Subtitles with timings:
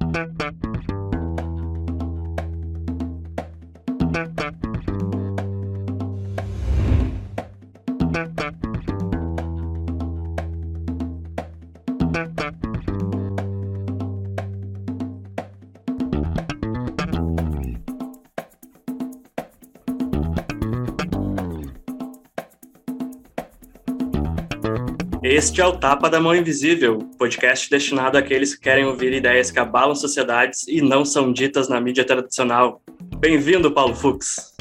[0.00, 0.75] Thank you.
[25.36, 29.58] Este é o Tapa da Mão Invisível, podcast destinado àqueles que querem ouvir ideias que
[29.58, 32.80] abalam sociedades e não são ditas na mídia tradicional.
[33.18, 34.54] Bem-vindo, Paulo Fux.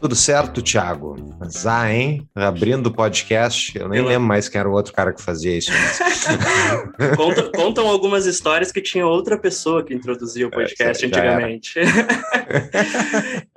[0.00, 1.14] Tudo certo, Thiago?
[1.46, 2.26] Zá, hein?
[2.34, 5.70] Abrindo o podcast, eu nem lembro mais quem era o outro cara que fazia isso.
[7.14, 11.78] Conta, contam algumas histórias que tinha outra pessoa que introduzia o é, podcast é, antigamente.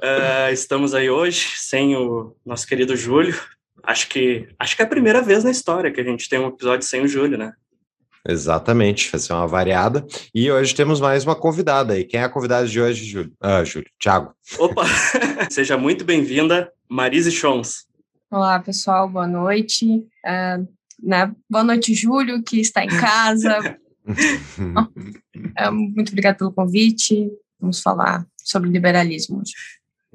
[0.04, 3.40] uh, estamos aí hoje sem o nosso querido Júlio,
[3.86, 6.48] acho que acho que é a primeira vez na história que a gente tem um
[6.48, 7.54] episódio sem o Júlio, né?
[8.28, 10.06] Exatamente, vai ser uma variada.
[10.34, 12.04] E hoje temos mais uma convidada aí.
[12.04, 13.32] Quem é a convidada de hoje, Júlio?
[13.40, 14.34] Ah, Júlio, Thiago.
[14.58, 14.84] Opa!
[15.52, 17.86] Seja muito bem-vinda, Marise Chons.
[18.32, 19.86] Olá, pessoal, boa noite.
[20.26, 20.68] Uh,
[21.02, 21.32] né?
[21.48, 23.78] Boa noite, Júlio, que está em casa.
[24.08, 27.30] uh, muito obrigada pelo convite.
[27.60, 29.54] Vamos falar sobre liberalismo hoje.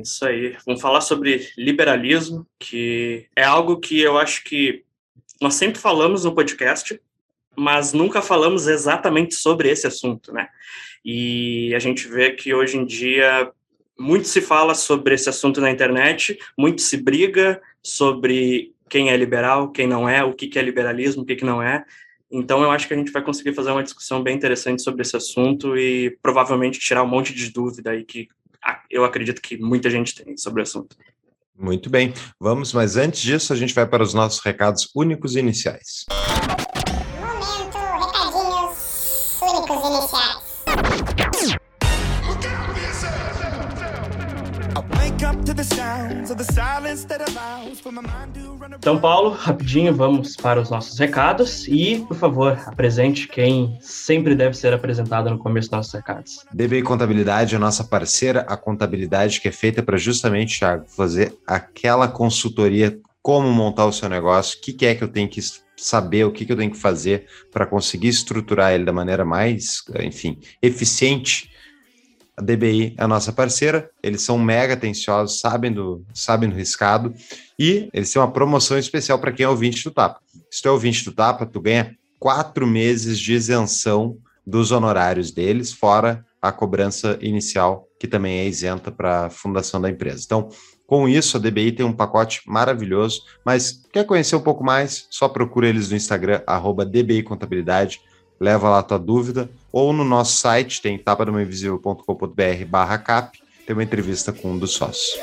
[0.02, 0.56] Isso aí.
[0.66, 4.84] Vamos falar sobre liberalismo, que é algo que eu acho que
[5.40, 7.00] nós sempre falamos no podcast,
[7.56, 10.48] mas nunca falamos exatamente sobre esse assunto, né?
[11.04, 13.50] E a gente vê que hoje em dia
[13.98, 19.70] muito se fala sobre esse assunto na internet, muito se briga sobre quem é liberal,
[19.70, 21.84] quem não é, o que é liberalismo, o que não é.
[22.30, 25.16] Então, eu acho que a gente vai conseguir fazer uma discussão bem interessante sobre esse
[25.16, 28.28] assunto e provavelmente tirar um monte de dúvida aí que
[28.90, 30.96] eu acredito que muita gente tem sobre o assunto.
[31.56, 36.06] Muito bem, vamos, mas antes disso, a gente vai para os nossos recados únicos iniciais.
[36.08, 36.39] Momento,
[48.78, 54.56] Então, Paulo, rapidinho, vamos para os nossos recados e, por favor, apresente quem sempre deve
[54.56, 56.46] ser apresentado no começo dos nossos recados.
[56.50, 62.08] DBI Contabilidade é nossa parceira, a contabilidade que é feita para justamente, Thiago, fazer aquela
[62.08, 65.42] consultoria, como montar o seu negócio, o que, que é que eu tenho que
[65.76, 69.82] saber, o que, que eu tenho que fazer para conseguir estruturar ele da maneira mais,
[70.02, 71.49] enfim, eficiente
[72.40, 77.14] a DBI é a nossa parceira, eles são mega atenciosos, sabem do, sabem do riscado
[77.58, 80.20] e eles têm uma promoção especial para quem é ouvinte do Tapa.
[80.50, 85.70] Se tu é ouvinte do Tapa, tu ganha quatro meses de isenção dos honorários deles,
[85.70, 90.22] fora a cobrança inicial, que também é isenta para a fundação da empresa.
[90.24, 90.48] Então,
[90.86, 95.06] com isso, a DBI tem um pacote maravilhoso, mas quer conhecer um pouco mais?
[95.10, 98.00] Só procura eles no Instagram, arroba DBI Contabilidade,
[98.40, 103.82] leva lá a tua dúvida, ou no nosso site, tem tapadomainvisível.com.br barra cap, tem uma
[103.82, 105.20] entrevista com um dos sócios.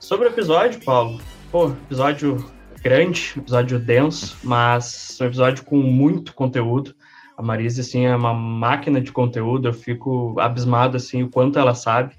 [0.00, 1.20] Sobre o episódio, Paulo,
[1.52, 2.50] pô, episódio
[2.82, 6.96] grande, episódio denso, mas um episódio com muito conteúdo.
[7.40, 11.74] A Marise, assim, é uma máquina de conteúdo, eu fico abismado, assim, o quanto ela
[11.74, 12.14] sabe.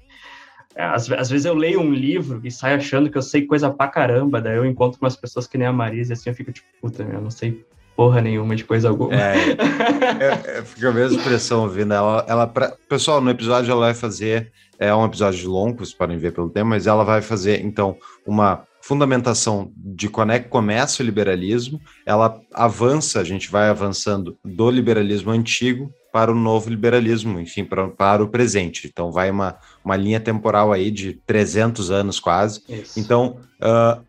[0.74, 3.70] É, às, às, vezes eu leio um livro e saio achando que eu sei coisa
[3.70, 6.66] pra caramba, daí eu encontro umas pessoas que nem a Marise, assim, eu fico tipo,
[6.80, 9.14] puta, eu não sei porra nenhuma de coisa alguma.
[9.14, 9.36] É,
[10.18, 12.26] é, é fica a mesma expressão ouvindo ela.
[12.26, 16.32] ela pra, pessoal, no episódio ela vai fazer, é um episódio longo, vocês podem ver
[16.32, 17.96] pelo tempo, mas ela vai fazer, então,
[18.26, 24.36] uma fundamentação de quando é que começa o liberalismo, ela avança, a gente vai avançando
[24.44, 28.86] do liberalismo antigo para o novo liberalismo, enfim, para, para o presente.
[28.86, 32.62] Então, vai uma, uma linha temporal aí de 300 anos quase.
[32.68, 33.00] Isso.
[33.00, 34.02] Então, uh,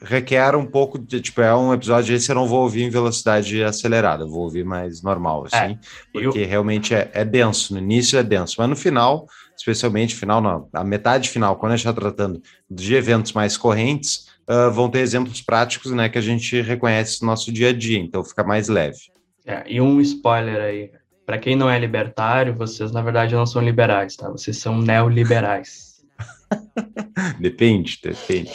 [0.00, 3.64] requer um pouco de, tipo, é um episódio esse eu não vou ouvir em velocidade
[3.64, 5.78] acelerada, vou ouvir mais normal, assim, é,
[6.12, 6.46] porque eu...
[6.46, 9.26] realmente é, é denso, no início é denso, mas no final
[9.58, 14.28] especialmente final, não, a metade final, quando a gente está tratando de eventos mais correntes,
[14.48, 17.98] uh, vão ter exemplos práticos né, que a gente reconhece no nosso dia a dia,
[17.98, 18.98] então fica mais leve.
[19.44, 20.90] É, e um spoiler aí,
[21.26, 24.30] para quem não é libertário, vocês na verdade não são liberais, tá?
[24.30, 26.04] Vocês são neoliberais.
[27.40, 28.52] depende, depende.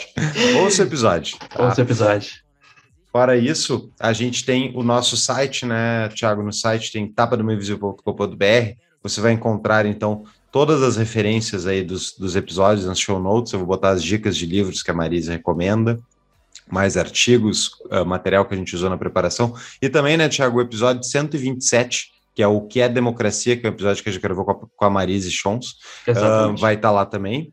[0.62, 1.36] Ouça o episódio.
[1.50, 1.64] Tá?
[1.64, 2.44] Ouça o episódio.
[3.12, 6.42] Fora isso, a gente tem o nosso site, né, Thiago?
[6.42, 8.76] No site tem tapadomainvisível.com.br.
[9.02, 13.52] Você vai encontrar, então, todas as referências aí dos, dos episódios nas show notes.
[13.52, 15.98] Eu vou botar as dicas de livros que a Marisa recomenda,
[16.70, 19.52] mais artigos, uh, material que a gente usou na preparação.
[19.82, 23.68] E também, né, Tiago, o episódio 127, que é o que é democracia, que é
[23.68, 25.70] o episódio que a gente gravou com a, com a Marisa Chons,
[26.06, 27.52] uh, vai estar tá lá também.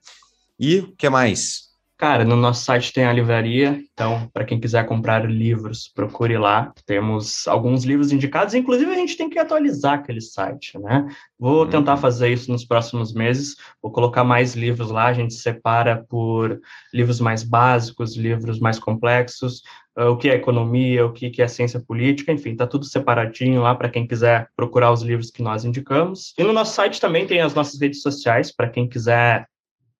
[0.59, 1.71] E o que mais?
[2.01, 6.74] Cara, no nosso site tem a livraria, então, para quem quiser comprar livros, procure lá.
[6.83, 11.07] Temos alguns livros indicados, inclusive a gente tem que atualizar aquele site, né?
[11.38, 12.01] Vou tentar uhum.
[12.01, 13.56] fazer isso nos próximos meses.
[13.83, 16.59] Vou colocar mais livros lá, a gente separa por
[16.92, 19.62] livros mais básicos, livros mais complexos,
[19.95, 23.75] uh, o que é economia, o que é ciência política, enfim, tá tudo separadinho lá
[23.75, 26.33] para quem quiser procurar os livros que nós indicamos.
[26.36, 29.45] E no nosso site também tem as nossas redes sociais, para quem quiser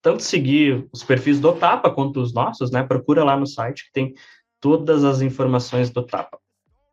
[0.02, 2.84] tanto seguir os perfis do Tapa quanto os nossos, né?
[2.84, 4.14] Procura lá no site que tem
[4.60, 6.38] todas as informações do Tapa.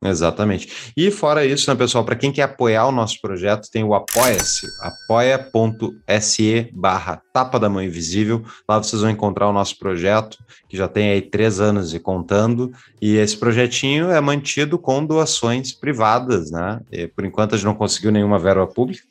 [0.05, 0.93] Exatamente.
[0.97, 4.69] E fora isso, né, pessoal, para quem quer apoiar o nosso projeto, tem o Apoia-se,
[4.81, 8.45] apoia.se barra Tapa da Mão Invisível.
[8.69, 10.39] Lá vocês vão encontrar o nosso projeto,
[10.69, 12.71] que já tem aí três anos e contando,
[13.03, 16.81] e esse projetinho é mantido com doações privadas, né?
[16.93, 19.03] E, por enquanto a gente não conseguiu nenhuma verba pública,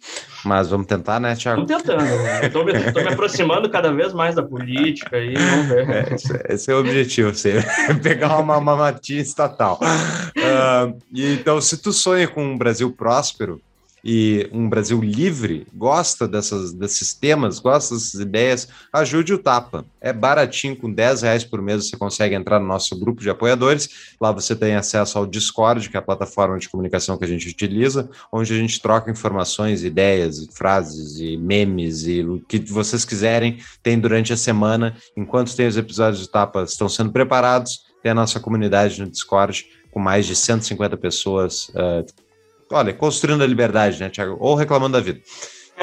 [0.48, 1.62] mas vamos tentar, né, Tiago?
[1.62, 2.46] Estamos tentando, né?
[2.46, 5.90] Estou me, me, aproximando cada vez mais da política e vamos ver.
[5.90, 7.62] É, esse, esse, é o objetivo, você
[8.02, 9.78] pegar uma mamatinha estatal.
[9.82, 13.62] Uh, então, se tu sonha com um Brasil próspero,
[14.10, 19.86] e um Brasil livre gosta dessas, desses temas, gosta dessas ideias, ajude o Tapa.
[20.00, 24.16] É baratinho, com 10 reais por mês você consegue entrar no nosso grupo de apoiadores.
[24.22, 27.50] Lá você tem acesso ao Discord, que é a plataforma de comunicação que a gente
[27.50, 33.58] utiliza, onde a gente troca informações, ideias, frases e memes e o que vocês quiserem.
[33.84, 38.16] Tem durante a semana, enquanto tem os episódios do Tapa estão sendo preparados, tem a
[38.16, 42.06] nossa comunidade no Discord com mais de 150 pessoas uh,
[42.72, 44.38] olha, construindo a liberdade, né, Tiago?
[44.40, 45.20] Ou reclamando da vida.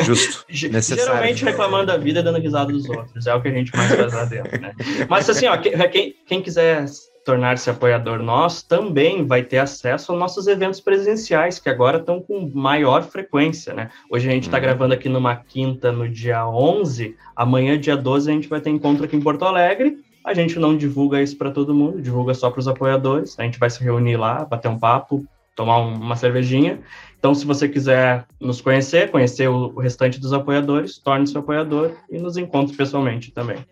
[0.00, 0.44] Justo.
[0.70, 1.04] necessário.
[1.04, 3.26] Geralmente reclamando da vida e dando risada dos outros.
[3.26, 4.72] É o que a gente mais faz lá dentro, né?
[5.08, 6.86] Mas assim, ó, quem, quem quiser
[7.24, 12.50] tornar-se apoiador nosso também vai ter acesso aos nossos eventos presenciais, que agora estão com
[12.54, 13.90] maior frequência, né?
[14.10, 14.62] Hoje a gente está uhum.
[14.62, 19.04] gravando aqui numa quinta, no dia 11, amanhã, dia 12, a gente vai ter encontro
[19.04, 19.96] aqui em Porto Alegre.
[20.24, 23.38] A gente não divulga isso para todo mundo, divulga só para os apoiadores.
[23.38, 26.80] A gente vai se reunir lá, bater um papo, tomar uma cervejinha.
[27.18, 32.36] Então, se você quiser nos conhecer, conhecer o, restante dos apoiadores, torne-se apoiador e nos
[32.36, 33.64] encontre pessoalmente também.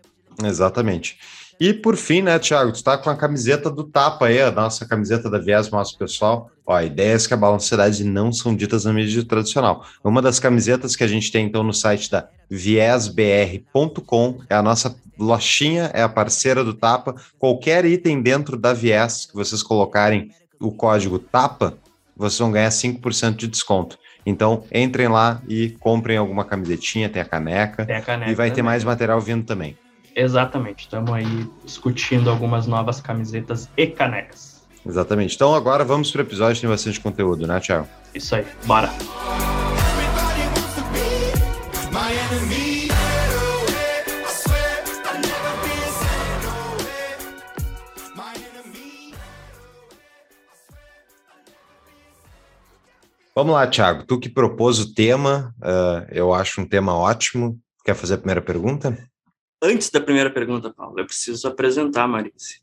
[0.43, 1.17] Exatamente.
[1.59, 4.87] E por fim, né, Thiago, tu está com a camiseta do Tapa aí, a nossa
[4.87, 6.49] camiseta da Viés Nosso Pessoal.
[6.65, 9.85] Ó, ideias que abalam a sociedade não são ditas na mídia tradicional.
[10.03, 14.95] Uma das camisetas que a gente tem, então, no site da viesbr.com é a nossa
[15.17, 17.15] lojinha, é a parceira do Tapa.
[17.37, 20.31] Qualquer item dentro da Viés que vocês colocarem
[20.67, 21.77] o código TAPA,
[22.15, 23.97] vocês vão ganhar 5% de desconto.
[24.25, 27.85] Então, entrem lá e comprem alguma camisetinha, tem a caneca.
[27.85, 28.55] Tem a caneca e vai também.
[28.55, 29.77] ter mais material vindo também.
[30.15, 30.83] Exatamente.
[30.83, 34.63] Estamos aí discutindo algumas novas camisetas e canecas.
[34.85, 35.35] Exatamente.
[35.35, 37.87] Então, agora vamos para o episódio, tem bastante conteúdo, né, Thiago?
[38.13, 38.45] Isso aí.
[38.65, 38.89] Bora.
[53.35, 54.05] Vamos lá, Thiago.
[54.05, 57.59] Tu que propôs o tema, uh, eu acho um tema ótimo.
[57.83, 58.97] Quer fazer a primeira pergunta?
[59.61, 62.61] Antes da primeira pergunta, Paulo, eu preciso apresentar a Marice.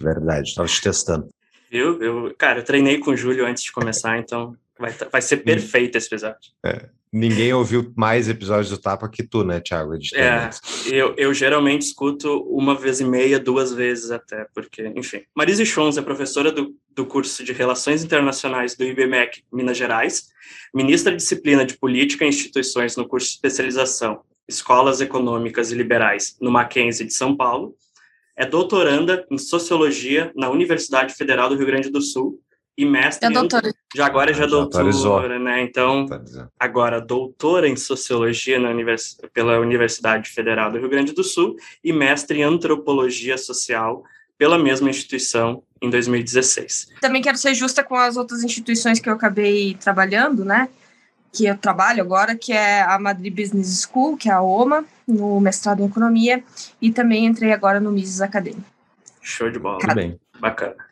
[0.00, 1.28] Verdade, estava te testando.
[1.70, 5.38] Eu, eu, cara, eu treinei com o Júlio antes de começar, então vai, vai ser
[5.38, 6.52] perfeito esse episódio.
[6.64, 6.88] É.
[7.16, 9.94] Ninguém ouviu mais episódios do Tapa que tu, né, Thiago?
[10.14, 10.50] É,
[10.84, 15.22] eu, eu geralmente escuto uma vez e meia, duas vezes até, porque, enfim.
[15.34, 20.28] Marise Schons é professora do, do curso de Relações Internacionais do IBMEC Minas Gerais,
[20.74, 26.36] ministra de disciplina de Política e Instituições no curso de especialização Escolas Econômicas e Liberais
[26.38, 27.74] no Mackenzie de São Paulo,
[28.36, 32.38] é doutoranda em Sociologia na Universidade Federal do Rio Grande do Sul
[32.76, 33.26] e mestre.
[33.26, 33.72] É doutora.
[33.94, 35.62] Já agora já, já doutora, né?
[35.62, 36.06] Então,
[36.58, 41.92] agora doutora em sociologia na univers, pela Universidade Federal do Rio Grande do Sul e
[41.92, 44.04] mestre em antropologia social
[44.36, 46.88] pela mesma instituição em 2016.
[47.00, 50.68] Também quero ser justa com as outras instituições que eu acabei trabalhando, né?
[51.32, 55.40] Que eu trabalho agora, que é a Madrid Business School, que é a OMA, no
[55.40, 56.42] mestrado em economia,
[56.80, 58.62] e também entrei agora no Mises Academy.
[59.22, 59.78] Show de bola.
[59.78, 60.20] Tudo bem.
[60.38, 60.85] Bacana.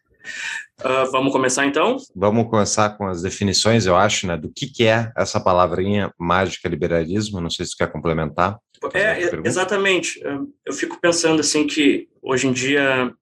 [0.80, 1.96] Uh, vamos começar então?
[2.14, 6.68] Vamos começar com as definições, eu acho, né, do que, que é essa palavrinha mágica
[6.68, 7.40] liberalismo.
[7.40, 8.58] Não sei se você quer complementar.
[8.92, 10.20] É, exatamente.
[10.64, 13.12] Eu fico pensando assim que hoje em dia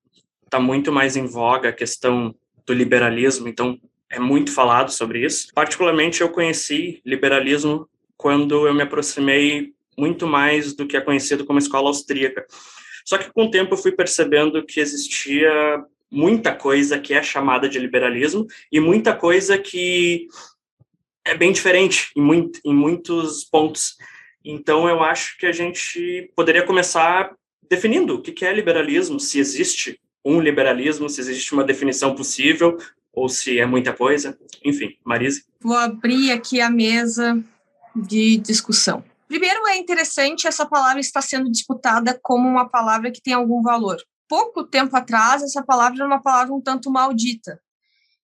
[0.45, 2.35] está muito mais em voga a questão
[2.67, 3.79] do liberalismo, então
[4.11, 5.49] é muito falado sobre isso.
[5.55, 11.59] Particularmente, eu conheci liberalismo quando eu me aproximei muito mais do que é conhecido como
[11.59, 12.47] escola austríaca.
[13.05, 15.83] Só que com o tempo eu fui percebendo que existia
[16.13, 20.29] muita coisa que é chamada de liberalismo e muita coisa que
[21.25, 23.97] é bem diferente em, muito, em muitos pontos.
[24.45, 27.33] Então, eu acho que a gente poderia começar
[27.69, 32.77] definindo o que é liberalismo, se existe um liberalismo, se existe uma definição possível
[33.13, 34.39] ou se é muita coisa.
[34.65, 35.45] Enfim, Marise.
[35.61, 37.43] Vou abrir aqui a mesa
[37.97, 39.05] de discussão.
[39.29, 43.97] Primeiro, é interessante essa palavra estar sendo disputada como uma palavra que tem algum valor.
[44.33, 47.61] Pouco tempo atrás, essa palavra era uma palavra um tanto maldita.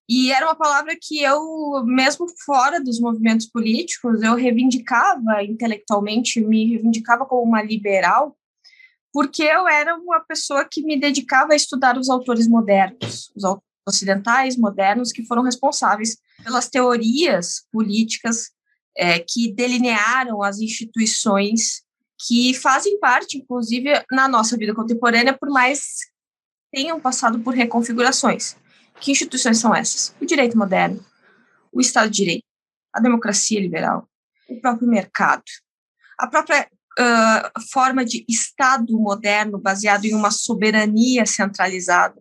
[0.08, 6.66] E era uma palavra que eu, mesmo fora dos movimentos políticos, eu reivindicava intelectualmente, me
[6.66, 8.34] reivindicava como uma liberal,
[9.12, 13.44] porque eu era uma pessoa que me dedicava a estudar os autores modernos, os
[13.86, 18.48] ocidentais modernos que foram responsáveis pelas teorias políticas
[18.96, 21.82] é, que delinearam as instituições
[22.18, 25.98] que fazem parte, inclusive, na nossa vida contemporânea, por mais
[26.72, 28.56] tenham passado por reconfigurações.
[29.00, 30.14] Que instituições são essas?
[30.20, 31.04] O direito moderno,
[31.72, 32.44] o Estado de Direito,
[32.92, 34.08] a democracia liberal,
[34.48, 35.44] o próprio mercado,
[36.18, 42.20] a própria uh, forma de Estado moderno baseado em uma soberania centralizada,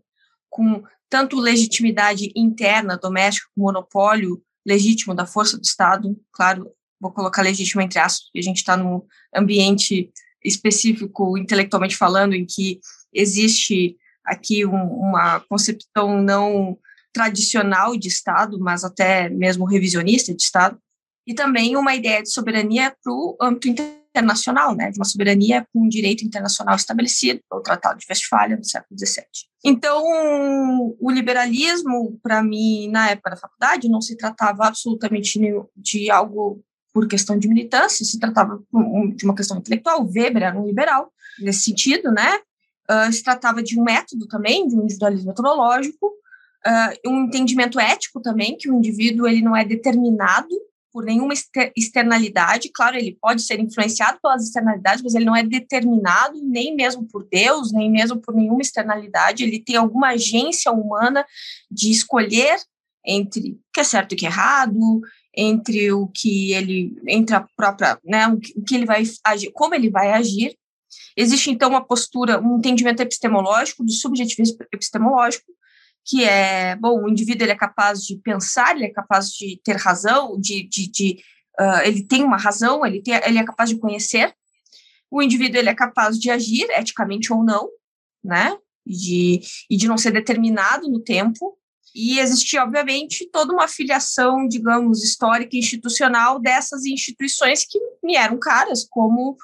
[0.49, 7.81] com tanto legitimidade interna, doméstica, monopólio legítimo da força do Estado, claro, vou colocar legítimo
[7.81, 9.01] entre aspas, porque a gente está num
[9.35, 10.11] ambiente
[10.43, 12.79] específico, intelectualmente falando, em que
[13.13, 16.77] existe aqui um, uma concepção não
[17.13, 20.77] tradicional de Estado, mas até mesmo revisionista de Estado,
[21.25, 25.81] e também uma ideia de soberania para o âmbito internacional, né, de uma soberania com
[25.81, 29.25] um direito internacional estabelecido pelo Tratado de Westfália no século XVII.
[29.63, 30.01] Então,
[30.99, 35.39] o liberalismo, para mim, na época da faculdade, não se tratava absolutamente
[35.75, 36.63] de algo
[36.97, 38.59] por questão de militância, se tratava
[39.15, 40.03] de uma questão intelectual.
[40.03, 42.39] Weber era um liberal nesse sentido, né?
[42.89, 48.19] Uh, se tratava de um método também, de um individualismo metodológico, uh, um entendimento ético
[48.19, 50.49] também, que o indivíduo ele não é determinado
[50.91, 51.35] por nenhuma
[51.75, 52.71] externalidade.
[52.73, 57.27] Claro, ele pode ser influenciado pelas externalidades, mas ele não é determinado nem mesmo por
[57.29, 59.43] Deus, nem mesmo por nenhuma externalidade.
[59.43, 61.23] Ele tem alguma agência humana
[61.69, 62.57] de escolher
[63.05, 64.99] entre o que é certo e o que é errado,
[65.37, 69.89] entre o que ele, entre a própria, né, o que ele vai agir, como ele
[69.89, 70.57] vai agir.
[71.15, 75.45] Existe então uma postura, um entendimento epistemológico do subjetivismo epistemológico
[76.07, 79.75] que é, bom, o indivíduo ele é capaz de pensar, ele é capaz de ter
[79.75, 81.19] razão, de, de, de
[81.59, 84.33] uh, ele tem uma razão, ele, tem, ele é capaz de conhecer,
[85.11, 87.69] o indivíduo ele é capaz de agir, eticamente ou não,
[88.23, 91.57] né, de, e de não ser determinado no tempo,
[91.93, 98.37] e existia, obviamente, toda uma filiação, digamos, histórica e institucional dessas instituições que me eram
[98.37, 99.37] caras, como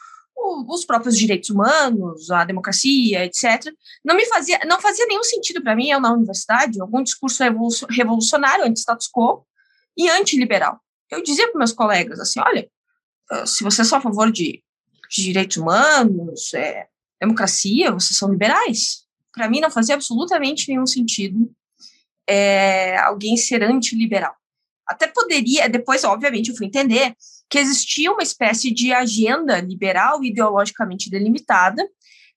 [0.68, 3.74] os próprios direitos humanos, a democracia, etc.
[4.04, 7.44] Não me fazia, não fazia nenhum sentido para mim, eu na universidade, algum discurso
[7.90, 9.46] revolucionário, anti-status quo
[9.96, 10.80] e antiliberal.
[11.10, 12.70] Eu dizia para meus colegas assim, olha,
[13.46, 14.62] se vocês são a favor de,
[15.10, 16.88] de direitos humanos, é,
[17.22, 19.04] democracia, vocês são liberais.
[19.32, 21.50] Para mim não fazia absolutamente nenhum sentido
[22.28, 24.36] é, alguém ser antiliberal.
[24.88, 27.16] Até poderia, depois, obviamente, eu fui entender
[27.50, 31.88] que existia uma espécie de agenda liberal ideologicamente delimitada,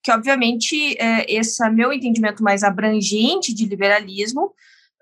[0.03, 4.53] que obviamente é, esse meu entendimento mais abrangente de liberalismo,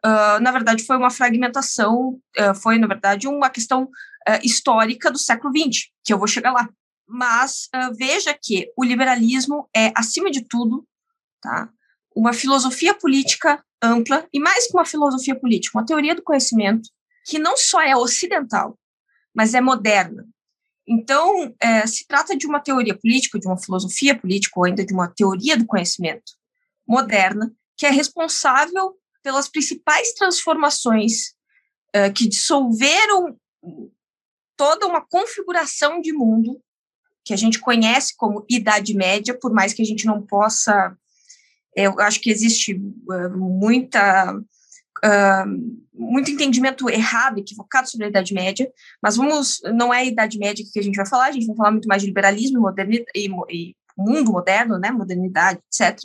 [0.06, 5.18] uh, na verdade foi uma fragmentação, uh, foi na verdade uma questão uh, histórica do
[5.18, 6.70] século XX, que eu vou chegar lá.
[7.08, 10.88] Mas veja que o liberalismo é, acima de tudo,
[11.40, 11.70] tá,
[12.16, 16.90] uma filosofia política ampla, e mais que uma filosofia política, uma teoria do conhecimento,
[17.26, 18.78] que não só é ocidental,
[19.34, 20.26] mas é moderna.
[20.88, 24.94] Então, é, se trata de uma teoria política, de uma filosofia política, ou ainda de
[24.94, 26.34] uma teoria do conhecimento
[26.88, 31.34] moderna, que é responsável pelas principais transformações
[31.92, 33.36] é, que dissolveram
[34.56, 36.62] toda uma configuração de mundo
[37.24, 40.96] que a gente conhece como Idade Média, por mais que a gente não possa.
[41.76, 44.34] Eu acho que existe é, muita
[45.06, 48.70] uh, muito entendimento errado, equivocado sobre a Idade Média,
[49.02, 51.56] mas vamos, não é a Idade Média que a gente vai falar, a gente vai
[51.56, 55.98] falar muito mais de liberalismo modernidade, e, e mundo moderno, né, modernidade, etc.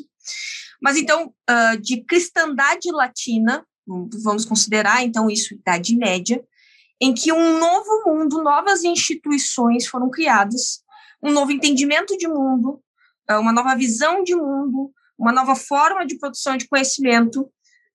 [0.80, 3.64] Mas então, uh, de cristandade latina,
[4.22, 6.42] vamos considerar então isso Idade Média,
[7.00, 10.82] em que um novo mundo, novas instituições foram criadas,
[11.22, 12.80] um novo entendimento de mundo,
[13.28, 17.50] uma nova visão de mundo, uma nova forma de produção de conhecimento,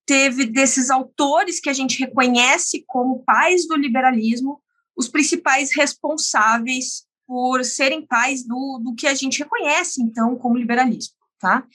[0.05, 4.62] teve desses autores que a gente reconhece como pais do liberalismo,
[4.96, 11.15] os principais responsáveis por serem pais do, do que a gente reconhece, então, como liberalismo,
[11.39, 11.65] tá?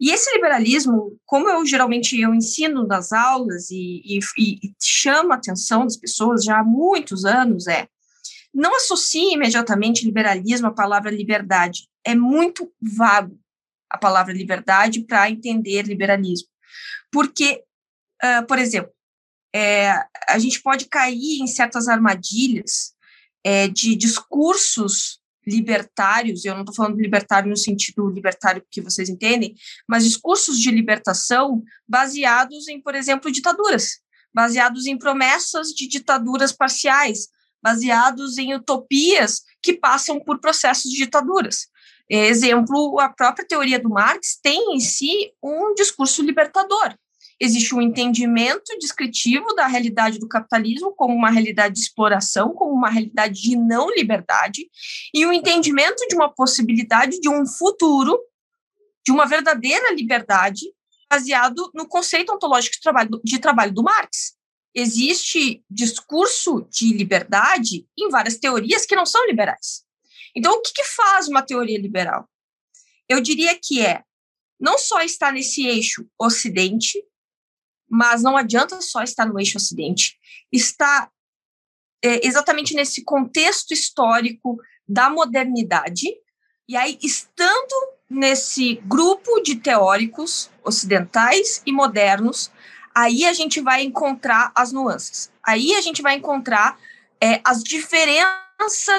[0.00, 5.36] E esse liberalismo, como eu geralmente eu ensino nas aulas e, e, e chamo a
[5.36, 7.86] atenção das pessoas já há muitos anos, é
[8.52, 11.88] não associe imediatamente liberalismo à palavra liberdade.
[12.04, 13.38] É muito vago.
[13.90, 16.48] A palavra liberdade para entender liberalismo.
[17.10, 17.62] Porque,
[18.22, 18.92] uh, por exemplo,
[19.54, 19.90] é,
[20.28, 22.94] a gente pode cair em certas armadilhas
[23.42, 29.54] é, de discursos libertários, eu não estou falando libertário no sentido libertário que vocês entendem,
[29.88, 34.00] mas discursos de libertação baseados em, por exemplo, ditaduras,
[34.34, 37.28] baseados em promessas de ditaduras parciais,
[37.62, 41.68] baseados em utopias que passam por processos de ditaduras.
[42.08, 46.94] Exemplo, a própria teoria do Marx tem em si um discurso libertador.
[47.38, 52.88] Existe um entendimento descritivo da realidade do capitalismo como uma realidade de exploração, como uma
[52.88, 54.70] realidade de não liberdade,
[55.12, 58.18] e um entendimento de uma possibilidade de um futuro,
[59.04, 60.64] de uma verdadeira liberdade,
[61.10, 64.34] baseado no conceito ontológico de trabalho, de trabalho do Marx.
[64.74, 69.85] Existe discurso de liberdade em várias teorias que não são liberais.
[70.36, 72.28] Então, o que, que faz uma teoria liberal?
[73.08, 74.02] Eu diria que é
[74.60, 77.02] não só estar nesse eixo Ocidente,
[77.88, 80.18] mas não adianta só estar no eixo Ocidente,
[80.52, 81.10] está
[82.04, 86.06] é, exatamente nesse contexto histórico da modernidade,
[86.68, 92.50] e aí, estando nesse grupo de teóricos ocidentais e modernos,
[92.94, 96.78] aí a gente vai encontrar as nuances, aí a gente vai encontrar
[97.20, 98.45] é, as diferenças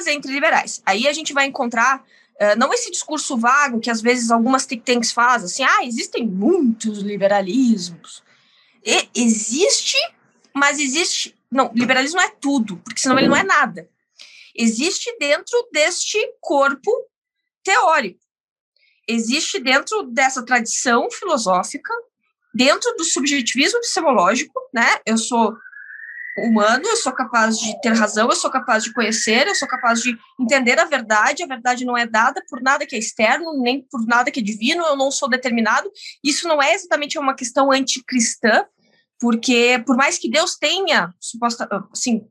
[0.08, 2.04] entre liberais, aí a gente vai encontrar
[2.40, 6.24] Uh, não esse discurso vago que às vezes algumas think tanks fazem, assim, ah, existem
[6.24, 8.22] muitos liberalismos,
[8.88, 9.98] e existe,
[10.54, 11.36] mas existe.
[11.52, 13.90] Não, liberalismo é tudo, porque senão ele não é nada.
[14.56, 16.92] Existe dentro deste corpo
[17.64, 18.20] teórico.
[19.06, 21.94] Existe dentro dessa tradição filosófica,
[22.54, 25.00] dentro do subjetivismo epistemológico, né?
[25.06, 25.56] Eu sou
[26.38, 30.02] humano, eu sou capaz de ter razão, eu sou capaz de conhecer, eu sou capaz
[30.02, 33.82] de entender a verdade, a verdade não é dada por nada que é externo, nem
[33.82, 35.90] por nada que é divino, eu não sou determinado.
[36.24, 38.66] Isso não é exatamente uma questão anticristã,
[39.20, 42.22] porque por mais que Deus tenha, suposta, assim,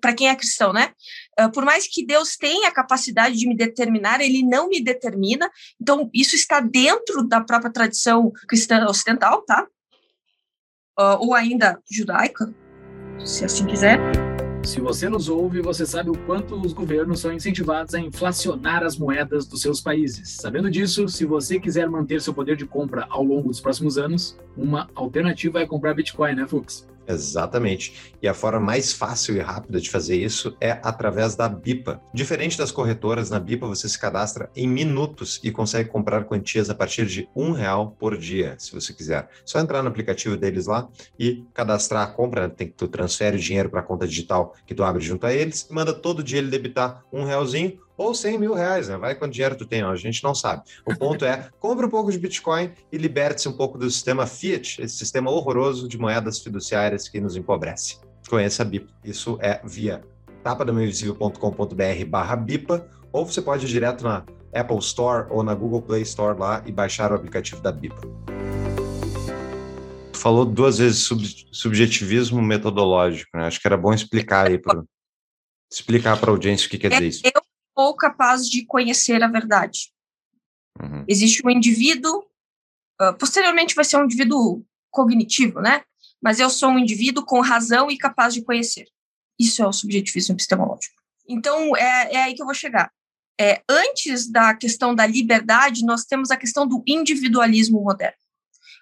[0.00, 0.92] para quem é cristão, né?
[1.38, 5.50] Uh, por mais que Deus tenha a capacidade de me determinar, ele não me determina.
[5.80, 9.66] Então, isso está dentro da própria tradição cristã ocidental, tá?
[10.98, 12.54] Uh, ou ainda judaica,
[13.22, 13.98] se assim quiser.
[14.64, 18.96] Se você nos ouve, você sabe o quanto os governos são incentivados a inflacionar as
[18.96, 20.30] moedas dos seus países.
[20.40, 24.38] Sabendo disso, se você quiser manter seu poder de compra ao longo dos próximos anos,
[24.56, 26.86] uma alternativa é comprar Bitcoin, né, Fux?
[27.06, 28.12] Exatamente.
[28.22, 32.00] E a forma mais fácil e rápida de fazer isso é através da BIPA.
[32.12, 36.74] Diferente das corretoras, na BIPA você se cadastra em minutos e consegue comprar quantias a
[36.74, 39.28] partir de um real por dia, se você quiser.
[39.44, 40.88] Só entrar no aplicativo deles lá
[41.18, 42.48] e cadastrar a compra.
[42.48, 42.54] Né?
[42.56, 45.32] Tem que tu transfere o dinheiro para a conta digital que tu abre junto a
[45.32, 48.96] eles e manda todo dia ele debitar um realzinho ou 100 mil reais, né?
[48.96, 50.62] Vai quanto dinheiro tu tem, a gente não sabe.
[50.84, 54.82] O ponto é, compre um pouco de Bitcoin e liberte-se um pouco do sistema fiat,
[54.82, 57.98] esse sistema horroroso de moedas fiduciárias que nos empobrece.
[58.28, 58.92] Conheça a BIP.
[59.04, 60.02] Isso é via
[60.42, 66.02] tapadameuinvisível.com.br barra BIPA, ou você pode ir direto na Apple Store ou na Google Play
[66.02, 68.00] Store lá e baixar o aplicativo da BIPA.
[70.12, 73.46] Tu falou duas vezes sub subjetivismo metodológico, né?
[73.46, 74.82] Acho que era bom explicar aí para
[75.70, 77.22] explicar para a audiência o que quer dizer isso.
[77.24, 77.42] Eu
[77.74, 79.92] ou capaz de conhecer a verdade.
[80.80, 81.04] Uhum.
[81.08, 82.24] Existe um indivíduo,
[83.00, 85.82] uh, posteriormente vai ser um indivíduo cognitivo, né?
[86.22, 88.86] Mas eu sou um indivíduo com razão e capaz de conhecer.
[89.38, 90.94] Isso é o subjetivismo epistemológico.
[91.28, 92.90] Então, é, é aí que eu vou chegar.
[93.38, 98.16] É, antes da questão da liberdade, nós temos a questão do individualismo moderno.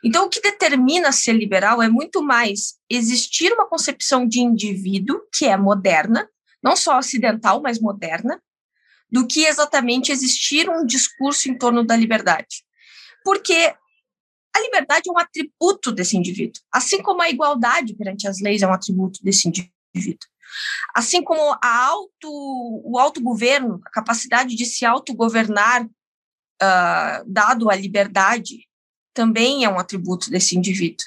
[0.04, 5.46] Então, o que determina ser liberal é muito mais existir uma concepção de indivíduo que
[5.46, 6.28] é moderna,
[6.62, 8.42] não só ocidental, mas moderna,
[9.12, 12.64] do que exatamente existir um discurso em torno da liberdade.
[13.22, 13.74] Porque
[14.54, 18.66] a liberdade é um atributo desse indivíduo, assim como a igualdade perante as leis é
[18.66, 20.28] um atributo desse indivíduo.
[20.94, 22.28] Assim como a auto,
[22.84, 28.66] o autogoverno, a capacidade de se autogovernar, uh, dado a liberdade,
[29.14, 31.06] também é um atributo desse indivíduo.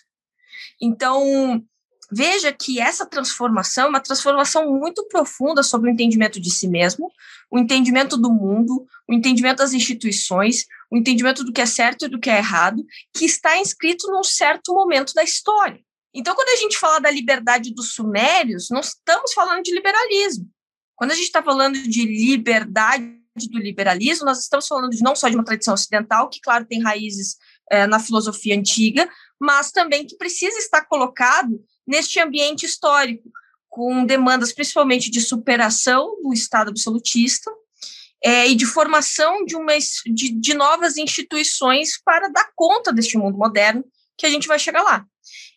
[0.82, 1.64] Então,
[2.12, 7.12] veja que essa transformação é uma transformação muito profunda sobre o entendimento de si mesmo,
[7.50, 12.10] o entendimento do mundo, o entendimento das instituições, o entendimento do que é certo e
[12.10, 15.80] do que é errado, que está inscrito num certo momento da história.
[16.14, 20.50] Então, quando a gente fala da liberdade dos sumérios, não estamos falando de liberalismo.
[20.96, 25.28] Quando a gente está falando de liberdade do liberalismo, nós estamos falando de, não só
[25.28, 27.36] de uma tradição ocidental, que, claro, tem raízes
[27.70, 33.30] é, na filosofia antiga, mas também que precisa estar colocado neste ambiente histórico,
[33.70, 37.52] com demandas principalmente de superação do Estado absolutista,
[38.24, 39.74] é, e de formação de, uma,
[40.08, 43.84] de, de novas instituições para dar conta deste mundo moderno
[44.18, 45.06] que a gente vai chegar lá.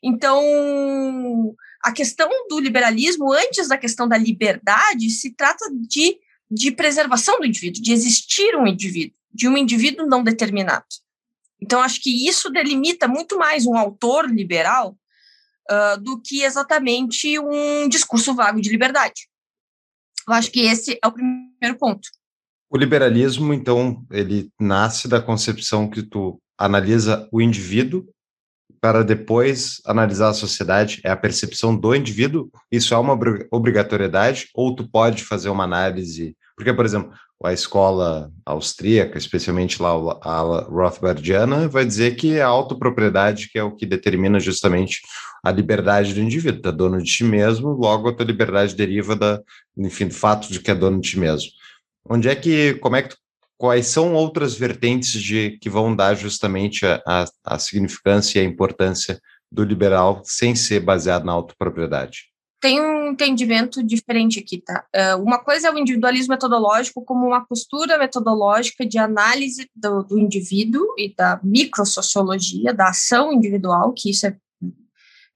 [0.02, 6.18] Então, a questão do liberalismo, antes da questão da liberdade, se trata de,
[6.50, 10.84] de preservação do indivíduo, de existir um indivíduo, de um indivíduo não determinado.
[11.60, 14.96] Então, acho que isso delimita muito mais um autor liberal
[15.70, 19.28] uh, do que exatamente um discurso vago de liberdade.
[20.26, 22.08] Eu acho que esse é o primeiro ponto.
[22.70, 28.06] O liberalismo, então, ele nasce da concepção que tu analisa o indivíduo
[28.80, 33.18] para depois analisar a sociedade, é a percepção do indivíduo, isso é uma
[33.50, 37.12] obrigatoriedade, ou tu pode fazer uma análise, porque, por exemplo,
[37.44, 39.90] a escola austríaca, especialmente lá
[40.22, 45.00] a Rothbardiana, vai dizer que é a autopropriedade que é o que determina justamente
[45.44, 49.40] a liberdade do indivíduo, tá dono de ti mesmo, logo a tua liberdade deriva da,
[49.76, 51.50] enfim, do fato de que é dono de ti mesmo.
[52.08, 53.16] Onde é que, como é que tu,
[53.56, 58.48] quais são outras vertentes de que vão dar justamente a, a, a significância e a
[58.48, 59.20] importância
[59.50, 62.30] do liberal sem ser baseado na autopropriedade?
[62.60, 64.84] Tem um entendimento diferente aqui, tá?
[64.94, 70.18] Uh, uma coisa é o individualismo metodológico como uma postura metodológica de análise do, do
[70.18, 74.36] indivíduo e da microsociologia, da ação individual, que isso é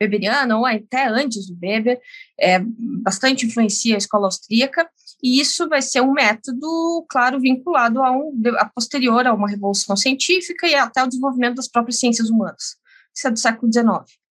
[0.03, 2.01] weberiana, ou até antes do Weber,
[2.39, 2.59] é,
[3.03, 4.89] bastante influencia a escola austríaca,
[5.23, 9.97] e isso vai ser um método, claro, vinculado a, um, a posterior a uma revolução
[9.97, 12.77] científica e até o desenvolvimento das próprias ciências humanas.
[13.15, 14.22] Isso é do século XIX.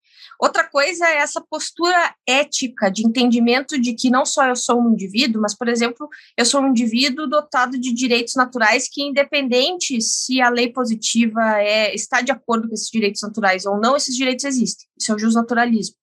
[0.41, 4.93] Outra coisa é essa postura ética de entendimento de que não só eu sou um
[4.93, 10.41] indivíduo, mas, por exemplo, eu sou um indivíduo dotado de direitos naturais que, independente se
[10.41, 14.43] a lei positiva é, está de acordo com esses direitos naturais ou não, esses direitos
[14.43, 14.87] existem.
[14.99, 15.95] Isso é o justnaturalismo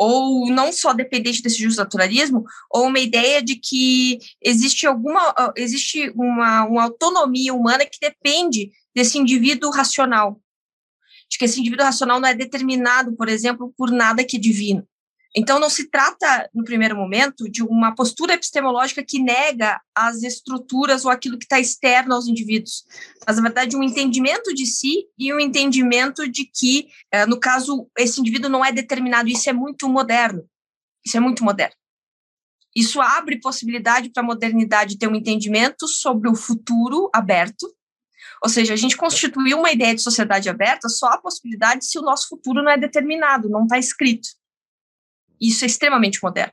[0.00, 6.64] ou não só dependente desse justnaturalismo, ou uma ideia de que existe alguma existe uma,
[6.66, 10.40] uma autonomia humana que depende desse indivíduo racional,
[11.38, 14.86] de que esse indivíduo racional não é determinado, por exemplo, por nada que é divino.
[15.36, 21.04] Então, não se trata, no primeiro momento, de uma postura epistemológica que nega as estruturas
[21.04, 22.84] ou aquilo que está externo aos indivíduos,
[23.26, 27.88] mas, na verdade, um entendimento de si e um entendimento de que, eh, no caso,
[27.96, 29.28] esse indivíduo não é determinado.
[29.28, 30.44] Isso é muito moderno.
[31.06, 31.76] Isso é muito moderno.
[32.74, 37.72] Isso abre possibilidade para a modernidade ter um entendimento sobre o futuro aberto,
[38.42, 42.02] ou seja, a gente constituiu uma ideia de sociedade aberta só a possibilidade se o
[42.02, 44.28] nosso futuro não é determinado, não está escrito.
[45.40, 46.52] Isso é extremamente moderno.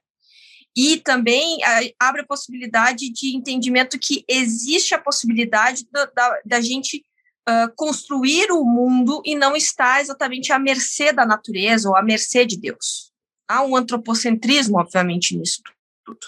[0.76, 1.60] E também
[2.00, 7.06] abre a possibilidade de entendimento que existe a possibilidade da, da, da gente
[7.48, 12.46] uh, construir o mundo e não estar exatamente à mercê da natureza ou à mercê
[12.46, 13.12] de Deus.
[13.48, 15.62] Há um antropocentrismo, obviamente, nisso
[16.04, 16.28] tudo.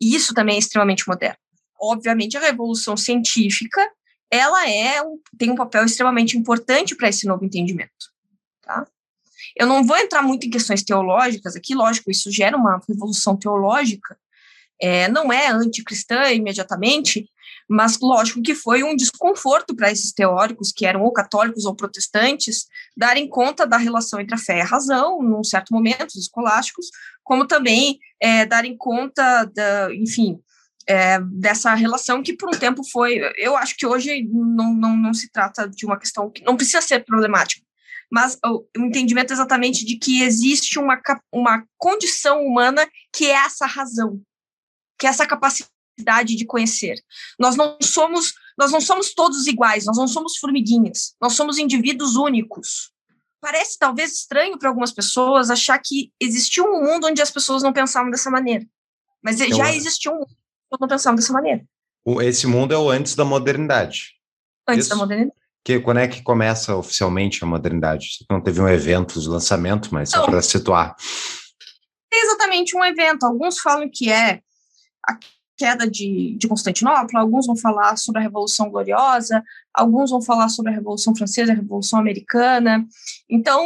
[0.00, 1.38] E isso também é extremamente moderno.
[1.78, 3.90] Obviamente, a revolução científica
[4.30, 5.02] ela é
[5.36, 8.10] tem um papel extremamente importante para esse novo entendimento.
[8.62, 8.86] Tá?
[9.56, 14.16] Eu não vou entrar muito em questões teológicas aqui, lógico, isso gera uma revolução teológica,
[14.80, 17.28] é, não é anticristã imediatamente,
[17.68, 22.66] mas lógico que foi um desconforto para esses teóricos, que eram ou católicos ou protestantes,
[22.96, 26.86] darem conta da relação entre a fé e a razão, num certo momento, os escolásticos,
[27.22, 30.40] como também é, darem conta, da, enfim,
[30.90, 35.14] é, dessa relação que por um tempo foi, eu acho que hoje não, não, não
[35.14, 37.64] se trata de uma questão que não precisa ser problemática,
[38.10, 41.00] mas o, o entendimento exatamente de que existe uma,
[41.32, 44.20] uma condição humana que é essa razão,
[44.98, 47.00] que é essa capacidade de conhecer.
[47.38, 52.16] Nós não somos, nós não somos todos iguais, nós não somos formiguinhas, nós somos indivíduos
[52.16, 52.90] únicos.
[53.40, 57.72] Parece talvez estranho para algumas pessoas achar que existiu um mundo onde as pessoas não
[57.72, 58.66] pensavam dessa maneira.
[59.22, 60.39] Mas já existiu um mundo
[60.78, 61.64] não pensando dessa maneira.
[62.22, 64.14] Esse mundo é o antes da modernidade.
[64.68, 64.90] Antes Isso?
[64.90, 65.38] da modernidade.
[65.62, 68.08] Que, quando é que começa oficialmente a modernidade?
[68.30, 70.96] Não teve um evento de lançamento, mas só para situar.
[72.12, 73.24] É exatamente um evento.
[73.24, 74.40] Alguns falam que é
[75.06, 75.18] a
[75.60, 80.72] queda de, de Constantinopla, alguns vão falar sobre a Revolução Gloriosa, alguns vão falar sobre
[80.72, 82.86] a Revolução Francesa, a Revolução Americana.
[83.28, 83.62] Então,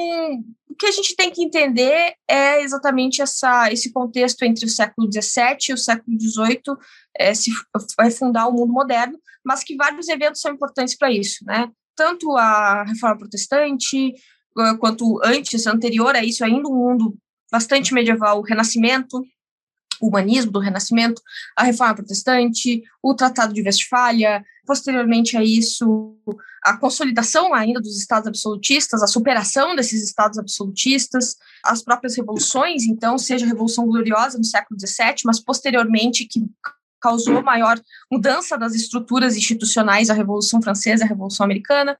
[0.75, 5.09] o que a gente tem que entender é exatamente essa, esse contexto entre o século
[5.11, 6.77] XVII e o século XVIII,
[7.17, 7.53] é, se
[7.97, 11.71] vai fundar o mundo moderno, mas que vários eventos são importantes para isso, né?
[11.95, 14.15] Tanto a Reforma Protestante,
[14.81, 17.17] quanto antes, anterior a isso, ainda um mundo
[17.53, 19.23] bastante medieval, o Renascimento,
[20.05, 21.23] o humanismo do Renascimento,
[21.57, 26.17] a Reforma Protestante, o Tratado de Westfália, posteriormente a isso,
[26.63, 33.17] a consolidação ainda dos estados absolutistas, a superação desses estados absolutistas, as próprias revoluções, então,
[33.19, 36.41] seja a Revolução Gloriosa no século XVII, mas posteriormente que
[37.05, 37.79] causou maior
[38.11, 41.99] mudança das estruturas institucionais, a Revolução Francesa, a Revolução Americana.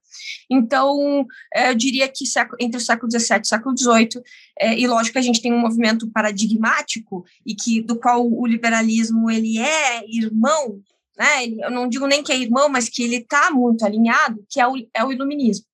[0.49, 2.25] Então, é, eu diria que
[2.59, 4.23] entre o século XVII e o século XVIII,
[4.59, 8.47] é, e lógico que a gente tem um movimento paradigmático e que do qual o
[8.47, 10.81] liberalismo ele é irmão,
[11.15, 11.45] né?
[11.45, 14.67] Eu não digo nem que é irmão, mas que ele está muito alinhado, que é
[14.67, 15.65] o, é o iluminismo.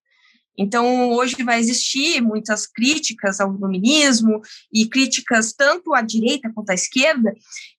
[0.62, 4.40] Então, hoje vai existir muitas críticas ao iluminismo
[4.72, 7.34] e críticas tanto à direita quanto à esquerda,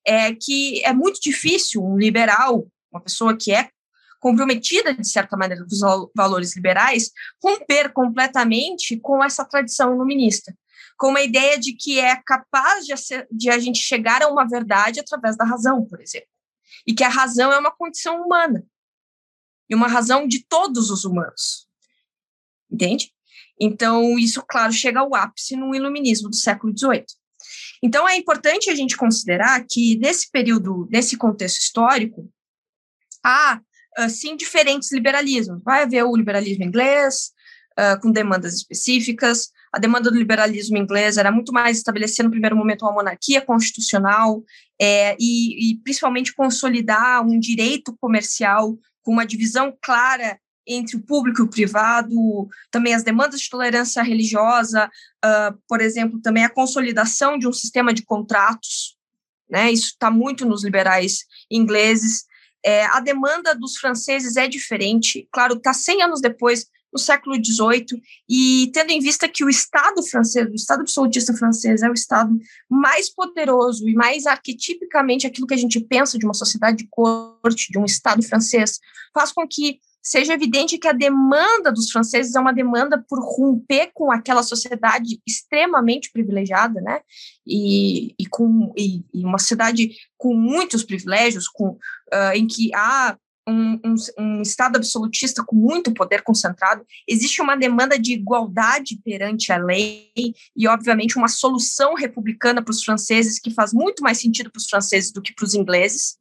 [0.05, 3.71] é que é muito difícil um liberal, uma pessoa que é
[4.19, 10.53] comprometida, de certa maneira, com os valores liberais, romper completamente com essa tradição iluminista,
[10.99, 12.95] com uma ideia de que é capaz de,
[13.31, 16.29] de a gente chegar a uma verdade através da razão, por exemplo,
[16.85, 18.65] e que a razão é uma condição humana,
[19.71, 21.71] e uma razão de todos os humanos
[22.73, 23.11] entende?
[23.61, 27.05] Então, isso, claro, chega ao ápice no iluminismo do século XVIII.
[27.83, 32.29] Então, é importante a gente considerar que, nesse período, nesse contexto histórico,
[33.25, 33.61] há,
[34.09, 35.63] sim, diferentes liberalismos.
[35.63, 37.33] Vai haver o liberalismo inglês,
[37.79, 39.51] uh, com demandas específicas.
[39.73, 44.43] A demanda do liberalismo inglês era muito mais estabelecer, no primeiro momento, uma monarquia constitucional
[44.81, 51.41] é, e, e, principalmente, consolidar um direito comercial com uma divisão clara entre o público
[51.41, 54.91] e o privado, também as demandas de tolerância religiosa,
[55.25, 58.97] uh, por exemplo, também a consolidação de um sistema de contratos,
[59.51, 59.71] né?
[59.71, 62.25] Isso está muito nos liberais ingleses.
[62.65, 68.03] É, a demanda dos franceses é diferente, claro, está 100 anos depois, no século XVIII,
[68.29, 72.39] e tendo em vista que o Estado francês, o Estado absolutista francês, é o Estado
[72.69, 77.73] mais poderoso e mais arquetipicamente aquilo que a gente pensa de uma sociedade de corte,
[77.73, 78.79] de um Estado francês,
[79.15, 83.91] faz com que seja evidente que a demanda dos franceses é uma demanda por romper
[83.95, 87.01] com aquela sociedade extremamente privilegiada, né?
[87.47, 93.17] E, e com e, e uma cidade com muitos privilégios, com, uh, em que há
[93.47, 99.53] um, um, um, Estado absolutista com muito poder concentrado, existe uma demanda de igualdade perante
[99.53, 100.13] a lei
[100.57, 104.69] e, obviamente, uma solução republicana para os franceses que faz muito mais sentido para os
[104.69, 106.17] franceses do que para os ingleses.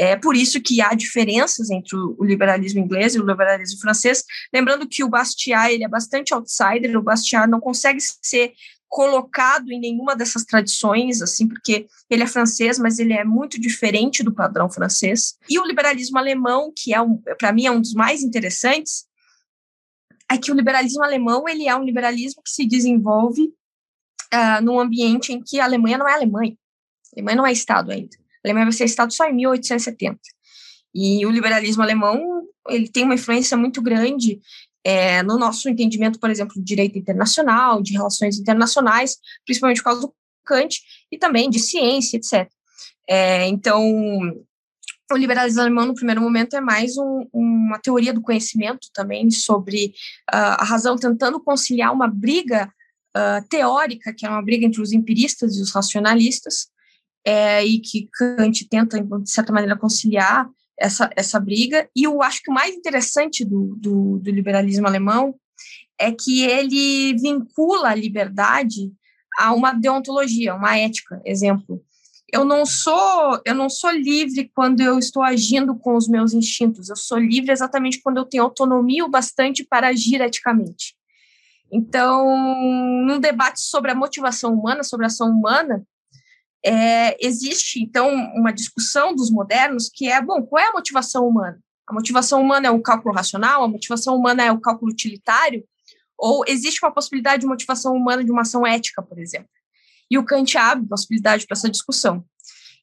[0.00, 4.22] É por isso que há diferenças entre o liberalismo inglês e o liberalismo francês.
[4.54, 8.52] Lembrando que o Bastiat ele é bastante outsider, o Bastiat não consegue ser
[8.86, 14.22] colocado em nenhuma dessas tradições, assim, porque ele é francês, mas ele é muito diferente
[14.22, 15.36] do padrão francês.
[15.50, 19.04] E o liberalismo alemão, que é um, para mim é um dos mais interessantes,
[20.30, 23.52] é que o liberalismo alemão ele é um liberalismo que se desenvolve
[24.32, 26.56] uh, num ambiente em que a Alemanha não é Alemanha.
[27.12, 28.16] A Alemanha não é Estado ainda.
[28.44, 30.18] A Alemanha vai ser Estado só em 1870.
[30.94, 34.40] E o liberalismo alemão ele tem uma influência muito grande
[34.84, 40.00] é, no nosso entendimento, por exemplo, de direito internacional, de relações internacionais, principalmente por causa
[40.02, 42.50] do Kant, e também de ciência, etc.
[43.08, 43.82] É, então,
[45.10, 49.86] o liberalismo alemão, no primeiro momento, é mais um, uma teoria do conhecimento também sobre
[50.30, 52.70] uh, a razão, tentando conciliar uma briga
[53.16, 56.68] uh, teórica, que é uma briga entre os empiristas e os racionalistas,
[57.24, 61.88] é, e que Kant tenta, de certa maneira, conciliar essa, essa briga.
[61.94, 65.34] E eu acho que o mais interessante do, do, do liberalismo alemão
[65.98, 68.92] é que ele vincula a liberdade
[69.38, 71.20] a uma deontologia, uma ética.
[71.24, 71.82] Exemplo,
[72.32, 76.88] eu não sou eu não sou livre quando eu estou agindo com os meus instintos.
[76.88, 80.96] Eu sou livre exatamente quando eu tenho autonomia o bastante para agir eticamente.
[81.70, 82.24] Então,
[83.06, 85.82] num debate sobre a motivação humana, sobre a ação humana,
[86.64, 91.58] é, existe, então, uma discussão dos modernos que é, bom, qual é a motivação humana?
[91.86, 93.62] A motivação humana é o cálculo racional?
[93.62, 95.64] A motivação humana é o cálculo utilitário?
[96.18, 99.48] Ou existe uma possibilidade de motivação humana de uma ação ética, por exemplo?
[100.10, 102.24] E o Kant abre possibilidade para essa discussão.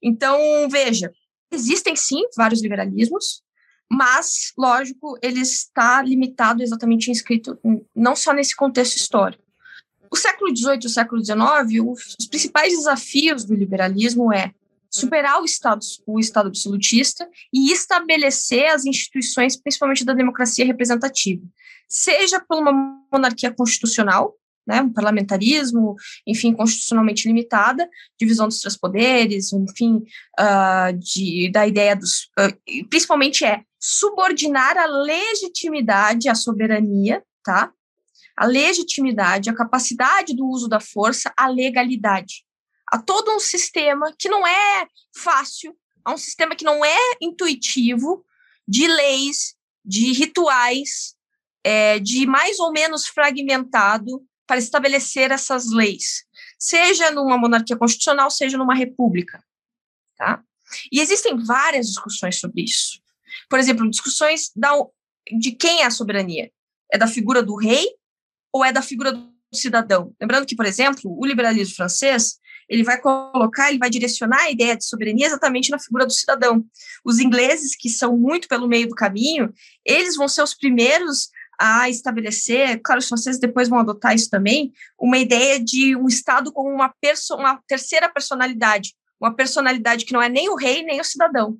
[0.01, 0.37] Então,
[0.69, 1.11] veja,
[1.51, 3.43] existem sim vários liberalismos,
[3.91, 7.59] mas, lógico, ele está limitado exatamente inscrito
[7.95, 9.44] não só nesse contexto histórico,
[10.15, 11.37] o século XVIII e o século XIX,
[12.17, 14.51] os principais desafios do liberalismo é
[14.89, 21.43] superar o Estado, o Estado absolutista e estabelecer as instituições, principalmente da democracia representativa,
[21.87, 22.71] seja por uma
[23.11, 24.33] monarquia constitucional,
[24.65, 27.87] né, um parlamentarismo, enfim, constitucionalmente limitada,
[28.19, 30.01] divisão dos três poderes, enfim,
[30.39, 37.71] uh, de, da ideia dos, uh, principalmente é subordinar a legitimidade à soberania, tá,
[38.35, 42.45] a legitimidade, a capacidade do uso da força, a legalidade.
[42.87, 48.25] Há todo um sistema que não é fácil, há um sistema que não é intuitivo,
[48.67, 51.15] de leis, de rituais,
[51.63, 56.25] é, de mais ou menos fragmentado para estabelecer essas leis,
[56.59, 59.43] seja numa monarquia constitucional, seja numa república.
[60.15, 60.43] Tá?
[60.91, 63.01] E existem várias discussões sobre isso.
[63.49, 64.71] Por exemplo, discussões da,
[65.39, 66.51] de quem é a soberania.
[66.91, 67.87] É da figura do rei
[68.55, 70.13] ou é da figura do cidadão?
[70.19, 72.37] Lembrando que, por exemplo, o liberalismo francês
[72.69, 76.65] ele vai colocar, ele vai direcionar a ideia de soberania exatamente na figura do cidadão.
[77.03, 79.53] Os ingleses, que são muito pelo meio do caminho,
[79.85, 84.71] eles vão ser os primeiros a estabelecer, claro, os franceses depois vão adotar isso também,
[84.97, 90.21] uma ideia de um Estado como uma, perso uma terceira personalidade, uma personalidade que não
[90.21, 91.57] é nem o rei nem o cidadão,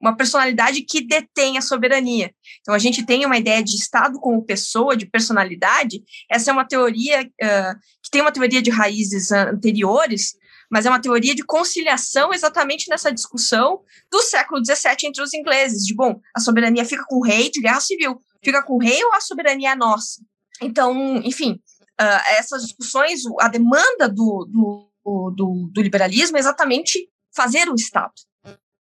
[0.00, 2.32] uma personalidade que detém a soberania.
[2.60, 6.02] Então, a gente tem uma ideia de Estado como pessoa, de personalidade.
[6.30, 10.34] Essa é uma teoria uh, que tem uma teoria de raízes anteriores,
[10.70, 15.84] mas é uma teoria de conciliação exatamente nessa discussão do século XVII entre os ingleses,
[15.84, 19.02] de, bom, a soberania fica com o rei de guerra civil, fica com o rei
[19.04, 20.22] ou a soberania é nossa?
[20.62, 21.60] Então, enfim,
[22.00, 28.12] uh, essas discussões, a demanda do, do, do, do liberalismo é exatamente fazer o Estado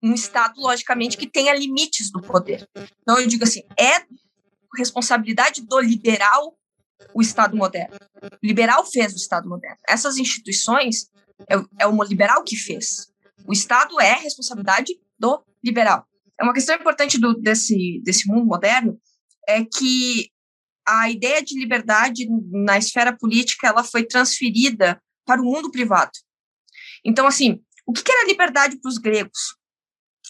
[0.02, 2.68] um Estado, logicamente, que tenha limites do poder.
[3.02, 4.04] Então, eu digo assim, é
[4.76, 6.56] responsabilidade do liberal
[7.14, 7.96] o Estado moderno.
[8.22, 9.78] O liberal fez o Estado moderno.
[9.88, 11.10] Essas instituições
[11.48, 13.08] é, é o liberal que fez.
[13.46, 16.06] O Estado é responsabilidade do liberal.
[16.40, 19.00] É uma questão importante do, desse, desse mundo moderno
[19.48, 20.30] é que
[20.86, 26.12] a ideia de liberdade na esfera política ela foi transferida para o mundo privado.
[27.04, 29.56] Então, assim, o que era liberdade para os gregos?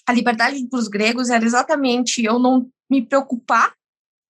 [0.09, 3.75] A liberdade para os gregos era exatamente eu não me preocupar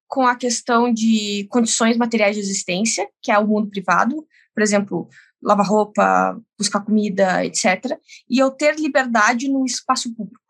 [0.09, 5.09] com a questão de condições materiais de existência, que é o mundo privado, por exemplo,
[5.41, 7.97] lavar roupa, buscar comida, etc.,
[8.29, 10.43] e eu ter liberdade no espaço público,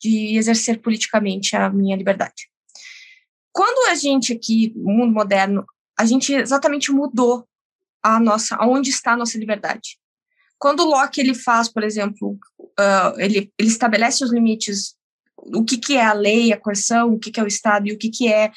[0.00, 2.50] de exercer politicamente a minha liberdade.
[3.52, 5.64] Quando a gente aqui, no mundo moderno,
[5.96, 7.46] a gente exatamente mudou
[8.02, 9.98] a nossa, aonde está a nossa liberdade.
[10.64, 14.94] Quando o Locke ele faz, por exemplo, uh, ele, ele estabelece os limites,
[15.36, 17.92] o que, que é a lei, a coerção, o que, que é o Estado e
[17.92, 18.50] o que, que é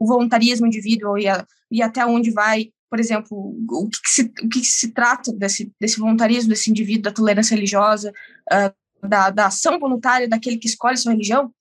[0.00, 4.22] o voluntarismo indivíduo e, a, e até onde vai, por exemplo, o que, que se,
[4.22, 8.12] o que, que, se trata desse, desse voluntarismo, desse indivíduo, da tolerância religiosa,
[8.52, 11.54] uh, da, da ação voluntária daquele que escolhe sua religião,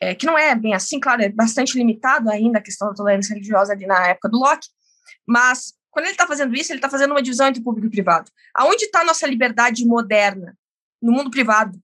[0.00, 3.34] é, que não é bem assim, claro, é bastante limitado ainda a questão da tolerância
[3.34, 4.68] religiosa ali na época do Locke,
[5.26, 8.30] mas quando ele está fazendo isso, ele está fazendo uma divisão entre público e privado.
[8.54, 10.56] Aonde está a nossa liberdade moderna?
[11.02, 11.76] No mundo privado.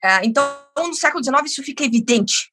[0.00, 0.44] É, então,
[0.78, 2.52] no século XIX, isso fica evidente.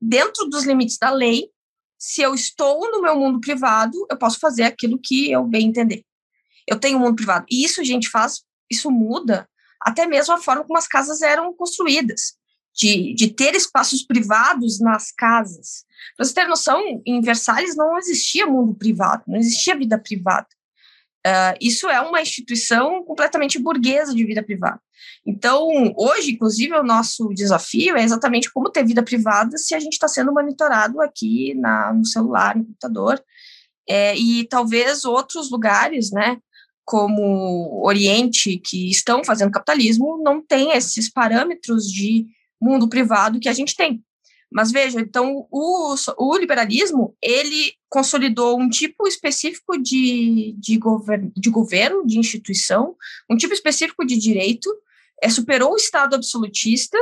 [0.00, 1.50] Dentro dos limites da lei,
[1.98, 6.06] se eu estou no meu mundo privado, eu posso fazer aquilo que eu bem entender.
[6.66, 7.44] Eu tenho um mundo privado.
[7.50, 9.46] E isso, gente, faz, isso muda
[9.78, 12.38] até mesmo a forma como as casas eram construídas,
[12.74, 15.84] de, de ter espaços privados nas casas.
[16.16, 20.48] Para você ter noção, em Versalhes não existia mundo privado, não existia vida privada.
[21.26, 24.80] Uh, isso é uma instituição completamente burguesa de vida privada.
[25.26, 29.92] Então, hoje, inclusive, o nosso desafio é exatamente como ter vida privada se a gente
[29.92, 33.22] está sendo monitorado aqui na, no celular, no computador,
[33.86, 36.38] é, e talvez outros lugares, né,
[36.84, 42.26] como Oriente, que estão fazendo capitalismo, não tem esses parâmetros de
[42.60, 44.02] mundo privado que a gente tem.
[44.52, 51.50] Mas veja, então o, o liberalismo ele consolidou um tipo específico de, de, govern, de
[51.50, 52.96] governo, de instituição,
[53.30, 54.68] um tipo específico de direito,
[55.22, 56.98] é, superou o Estado absolutista,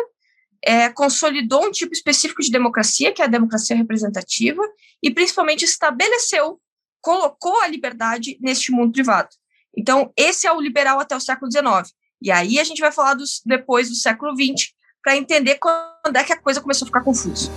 [0.63, 4.63] é, consolidou um tipo específico de democracia, que é a democracia representativa,
[5.03, 6.61] e principalmente estabeleceu,
[7.01, 9.31] colocou a liberdade neste mundo privado.
[9.75, 11.95] Então, esse é o liberal até o século XIX.
[12.21, 16.25] E aí a gente vai falar dos, depois do século XX, para entender quando é
[16.25, 17.51] que a coisa começou a ficar confusa.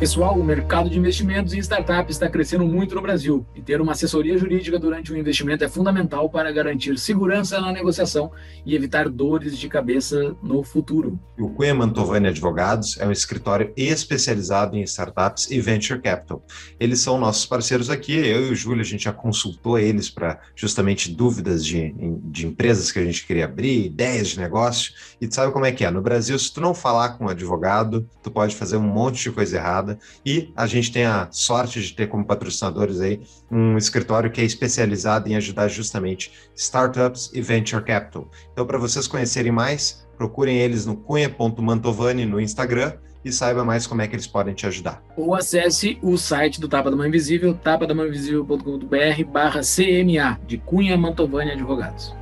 [0.00, 3.92] Pessoal, o mercado de investimentos em startups está crescendo muito no Brasil e ter uma
[3.92, 8.32] assessoria jurídica durante o investimento é fundamental para garantir segurança na negociação
[8.64, 11.20] e evitar dores de cabeça no futuro.
[11.38, 16.42] O Cunha Mantovani Advogados é um escritório especializado em startups e venture capital.
[16.80, 20.40] Eles são nossos parceiros aqui, eu e o Júlio, a gente já consultou eles para
[20.56, 25.34] justamente dúvidas de, de empresas que a gente queria abrir, ideias de negócio, e tu
[25.34, 25.90] sabe como é que é?
[25.90, 29.30] No Brasil, se tu não falar com um advogado, tu pode fazer um monte de
[29.30, 29.89] coisa errada
[30.24, 33.20] e a gente tem a sorte de ter como patrocinadores aí
[33.50, 38.30] um escritório que é especializado em ajudar justamente startups e venture capital.
[38.52, 42.92] Então, para vocês conhecerem mais, procurem eles no cunha.mantovani no Instagram
[43.24, 45.02] e saiba mais como é que eles podem te ajudar.
[45.16, 51.52] Ou acesse o site do Tapa da Mãe Invisível, tapadamãeinvisível.com.br barra CMA, de Cunha Mantovani
[51.52, 52.14] Advogados.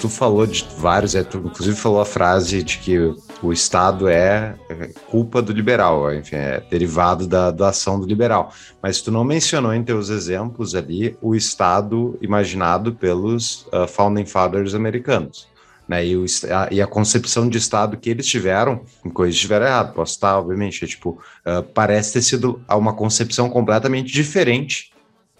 [0.00, 4.54] Tu falou de vários, é, tu inclusive falou a frase de que o Estado é,
[4.68, 8.52] é culpa do liberal, enfim, é derivado da, da ação do liberal.
[8.82, 14.74] Mas tu não mencionou em teus exemplos ali o Estado imaginado pelos uh, founding fathers
[14.74, 15.48] americanos.
[15.86, 18.82] Né, e, o, a, e, a, concepção de Estado que eles tiveram,
[19.14, 24.12] coisas estiveram errado, posso estar, obviamente, é, tipo, uh, parece ter sido uma concepção completamente
[24.12, 24.92] diferente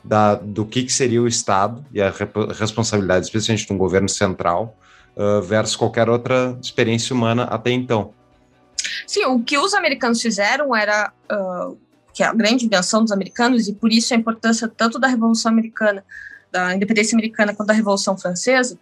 [0.04, 2.12] da, do que, que seria o Estado e a
[2.58, 4.76] responsabilidade, especialmente de um governo central,
[5.16, 8.12] uh, versus qualquer outra experiência humana até então.
[9.06, 11.76] Sim, o que os americanos fizeram era uh,
[12.12, 15.52] que é a grande invenção dos americanos e por isso a importância tanto da Revolução
[15.52, 16.04] Americana,
[16.50, 18.78] da independência americana quanto da Revolução Francesa,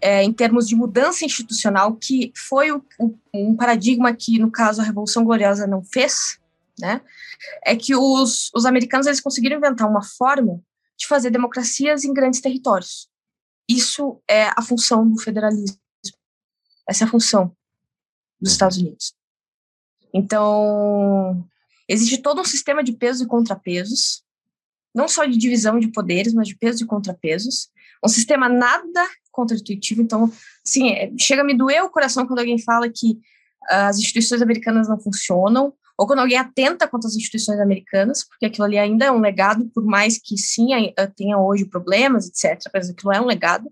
[0.00, 4.80] é, em termos de mudança institucional, que foi o, o, um paradigma que, no caso,
[4.80, 6.38] a Revolução Gloriosa não fez,
[6.78, 7.00] né?
[7.64, 10.60] É que os, os americanos eles conseguiram inventar uma forma
[10.96, 13.08] de fazer democracias em grandes territórios.
[13.68, 15.78] Isso é a função do federalismo.
[16.88, 17.56] Essa é a função
[18.40, 18.52] dos uhum.
[18.52, 19.14] Estados Unidos.
[20.12, 21.44] Então,
[21.88, 24.22] existe todo um sistema de pesos e contrapesos,
[24.94, 27.70] não só de divisão de poderes, mas de pesos e contrapesos.
[28.04, 30.02] Um sistema nada contra-intuitivo.
[30.02, 30.30] Então,
[30.66, 33.12] assim, é, chega a me doer o coração quando alguém fala que
[33.70, 35.72] uh, as instituições americanas não funcionam,
[36.02, 39.70] ou quando alguém atenta contra as instituições americanas, porque aquilo ali ainda é um legado,
[39.72, 40.70] por mais que sim,
[41.14, 43.70] tenha hoje problemas, etc., mas aquilo é um legado,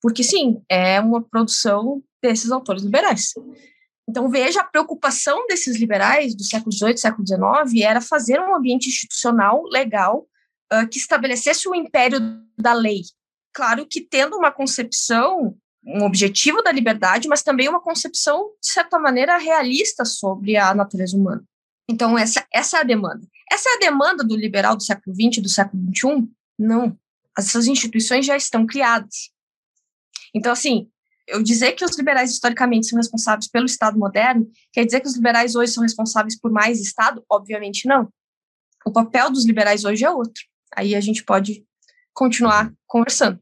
[0.00, 3.28] porque sim, é uma produção desses autores liberais.
[4.08, 8.88] Então, veja a preocupação desses liberais do século XVIII, século XIX, era fazer um ambiente
[8.88, 10.26] institucional legal
[10.72, 12.18] uh, que estabelecesse o império
[12.58, 13.02] da lei.
[13.54, 18.98] Claro que tendo uma concepção um objetivo da liberdade, mas também uma concepção, de certa
[18.98, 21.42] maneira, realista sobre a natureza humana.
[21.92, 23.20] Então, essa, essa é a demanda.
[23.52, 26.26] Essa é a demanda do liberal do século XX, do século XXI?
[26.58, 26.98] Não.
[27.38, 29.30] Essas instituições já estão criadas.
[30.34, 30.88] Então, assim,
[31.28, 35.14] eu dizer que os liberais historicamente são responsáveis pelo Estado moderno, quer dizer que os
[35.14, 37.22] liberais hoje são responsáveis por mais Estado?
[37.30, 38.08] Obviamente não.
[38.86, 40.42] O papel dos liberais hoje é outro.
[40.74, 41.62] Aí a gente pode
[42.14, 43.38] continuar conversando.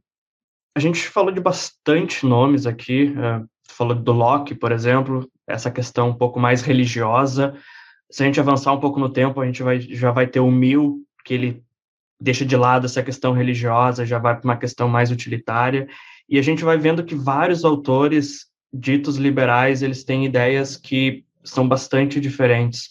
[0.76, 6.11] A gente falou de bastante nomes aqui, é, falou do Locke, por exemplo, essa questão
[6.11, 7.57] um pouco mais religiosa,
[8.11, 10.50] se a gente avançar um pouco no tempo, a gente vai, já vai ter o
[10.50, 11.62] Mil, que ele
[12.20, 15.88] deixa de lado essa questão religiosa, já vai para uma questão mais utilitária,
[16.28, 21.66] e a gente vai vendo que vários autores ditos liberais, eles têm ideias que são
[21.66, 22.90] bastante diferentes,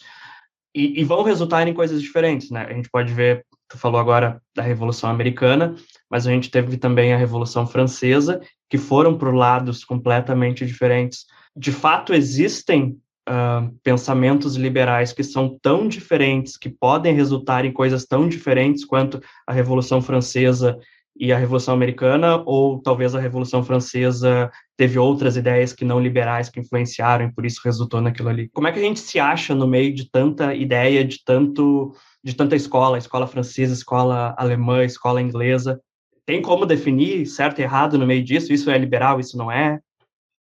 [0.73, 2.65] e, e vão resultar em coisas diferentes, né?
[2.69, 5.75] A gente pode ver, tu falou agora da Revolução Americana,
[6.09, 11.25] mas a gente teve também a Revolução Francesa, que foram por lados completamente diferentes.
[11.55, 12.97] De fato, existem
[13.29, 19.21] uh, pensamentos liberais que são tão diferentes, que podem resultar em coisas tão diferentes quanto
[19.45, 20.77] a Revolução Francesa
[21.15, 26.49] e a Revolução Americana, ou talvez a Revolução Francesa teve outras ideias que não liberais
[26.49, 28.49] que influenciaram e por isso resultou naquilo ali.
[28.53, 32.33] Como é que a gente se acha no meio de tanta ideia, de tanto de
[32.33, 35.79] tanta escola, escola francesa, escola alemã, escola inglesa?
[36.25, 38.53] Tem como definir certo e errado no meio disso?
[38.53, 39.79] Isso é liberal, isso não é?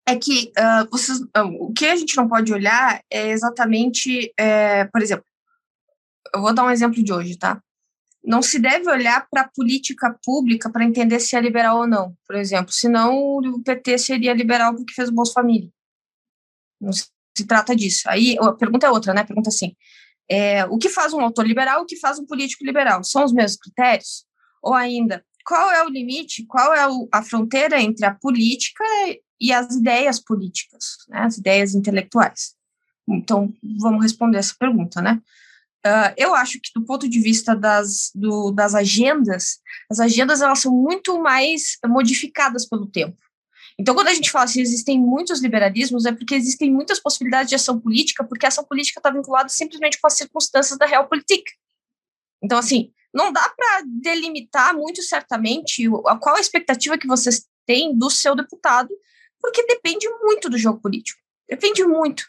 [0.08, 4.86] É que uh, vocês, uh, o que a gente não pode olhar é exatamente, é,
[4.86, 5.24] por exemplo,
[6.34, 7.62] eu vou dar um exemplo de hoje, tá?
[8.24, 12.16] Não se deve olhar para a política pública para entender se é liberal ou não,
[12.26, 15.70] por exemplo, senão o PT seria liberal porque fez o Bolsa Família.
[16.80, 17.06] Não se,
[17.46, 18.02] trata disso.
[18.06, 19.24] Aí a pergunta é outra, né?
[19.24, 19.76] Pergunta assim:
[20.28, 23.04] é, o que faz um autor liberal, o que faz um político liberal?
[23.04, 24.24] São os mesmos critérios?
[24.62, 28.84] Ou ainda, qual é o limite, qual é a fronteira entre a política
[29.40, 32.54] e as ideias políticas, né, as ideias intelectuais.
[33.08, 35.20] Então, vamos responder essa pergunta, né?
[35.86, 39.58] Uh, eu acho que do ponto de vista das, do, das agendas,
[39.90, 43.16] as agendas elas são muito mais modificadas pelo tempo.
[43.78, 47.54] Então, quando a gente fala se existem muitos liberalismos, é porque existem muitas possibilidades de
[47.54, 51.44] ação política, porque a ação política está vinculada simplesmente com as circunstâncias da realpolitik.
[52.42, 55.88] Então, assim, não dá para delimitar muito certamente
[56.20, 58.90] qual a expectativa que vocês têm do seu deputado
[59.40, 61.20] porque depende muito do jogo político.
[61.48, 62.24] Depende muito.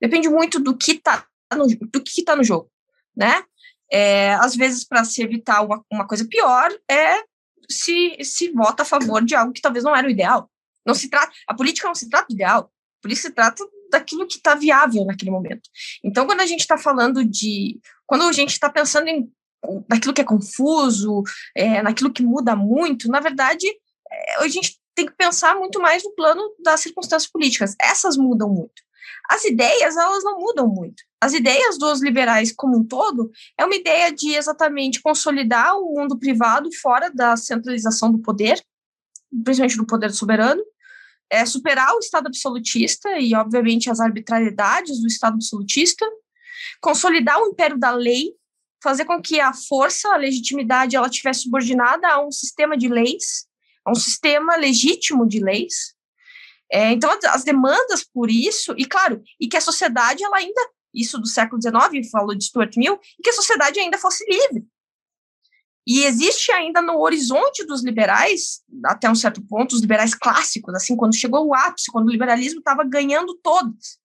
[0.00, 2.70] Depende muito do que está no, do que tá no jogo,
[3.16, 3.44] né?
[3.90, 7.22] É, às vezes, para se evitar uma, uma coisa pior, é
[7.70, 10.50] se, se vota a favor de algo que talvez não era o ideal.
[10.84, 14.26] Não se trata, a política não se trata do ideal, a política se trata daquilo
[14.26, 15.68] que está viável naquele momento.
[16.02, 17.80] Então, quando a gente está falando de.
[18.06, 19.30] Quando a gente está pensando em
[19.88, 21.22] naquilo que é confuso,
[21.54, 23.66] é, naquilo que muda muito, na verdade,
[24.10, 27.76] é, a gente tem que pensar muito mais no plano das circunstâncias políticas.
[27.80, 28.82] Essas mudam muito.
[29.28, 31.02] As ideias, elas não mudam muito.
[31.20, 36.18] As ideias dos liberais como um todo é uma ideia de exatamente consolidar o mundo
[36.18, 38.60] privado fora da centralização do poder,
[39.44, 40.62] principalmente do poder soberano,
[41.28, 46.06] é superar o Estado absolutista e, obviamente, as arbitrariedades do Estado absolutista,
[46.80, 48.32] consolidar o império da lei,
[48.82, 53.46] fazer com que a força, a legitimidade, ela estivesse subordinada a um sistema de leis,
[53.86, 55.94] a um sistema legítimo de leis.
[56.70, 60.60] É, então, as demandas por isso, e claro, e que a sociedade, ela ainda,
[60.92, 64.66] isso do século XIX, falou de Stuart Mill, e que a sociedade ainda fosse livre.
[65.86, 70.96] E existe ainda no horizonte dos liberais, até um certo ponto, os liberais clássicos, assim,
[70.96, 74.00] quando chegou o ápice, quando o liberalismo estava ganhando todas,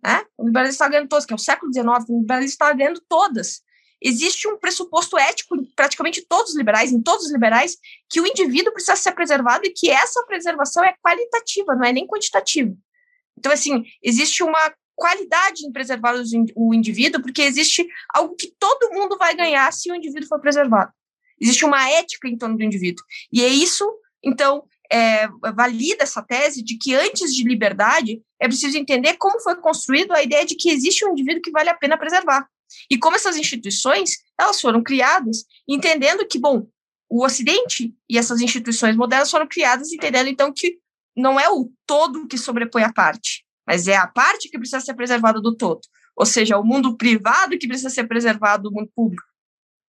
[0.00, 0.24] né?
[0.38, 3.60] O liberalismo estava ganhando todas, que é o século XIX, o liberalismo estava ganhando todas.
[4.02, 7.76] Existe um pressuposto ético em praticamente todos os liberais, em todos os liberais,
[8.08, 12.06] que o indivíduo precisa ser preservado e que essa preservação é qualitativa, não é nem
[12.06, 12.74] quantitativa.
[13.36, 16.14] Então, assim, existe uma qualidade em preservar
[16.54, 20.92] o indivíduo, porque existe algo que todo mundo vai ganhar se o indivíduo for preservado.
[21.40, 23.02] Existe uma ética em torno do indivíduo.
[23.32, 23.90] E é isso,
[24.22, 29.56] então, é, valida essa tese de que antes de liberdade é preciso entender como foi
[29.56, 32.46] construído a ideia de que existe um indivíduo que vale a pena preservar.
[32.90, 36.66] E como essas instituições, elas foram criadas entendendo que, bom,
[37.08, 40.78] o Ocidente e essas instituições modernas foram criadas entendendo, então, que
[41.16, 44.94] não é o todo que sobrepõe a parte, mas é a parte que precisa ser
[44.94, 45.80] preservada do todo.
[46.16, 49.30] Ou seja, o mundo privado que precisa ser preservado do mundo público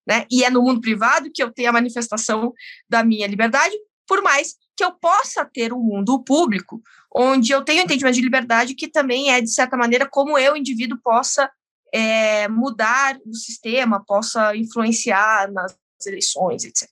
[0.06, 0.26] né?
[0.32, 2.54] E é no mundo privado que eu tenho a manifestação
[2.90, 3.76] da minha liberdade,
[4.08, 6.82] por mais que eu possa ter um mundo público,
[7.14, 11.00] onde eu tenho entendimento de liberdade, que também é, de certa maneira, como eu, indivíduo,
[11.04, 11.50] possa
[11.92, 15.76] é, mudar o sistema, possa influenciar nas
[16.06, 16.88] eleições, etc.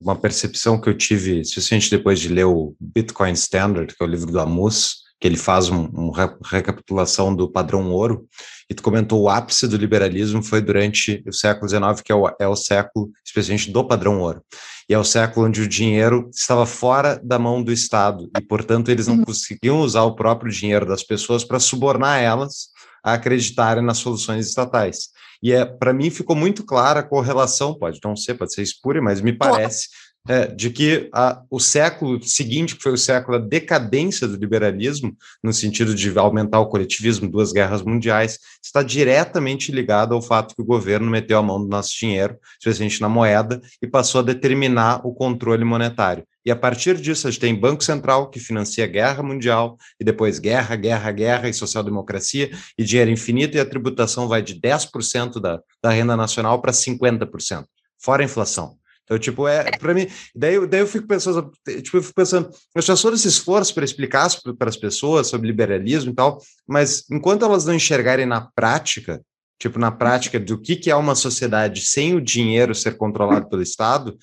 [0.00, 4.08] Uma percepção que eu tive, especialmente depois de ler o Bitcoin Standard, que é o
[4.08, 6.10] livro do Amos, que ele faz uma um
[6.44, 8.28] recapitulação do padrão ouro,
[8.68, 12.28] e tu comentou o ápice do liberalismo foi durante o século XIX, que é o,
[12.38, 14.42] é o século, especialmente do padrão ouro.
[14.88, 18.90] E é o século onde o dinheiro estava fora da mão do Estado, e, portanto,
[18.90, 19.24] eles não uhum.
[19.24, 22.73] conseguiam usar o próprio dinheiro das pessoas para subornar elas
[23.04, 25.10] a acreditarem nas soluções estatais.
[25.42, 29.02] E é, para mim ficou muito clara a correlação, pode não ser, pode ser espúria,
[29.02, 29.88] mas me parece
[30.26, 35.14] é, de que a, o século seguinte, que foi o século da decadência do liberalismo,
[35.42, 40.62] no sentido de aumentar o coletivismo, duas guerras mundiais, está diretamente ligado ao fato que
[40.62, 45.06] o governo meteu a mão do nosso dinheiro, especialmente na moeda, e passou a determinar
[45.06, 46.24] o controle monetário.
[46.44, 50.04] E a partir disso, a gente tem Banco Central, que financia a guerra mundial, e
[50.04, 55.40] depois guerra, guerra, guerra e social-democracia, e dinheiro infinito, e a tributação vai de 10%
[55.40, 57.64] da, da renda nacional para 50%,
[57.98, 58.76] fora a inflação.
[59.04, 61.50] Então, tipo, é, para mim, daí, daí eu fico pensando,
[61.82, 64.28] tipo, eu fico pensando, eu já sou esse esforço para explicar
[64.58, 69.22] para as pessoas sobre liberalismo e tal, mas enquanto elas não enxergarem na prática,
[69.58, 73.62] tipo, na prática do que, que é uma sociedade sem o dinheiro ser controlado pelo
[73.62, 74.16] Estado,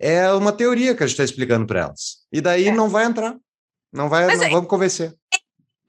[0.00, 2.20] é uma teoria que a gente está explicando para elas.
[2.32, 2.72] E daí é.
[2.72, 3.36] não vai entrar.
[3.92, 5.14] Não vai, mas não é, vamos convencer.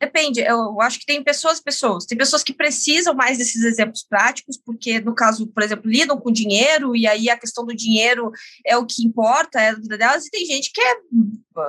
[0.01, 2.05] Depende, eu acho que tem pessoas pessoas.
[2.05, 6.31] Tem pessoas que precisam mais desses exemplos práticos, porque, no caso, por exemplo, lidam com
[6.31, 8.31] dinheiro, e aí a questão do dinheiro
[8.65, 10.95] é o que importa, é a vida delas, e tem gente que é,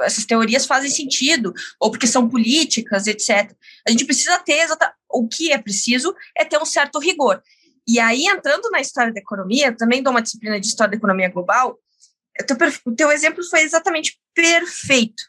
[0.04, 3.54] essas teorias fazem sentido, ou porque são políticas, etc.
[3.86, 7.42] A gente precisa ter exata, o que é preciso é ter um certo rigor.
[7.86, 11.28] E aí, entrando na história da economia, também dou uma disciplina de história da economia
[11.28, 11.78] global,
[12.86, 15.22] o teu exemplo foi exatamente perfeito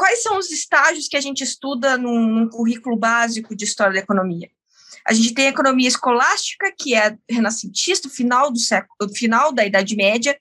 [0.00, 3.98] quais são os estágios que a gente estuda num, num currículo básico de história da
[3.98, 4.50] economia?
[5.06, 9.94] A gente tem a economia escolástica, que é renascentista, final do século, final da Idade
[9.94, 10.38] Média,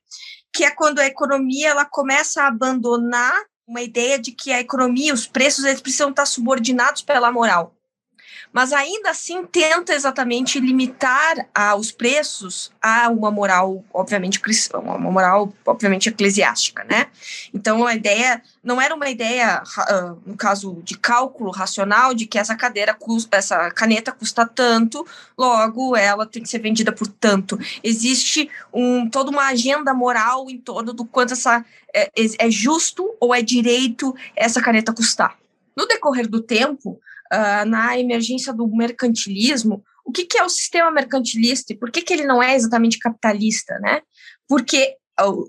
[0.53, 3.37] que é quando a economia ela começa a abandonar
[3.67, 7.75] uma ideia de que a economia, os preços, eles precisam estar subordinados pela moral
[8.51, 14.41] mas ainda assim tenta exatamente limitar a, os preços a uma moral, obviamente,
[14.73, 17.07] uma moral, obviamente, eclesiástica, né?
[17.53, 22.39] Então, a ideia não era uma ideia, uh, no caso de cálculo racional, de que
[22.39, 25.05] essa cadeira custa, essa caneta custa tanto,
[25.37, 27.57] logo ela tem que ser vendida por tanto.
[27.83, 33.33] Existe um, toda uma agenda moral em torno do quanto essa é, é justo ou
[33.33, 35.37] é direito essa caneta custar.
[35.77, 36.99] No decorrer do tempo,
[37.34, 42.01] uh, na emergência do mercantilismo, o que, que é o sistema mercantilista e por que,
[42.01, 44.01] que ele não é exatamente capitalista, né?
[44.47, 44.95] Porque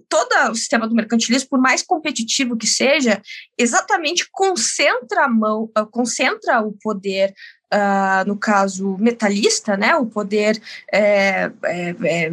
[0.09, 3.21] todo o sistema do mercantilismo, por mais competitivo que seja,
[3.57, 7.33] exatamente concentra a mão, uh, concentra o poder,
[7.73, 10.61] uh, no caso metalista, né, o poder
[10.93, 12.33] é, é, é,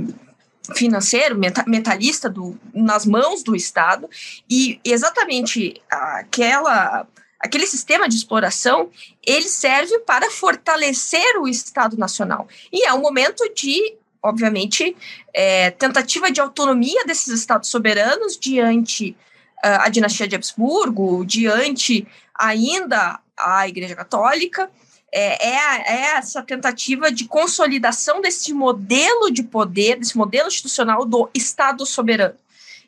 [0.76, 4.10] financeiro, metalista do, nas mãos do Estado,
[4.50, 7.08] e exatamente aquela
[7.40, 8.90] aquele sistema de exploração,
[9.26, 12.48] ele serve para fortalecer o Estado Nacional.
[12.72, 14.96] E é um momento de, obviamente,
[15.34, 19.16] é, tentativa de autonomia desses Estados soberanos diante
[19.64, 24.70] a dinastia de Habsburgo, diante ainda a Igreja Católica,
[25.12, 31.30] é, é, é, essa tentativa de consolidação desse modelo de poder, desse modelo institucional do
[31.34, 32.36] Estado soberano.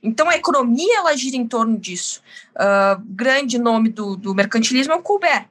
[0.01, 2.21] Então, a economia ela gira em torno disso.
[2.55, 5.47] Uh, grande nome do, do mercantilismo é o Colbert,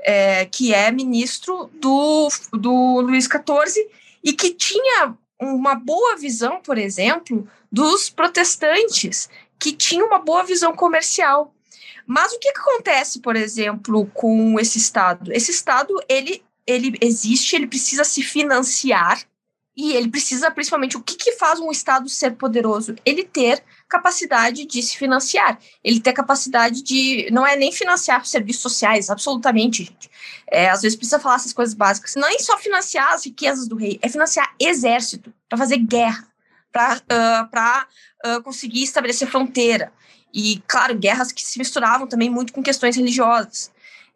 [0.00, 3.88] é, que é ministro do, do Luís XIV
[4.22, 9.28] e que tinha uma boa visão, por exemplo, dos protestantes,
[9.58, 11.54] que tinha uma boa visão comercial.
[12.06, 15.32] Mas o que, que acontece, por exemplo, com esse Estado?
[15.32, 19.22] Esse Estado, ele, ele existe, ele precisa se financiar,
[19.78, 22.96] e ele precisa, principalmente, o que, que faz um Estado ser poderoso?
[23.06, 25.56] Ele ter capacidade de se financiar.
[25.84, 27.28] Ele ter capacidade de.
[27.30, 30.10] Não é nem financiar serviços sociais, absolutamente, gente.
[30.50, 32.16] É, às vezes precisa falar essas coisas básicas.
[32.16, 36.26] Não é só financiar as riquezas do rei, é financiar exército, para fazer guerra,
[36.72, 37.86] para
[38.26, 39.92] uh, uh, conseguir estabelecer fronteira.
[40.34, 43.70] E, claro, guerras que se misturavam também muito com questões religiosas.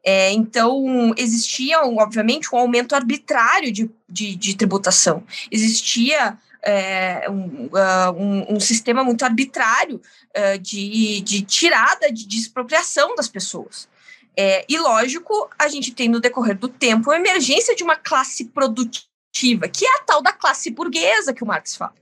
[0.05, 5.23] É, então, existia, obviamente, um aumento arbitrário de, de, de tributação.
[5.51, 10.01] Existia é, um, uh, um, um, sistema muito arbitrário
[10.37, 13.89] uh, de, de tirada, de, de expropriação das pessoas.
[14.37, 18.47] É, e, lógico, a gente tem no decorrer do tempo a emergência de uma classe
[18.47, 21.95] produtiva, que é a tal da classe burguesa que o Marx fala.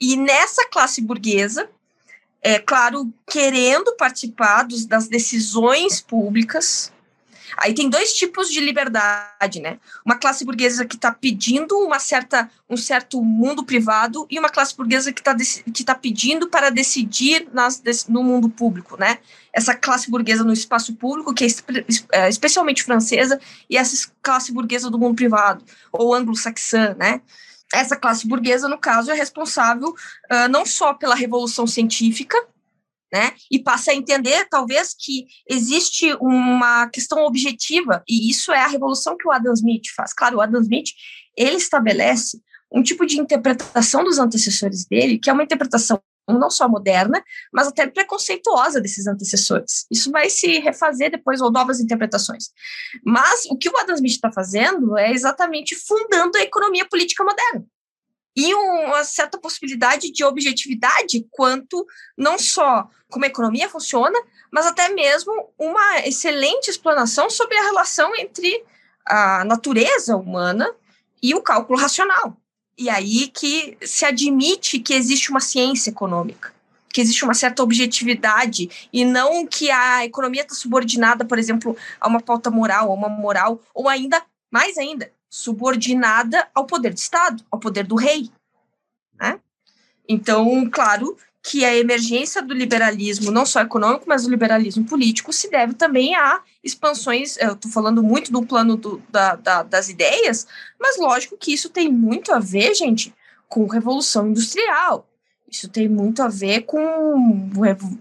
[0.00, 1.70] E nessa classe burguesa,
[2.42, 6.92] é claro, querendo participar dos, das decisões públicas.
[7.56, 9.78] Aí tem dois tipos de liberdade, né?
[10.04, 14.76] Uma classe burguesa que está pedindo uma certa, um certo mundo privado e uma classe
[14.76, 15.36] burguesa que está
[15.72, 19.18] que tá pedindo para decidir nas, no mundo público, né?
[19.52, 21.48] Essa classe burguesa no espaço público, que é,
[22.12, 23.38] é especialmente francesa,
[23.68, 27.20] e essa classe burguesa do mundo privado, ou anglo-saxã, né?
[27.72, 32.36] essa classe burguesa, no caso, é responsável uh, não só pela revolução científica,
[33.12, 38.68] né, e passa a entender, talvez, que existe uma questão objetiva, e isso é a
[38.68, 40.12] revolução que o Adam Smith faz.
[40.12, 40.90] Claro, o Adam Smith,
[41.36, 42.40] ele estabelece
[42.72, 47.66] um tipo de interpretação dos antecessores dele, que é uma interpretação não só moderna, mas
[47.66, 49.86] até preconceituosa desses antecessores.
[49.90, 52.46] Isso vai se refazer depois, ou novas interpretações.
[53.04, 57.64] Mas o que o Adam Smith está fazendo é exatamente fundando a economia política moderna.
[58.34, 64.18] E uma certa possibilidade de objetividade quanto não só como a economia funciona,
[64.50, 68.64] mas até mesmo uma excelente explanação sobre a relação entre
[69.06, 70.74] a natureza humana
[71.22, 72.36] e o cálculo racional.
[72.76, 76.52] E aí que se admite que existe uma ciência econômica,
[76.92, 82.08] que existe uma certa objetividade, e não que a economia está subordinada, por exemplo, a
[82.08, 87.42] uma pauta moral, a uma moral, ou ainda, mais ainda, subordinada ao poder do Estado,
[87.50, 88.30] ao poder do rei.
[89.18, 89.40] Né?
[90.06, 95.48] Então, claro que a emergência do liberalismo, não só econômico, mas do liberalismo político, se
[95.50, 97.38] deve também a expansões.
[97.38, 100.46] Eu estou falando muito do plano do, da, da, das ideias,
[100.78, 103.14] mas lógico que isso tem muito a ver, gente,
[103.48, 105.08] com revolução industrial.
[105.48, 107.50] Isso tem muito a ver com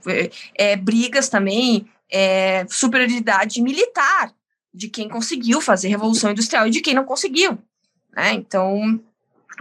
[0.06, 4.34] é, é, brigas também, é, superioridade militar
[4.74, 7.58] de quem conseguiu fazer revolução industrial e de quem não conseguiu.
[8.16, 8.34] Né?
[8.34, 9.00] Então,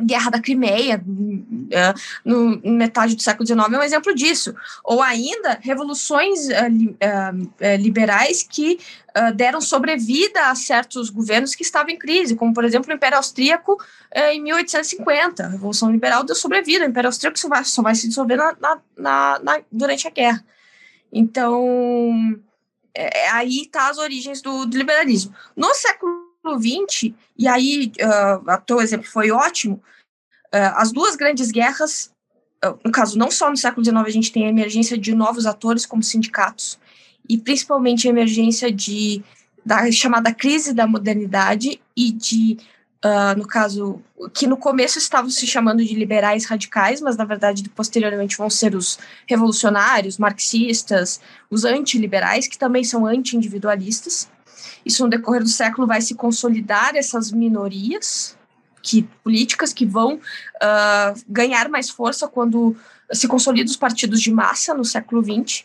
[0.05, 4.55] Guerra da Crimeia, uh, no metade do século XIX, é um exemplo disso.
[4.85, 8.79] Ou ainda, revoluções uh, uh, liberais que
[9.35, 13.77] deram sobrevida a certos governos que estavam em crise, como, por exemplo, o Império Austríaco
[14.15, 15.45] em 1850.
[15.45, 18.57] A Revolução Liberal deu sobrevida, o Império Austríaco só vai, só vai se dissolver na,
[18.97, 20.45] na, na, durante a guerra.
[21.13, 22.41] Então,
[23.01, 25.35] é, aí está as origens do, do liberalismo.
[25.57, 26.21] No século
[26.59, 29.83] XX, e aí uh, o teu exemplo foi ótimo,
[30.55, 32.13] uh, as duas grandes guerras,
[32.65, 35.47] uh, no caso, não só no século XIX, a gente tem a emergência de novos
[35.47, 36.79] atores como sindicatos,
[37.29, 39.23] e principalmente a emergência de,
[39.65, 42.59] da chamada crise da modernidade e de,
[43.05, 44.03] uh, no caso,
[44.35, 48.75] que no começo estavam se chamando de liberais radicais, mas na verdade posteriormente vão ser
[48.75, 51.21] os revolucionários, marxistas,
[51.51, 54.29] os antiliberais, que também são anti-individualistas.
[54.85, 58.37] Isso no decorrer do século vai se consolidar essas minorias
[58.83, 62.75] que políticas que vão uh, ganhar mais força quando
[63.13, 65.65] se consolidam os partidos de massa no século XX.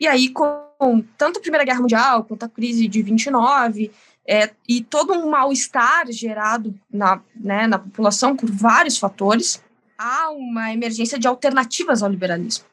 [0.00, 3.90] E aí, com tanto a Primeira Guerra Mundial quanto a crise de 29,
[4.26, 9.62] é, e todo um mal-estar gerado na, né, na população por vários fatores,
[9.98, 12.64] há uma emergência de alternativas ao liberalismo.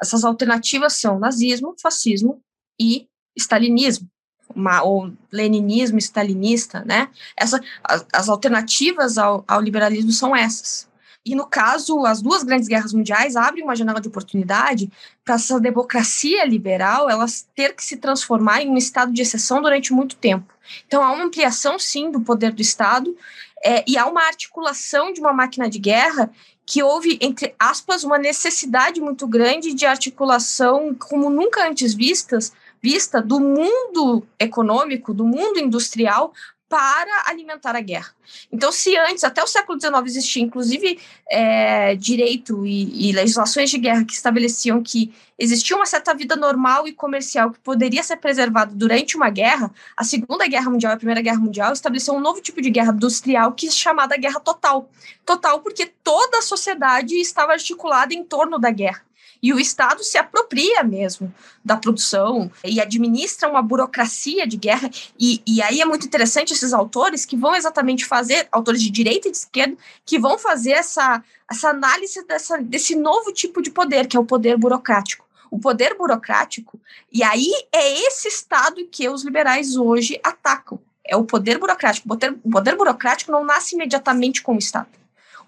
[0.00, 2.42] Essas alternativas são nazismo, fascismo
[2.78, 4.08] e stalinismo
[4.54, 7.08] uma, ou leninismo stalinista, né?
[7.36, 10.88] Essa, as, as alternativas ao, ao, liberalismo são essas.
[11.24, 14.90] E, no caso, as duas grandes guerras mundiais abrem uma janela de oportunidade
[15.24, 19.92] para essa democracia liberal elas ter que se transformar em um estado de exceção durante
[19.92, 20.52] muito tempo.
[20.86, 23.16] Então, há uma ampliação, sim, do poder do Estado
[23.62, 26.30] é, e há uma articulação de uma máquina de guerra
[26.64, 33.20] que houve, entre aspas, uma necessidade muito grande de articulação como nunca antes vistas, vista
[33.20, 36.32] do mundo econômico, do mundo industrial,
[36.70, 38.14] para alimentar a guerra.
[38.52, 43.76] Então, se antes, até o século XIX, existia inclusive é, direito e, e, legislações de
[43.76, 48.72] guerra que estabeleciam que existia uma certa vida normal e comercial que poderia ser preservada
[48.72, 52.40] durante uma guerra, a Segunda Guerra Mundial e a Primeira Guerra Mundial estabeleceu um novo
[52.40, 54.88] tipo de guerra industrial que é chamada guerra total.
[55.26, 59.02] Total porque toda a sociedade estava articulada em torno da guerra.
[59.42, 61.32] E o Estado se apropria mesmo
[61.64, 64.90] da produção e administra uma burocracia de guerra.
[65.18, 69.28] E, e aí é muito interessante esses autores que vão exatamente fazer, autores de direita
[69.28, 74.06] e de esquerda, que vão fazer essa, essa análise dessa, desse novo tipo de poder,
[74.06, 75.24] que é o poder burocrático.
[75.50, 76.78] O poder burocrático,
[77.12, 80.78] e aí é esse Estado que os liberais hoje atacam.
[81.04, 82.06] É o poder burocrático.
[82.06, 84.99] O poder, o poder burocrático não nasce imediatamente com o Estado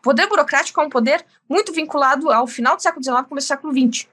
[0.03, 3.73] poder burocrático é um poder muito vinculado ao final do século XIX começo do século
[3.73, 4.07] XX.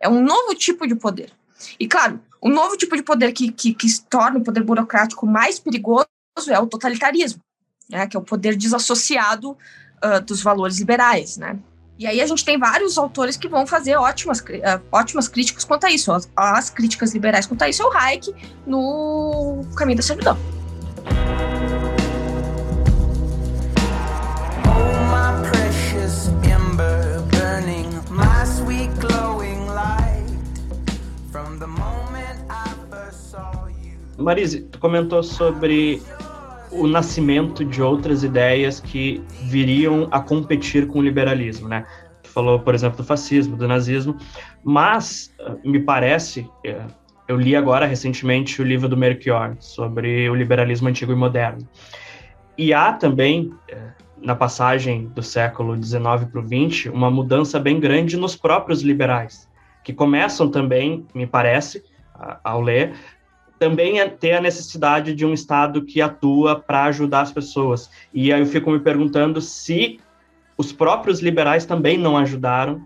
[0.00, 1.32] É um novo tipo de poder.
[1.80, 5.26] E, claro, o um novo tipo de poder que, que, que torna o poder burocrático
[5.26, 6.06] mais perigoso
[6.48, 7.40] é o totalitarismo,
[7.88, 11.58] né, que é o poder desassociado uh, dos valores liberais, né?
[11.98, 14.44] E aí a gente tem vários autores que vão fazer ótimas, uh,
[14.92, 16.12] ótimas críticas quanto a isso.
[16.12, 18.34] As, as críticas liberais quanto a isso é o Hayek
[18.66, 20.55] no Caminho da Servidão.
[34.26, 36.02] Marise, tu comentou sobre
[36.72, 41.86] o nascimento de outras ideias que viriam a competir com o liberalismo, né?
[42.24, 44.16] Tu falou, por exemplo, do fascismo, do nazismo,
[44.64, 46.84] mas eh, me parece, eh,
[47.28, 51.64] eu li agora recentemente o livro do Melchior sobre o liberalismo antigo e moderno.
[52.58, 56.02] E há também, eh, na passagem do século XIX
[56.32, 59.48] para o XX, uma mudança bem grande nos próprios liberais,
[59.84, 61.84] que começam também, me parece,
[62.42, 62.94] ao ler,
[63.58, 67.90] também é ter a necessidade de um Estado que atua para ajudar as pessoas.
[68.12, 69.98] E aí eu fico me perguntando se
[70.56, 72.82] os próprios liberais também não ajudaram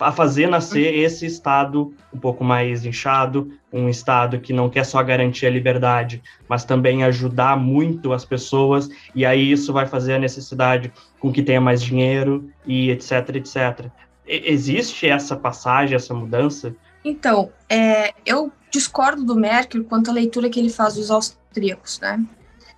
[0.00, 5.02] a fazer nascer esse Estado um pouco mais inchado, um Estado que não quer só
[5.02, 10.18] garantir a liberdade, mas também ajudar muito as pessoas, e aí isso vai fazer a
[10.18, 13.86] necessidade com que tenha mais dinheiro e etc, etc.
[14.26, 16.74] Existe essa passagem, essa mudança?
[17.04, 22.24] Então, é, eu discordo do Mercury quanto à leitura que ele faz dos austríacos, né?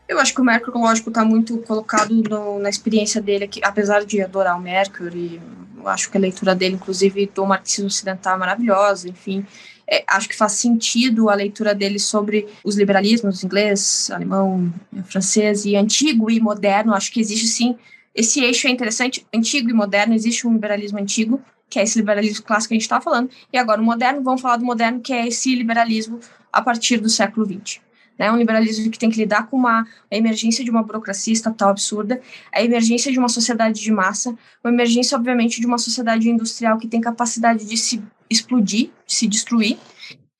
[0.06, 4.04] Eu acho que o Mercury, lógico, está muito colocado no, na experiência dele, que, apesar
[4.04, 5.40] de adorar o Mercury,
[5.86, 9.46] acho que a leitura dele, inclusive, do marxismo ocidental é maravilhosa, enfim.
[9.86, 14.72] É, acho que faz sentido a leitura dele sobre os liberalismos inglês, alemão,
[15.04, 16.94] francês e antigo e moderno.
[16.94, 17.76] Acho que existe sim.
[18.14, 22.44] Esse eixo é interessante, antigo e moderno, existe um liberalismo antigo, que é esse liberalismo
[22.44, 25.12] clássico que a gente está falando, e agora o moderno, vamos falar do moderno, que
[25.12, 26.20] é esse liberalismo
[26.52, 27.82] a partir do século XX.
[28.16, 31.70] Né, um liberalismo que tem que lidar com uma a emergência de uma burocracia estatal
[31.70, 32.20] absurda,
[32.54, 34.30] a emergência de uma sociedade de massa,
[34.62, 38.00] uma emergência, obviamente, de uma sociedade industrial que tem capacidade de se
[38.30, 39.78] explodir, de se destruir,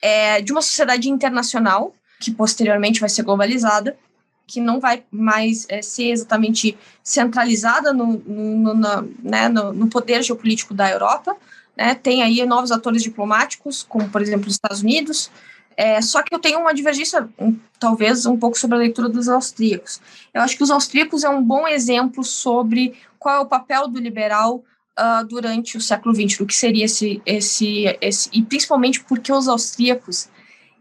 [0.01, 3.99] é, de uma sociedade internacional, que posteriormente vai ser globalizada,
[4.47, 10.23] que não vai mais é, ser exatamente centralizada no, no, no, né, no, no, poder
[10.23, 11.37] geopolítico da Europa.
[11.77, 11.95] Né?
[11.95, 15.31] Tem aí novos atores diplomáticos, como, por exemplo, os Estados Unidos.
[15.77, 19.29] É, só que eu tenho uma divergência, um, talvez, um pouco sobre a leitura dos
[19.29, 20.01] austríacos.
[20.33, 23.99] Eu acho que os austríacos é um bom exemplo sobre qual é o papel do
[23.99, 24.63] liberal
[24.99, 28.29] uh, durante o século XX, do que seria esse, esse, esse...
[28.33, 30.29] E principalmente porque os austríacos,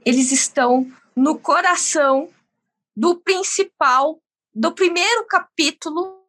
[0.06, 2.30] eles estão no coração
[2.96, 4.22] do principal,
[4.54, 6.24] do primeiro capítulo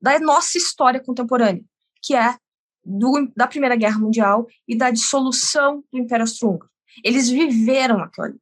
[0.00, 1.62] da nossa história contemporânea,
[2.02, 2.36] que é
[2.84, 6.70] do, da Primeira Guerra Mundial e da dissolução do Império Austro-Húngaro.
[7.04, 8.38] Eles viveram aquilo ali.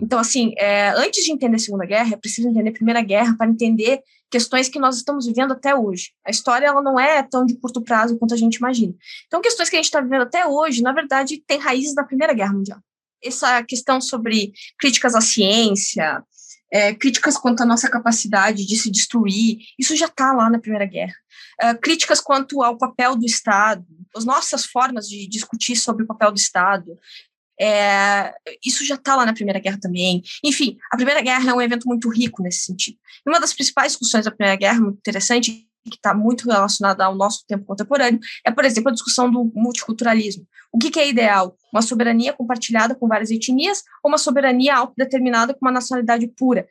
[0.00, 3.36] Então, assim, é, antes de entender a Segunda Guerra, é preciso entender a Primeira Guerra
[3.36, 6.12] para entender questões que nós estamos vivendo até hoje.
[6.24, 8.94] A história ela não é tão de curto prazo quanto a gente imagina.
[9.26, 12.32] Então, questões que a gente está vivendo até hoje, na verdade, têm raízes da Primeira
[12.32, 12.78] Guerra Mundial.
[13.22, 16.22] Essa questão sobre críticas à ciência,
[16.72, 20.86] é, críticas quanto à nossa capacidade de se destruir, isso já está lá na Primeira
[20.86, 21.14] Guerra.
[21.60, 26.32] É, críticas quanto ao papel do Estado, as nossas formas de discutir sobre o papel
[26.32, 26.98] do Estado,
[27.58, 30.22] é, isso já está lá na Primeira Guerra também.
[30.44, 32.98] Enfim, a Primeira Guerra é um evento muito rico nesse sentido.
[33.26, 37.14] E uma das principais discussões da Primeira Guerra, muito interessante, que está muito relacionada ao
[37.14, 40.46] nosso tempo contemporâneo, é, por exemplo, a discussão do multiculturalismo.
[40.72, 41.56] O que, que é ideal?
[41.72, 46.66] Uma soberania compartilhada com várias etnias ou uma soberania autodeterminada com uma nacionalidade pura?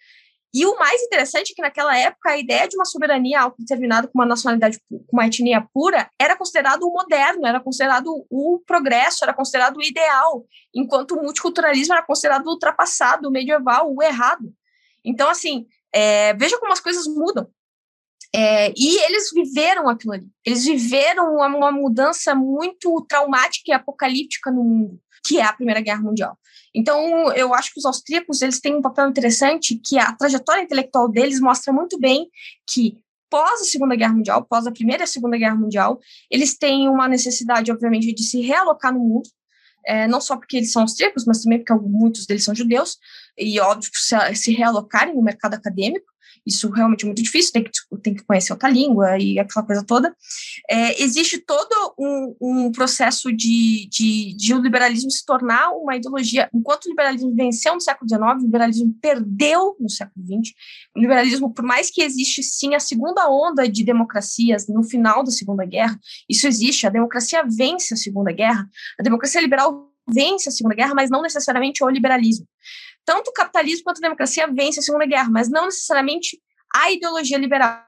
[0.57, 4.17] E o mais interessante é que naquela época a ideia de uma soberania autodeterminada com
[4.17, 9.33] uma nacionalidade, com uma etnia pura, era considerado o moderno, era considerado o progresso, era
[9.33, 14.49] considerado o ideal, enquanto o multiculturalismo era considerado o ultrapassado, o medieval, o errado.
[15.03, 17.49] Então, assim, é, veja como as coisas mudam.
[18.35, 20.27] É, e eles viveram aquilo ali.
[20.45, 25.79] Eles viveram uma, uma, mudança muito traumática e apocalíptica no mundo, que é a Primeira
[25.79, 26.37] Guerra Mundial.
[26.73, 31.07] Então, eu acho que os austríacos eles têm um papel interessante, que a trajetória intelectual
[31.07, 32.29] deles mostra muito bem
[32.69, 32.97] que
[33.29, 35.97] pós a Segunda Guerra Mundial, pós a Primeira e a Segunda Guerra Mundial,
[36.29, 39.29] eles têm uma necessidade, obviamente, de se realocar no mundo,
[39.85, 42.97] é, não só porque eles são austríacos, mas também porque muitos deles são judeus,
[43.37, 46.14] e óbvio se, se realocarem no mercado acadêmico,
[46.45, 47.71] isso realmente é muito difícil, tem que,
[48.01, 50.15] tem que conhecer outra língua e aquela coisa toda.
[50.69, 56.49] É, existe todo um, um processo de, de, de, o liberalismo se tornar uma ideologia.
[56.53, 60.53] Enquanto o liberalismo venceu no século XIX, o liberalismo perdeu no século XX.
[60.95, 65.31] O liberalismo, por mais que existe sim a segunda onda de democracias no final da
[65.31, 68.69] Segunda Guerra, isso existe, a democracia vence a Segunda Guerra,
[68.99, 72.47] a democracia liberal vence a Segunda Guerra, mas não necessariamente o liberalismo
[73.05, 76.41] tanto o capitalismo quanto a democracia vence a Segunda Guerra, mas não necessariamente
[76.73, 77.85] a ideologia liberal,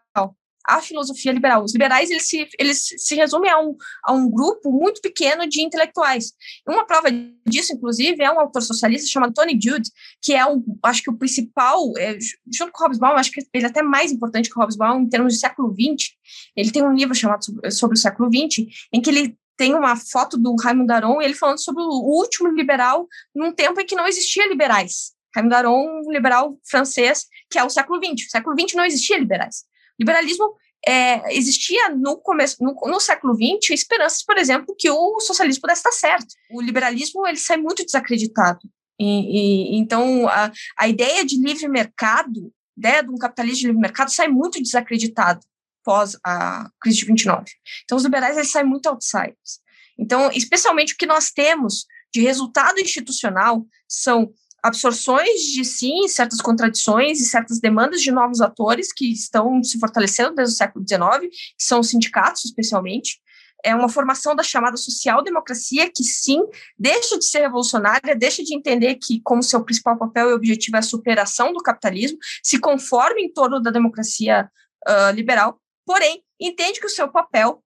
[0.67, 1.63] a filosofia liberal.
[1.63, 5.61] Os liberais eles se, eles se resumem a um, a um grupo muito pequeno de
[5.61, 6.33] intelectuais.
[6.67, 7.07] Uma prova
[7.47, 9.89] disso, inclusive, é um autor socialista chamado Tony Judd,
[10.21, 12.17] que é um, acho que o principal, é,
[12.53, 15.09] junto com o Hobsbawm, acho que ele é até mais importante que o Hobsbawm em
[15.09, 16.09] termos de século XX.
[16.55, 19.95] Ele tem um livro chamado sobre, sobre o século XX, em que ele tem uma
[19.95, 24.07] foto do Raimundo Aron, ele falando sobre o último liberal num tempo em que não
[24.07, 25.13] existia liberais.
[25.35, 28.23] Raimundo Aron, um liberal francês, que é o século XX.
[28.25, 29.63] No século XX não existia liberais.
[29.99, 30.53] Liberalismo
[30.87, 35.79] é, existia no começo, no, no, século XX, esperanças, por exemplo, que o socialismo pudesse
[35.79, 36.27] estar certo.
[36.51, 38.59] O liberalismo ele sai muito desacreditado.
[38.99, 43.81] E, e, então, a, a ideia de livre mercado, né, de um capitalismo de livre
[43.81, 45.41] mercado, sai muito desacreditado
[45.87, 47.45] pós a crise de 29.
[47.85, 49.61] Então, os liberais eles saem muito outsiders.
[49.97, 54.29] Então, especialmente o que nós temos de resultado institucional são
[54.61, 60.35] absorções de sim certas contradições e certas demandas de novos atores que estão se fortalecendo
[60.35, 63.21] desde o século XIX, que são os sindicatos especialmente,
[63.63, 66.41] é uma formação da chamada social-democracia que sim
[66.77, 70.79] deixa de ser revolucionária, deixa de entender que como seu principal papel e objetivo é
[70.79, 74.49] a superação do capitalismo, se conforma em torno da democracia
[74.87, 77.63] uh, liberal, porém entende que o seu papel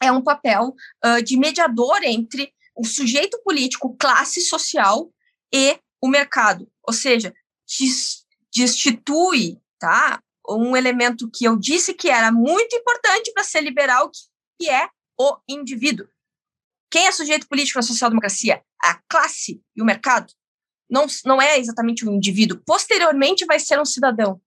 [0.00, 0.74] é um papel
[1.04, 5.12] uh, de mediador entre o sujeito político, classe social
[5.52, 7.32] e o mercado, ou seja,
[8.52, 10.20] destitui, tá?
[10.48, 14.10] Um elemento que eu disse que era muito importante para ser liberal,
[14.58, 16.08] que é o indivíduo.
[16.90, 18.62] Quem é sujeito político na social-democracia?
[18.82, 20.32] A classe e o mercado.
[20.90, 22.60] Não, não é exatamente o um indivíduo.
[22.66, 24.40] Posteriormente vai ser um cidadão.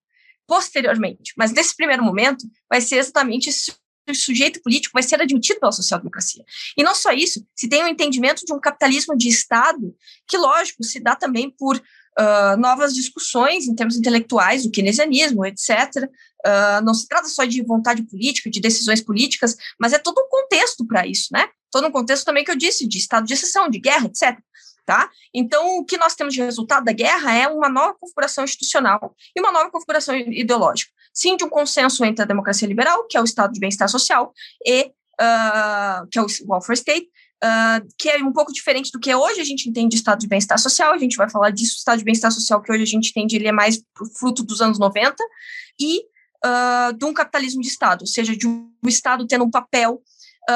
[0.48, 1.34] Posteriormente.
[1.38, 3.50] Mas nesse primeiro momento vai ser exatamente
[4.08, 6.44] o sujeito político vai ser admitido pela social-democracia.
[6.78, 9.96] E não só isso, se tem um entendimento de um capitalismo de Estado,
[10.28, 15.70] que, lógico, se dá também por uh, novas discussões em termos intelectuais, o keynesianismo, etc.
[16.04, 20.22] Uh, ah, não se trata só de vontade política, de decisões políticas, mas é todo
[20.22, 21.48] um contexto para isso, né?
[21.72, 24.38] Todo um contexto também que eu disse, de estado de exceção, de guerra, etc.
[24.86, 25.10] Tá?
[25.34, 29.40] Então, o que nós temos de resultado da guerra é uma nova configuração institucional e
[29.40, 30.92] uma nova configuração ideológica.
[31.12, 34.32] Sim de um consenso entre a democracia liberal, que é o estado de bem-estar social,
[34.64, 37.10] e uh, que é o welfare state,
[37.44, 39.42] uh, que é um pouco diferente do que hoje.
[39.42, 41.98] A gente entende de estado de bem-estar social, a gente vai falar disso, o estado
[41.98, 43.82] de bem-estar social que hoje a gente entende, ele é mais
[44.20, 45.16] fruto dos anos 90,
[45.80, 46.02] e
[46.46, 50.00] uh, de um capitalismo de Estado, ou seja, de um Estado tendo um papel,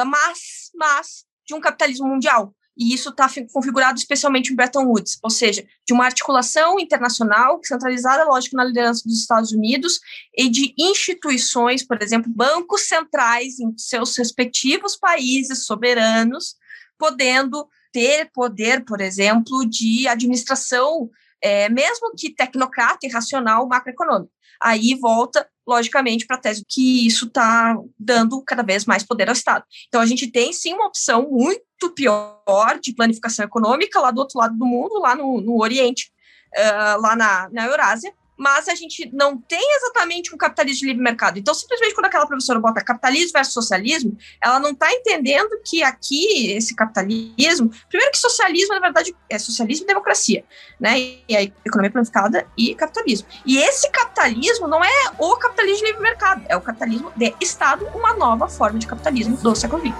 [0.06, 5.28] mas, mas de um capitalismo mundial, e isso está configurado especialmente em Bretton Woods, ou
[5.28, 10.00] seja, de uma articulação internacional centralizada, lógico, na liderança dos Estados Unidos
[10.34, 16.56] e de instituições, por exemplo, bancos centrais em seus respectivos países soberanos,
[16.98, 21.10] podendo ter poder, por exemplo, de administração,
[21.42, 24.32] é, mesmo que tecnocrata e racional macroeconômico.
[24.62, 29.32] Aí volta, logicamente, para a tese que isso está dando cada vez mais poder ao
[29.32, 29.64] Estado.
[29.88, 34.38] Então, a gente tem, sim, uma opção muito pior de planificação econômica lá do outro
[34.38, 36.10] lado do mundo, lá no, no Oriente,
[36.56, 41.02] uh, lá na, na Eurásia, mas a gente não tem exatamente um capitalismo de livre
[41.02, 41.38] mercado.
[41.38, 46.50] Então, simplesmente quando aquela professora bota capitalismo versus socialismo, ela não está entendendo que aqui
[46.52, 50.42] esse capitalismo, primeiro que socialismo na verdade é socialismo e democracia,
[50.80, 50.98] né?
[50.98, 53.28] E a economia planificada e capitalismo.
[53.44, 57.86] E esse capitalismo não é o capitalismo de livre mercado, é o capitalismo de Estado,
[57.94, 59.94] uma nova forma de capitalismo do século XX.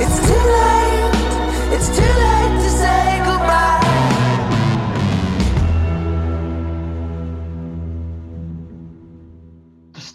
[0.00, 4.09] It's too late, it's too late to say goodbye.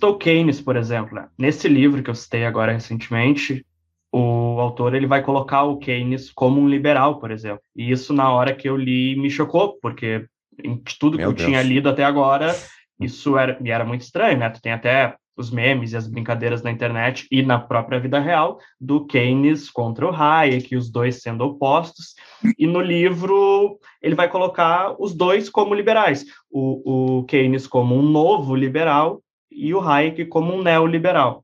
[0.06, 1.16] Citou Keynes, por exemplo.
[1.16, 1.28] Né?
[1.38, 3.66] Nesse livro que eu citei agora recentemente,
[4.12, 7.62] o autor ele vai colocar o Keynes como um liberal, por exemplo.
[7.76, 10.26] E isso, na hora que eu li, me chocou, porque
[10.64, 11.50] em tudo Meu que eu Deus.
[11.50, 12.56] tinha lido até agora,
[13.00, 14.50] isso era, me era muito estranho, né?
[14.50, 18.58] Tu tem até os memes e as brincadeiras na internet e na própria vida real
[18.80, 22.16] do Keynes contra o Hayek, os dois sendo opostos.
[22.58, 28.02] E no livro ele vai colocar os dois como liberais, o, o Keynes como um
[28.02, 29.22] novo liberal
[29.56, 31.44] e o Hayek como um neoliberal.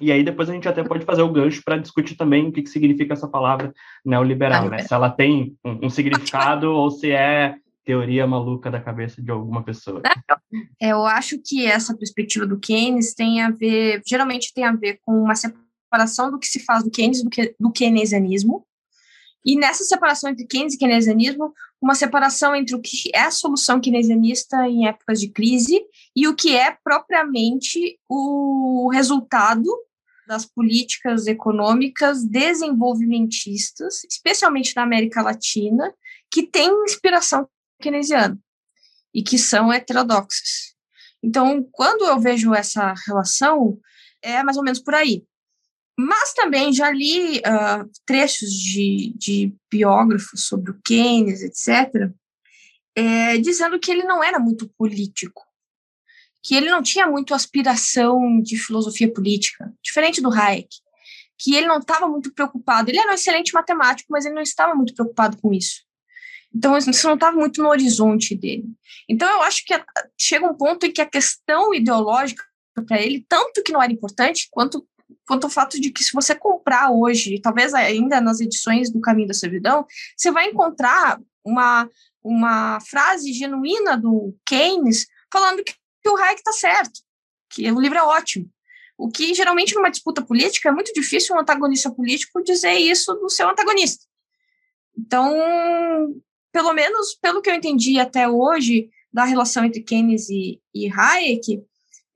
[0.00, 2.62] E aí depois a gente até pode fazer o gancho para discutir também o que,
[2.62, 3.72] que significa essa palavra
[4.04, 4.78] neoliberal, né?
[4.78, 9.62] Se ela tem um, um significado ou se é teoria maluca da cabeça de alguma
[9.62, 10.02] pessoa.
[10.80, 15.00] É, eu acho que essa perspectiva do Keynes tem a ver, geralmente tem a ver
[15.04, 18.64] com uma separação do que se faz do Keynes do, que, do keynesianismo,
[19.44, 23.80] e nessa separação entre Keynes e keynesianismo, uma separação entre o que é a solução
[23.80, 25.84] keynesianista em épocas de crise
[26.14, 29.66] e o que é propriamente o resultado
[30.26, 35.92] das políticas econômicas desenvolvimentistas, especialmente na América Latina,
[36.30, 37.48] que têm inspiração
[37.80, 38.38] keynesiana
[39.12, 40.72] e que são heterodoxas.
[41.22, 43.78] Então, quando eu vejo essa relação,
[44.22, 45.24] é mais ou menos por aí.
[45.98, 52.10] Mas também já li uh, trechos de, de biógrafos sobre o Keynes, etc.,
[52.94, 55.42] é, dizendo que ele não era muito político,
[56.42, 60.68] que ele não tinha muito aspiração de filosofia política, diferente do Hayek,
[61.38, 62.90] que ele não estava muito preocupado.
[62.90, 65.82] Ele era um excelente matemático, mas ele não estava muito preocupado com isso.
[66.54, 68.66] Então, isso não estava muito no horizonte dele.
[69.08, 69.74] Então, eu acho que
[70.18, 72.44] chega um ponto em que a questão ideológica
[72.86, 74.86] para ele, tanto que não era importante, quanto
[75.26, 79.28] quanto ao fato de que se você comprar hoje, talvez ainda nas edições do Caminho
[79.28, 81.88] da Servidão, você vai encontrar uma,
[82.22, 85.74] uma frase genuína do Keynes falando que,
[86.08, 87.00] o Hayek está certo,
[87.48, 88.50] que o livro é ótimo.
[88.98, 93.30] O que geralmente numa disputa política é muito difícil um antagonista político dizer isso do
[93.30, 94.04] seu antagonista.
[94.98, 95.32] Então,
[96.52, 101.62] pelo menos pelo que eu entendi até hoje da relação entre Keynes e, e Hayek,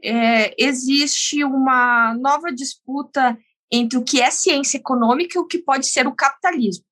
[0.07, 3.36] é, existe uma nova disputa
[3.70, 6.84] entre o que é ciência econômica e o que pode ser o capitalismo.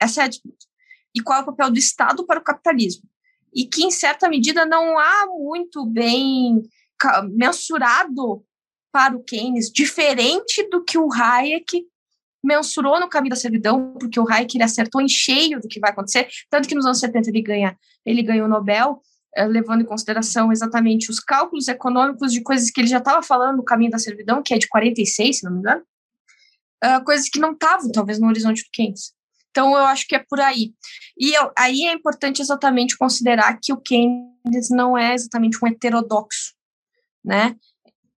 [0.00, 0.66] Essa é a disputa.
[1.14, 3.08] E qual é o papel do Estado para o capitalismo?
[3.54, 6.62] E que, em certa medida, não há muito bem
[7.30, 8.44] mensurado
[8.90, 11.86] para o Keynes, diferente do que o Hayek
[12.42, 15.90] mensurou no caminho da servidão, porque o Hayek ele acertou em cheio do que vai
[15.90, 19.00] acontecer, tanto que nos anos 70 ele ganha, ele ganhou o Nobel,
[19.44, 23.64] levando em consideração exatamente os cálculos econômicos de coisas que ele já estava falando no
[23.64, 25.82] caminho da servidão, que é de 46, se não me engano,
[26.84, 29.12] uh, coisas que não estavam, talvez, no horizonte do Keynes.
[29.50, 30.74] Então, eu acho que é por aí.
[31.18, 36.54] E eu, aí é importante exatamente considerar que o Keynes não é exatamente um heterodoxo,
[37.24, 37.56] né?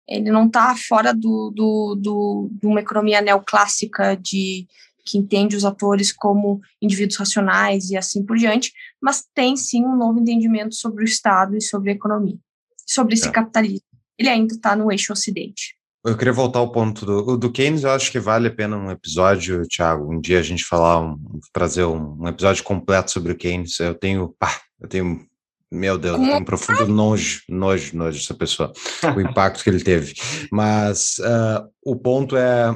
[0.08, 4.66] Ele não está fora do, do, do, de uma economia neoclássica de
[5.08, 9.96] que entende os atores como indivíduos racionais e assim por diante, mas tem sim um
[9.96, 12.38] novo entendimento sobre o Estado e sobre a economia,
[12.86, 13.32] sobre esse é.
[13.32, 13.88] capitalismo.
[14.20, 15.78] Ele ainda está no eixo Ocidente.
[16.06, 18.92] Eu queria voltar ao ponto do, do Keynes, eu acho que vale a pena um
[18.92, 21.18] episódio, Thiago, um dia a gente falar, um,
[21.52, 23.80] trazer um, um episódio completo sobre o Keynes.
[23.80, 25.26] Eu tenho, pá, eu tenho
[25.70, 28.72] meu Deus, um profundo nojo, nojo, nojo dessa pessoa,
[29.16, 30.14] o impacto que ele teve.
[30.50, 32.74] Mas uh, o ponto é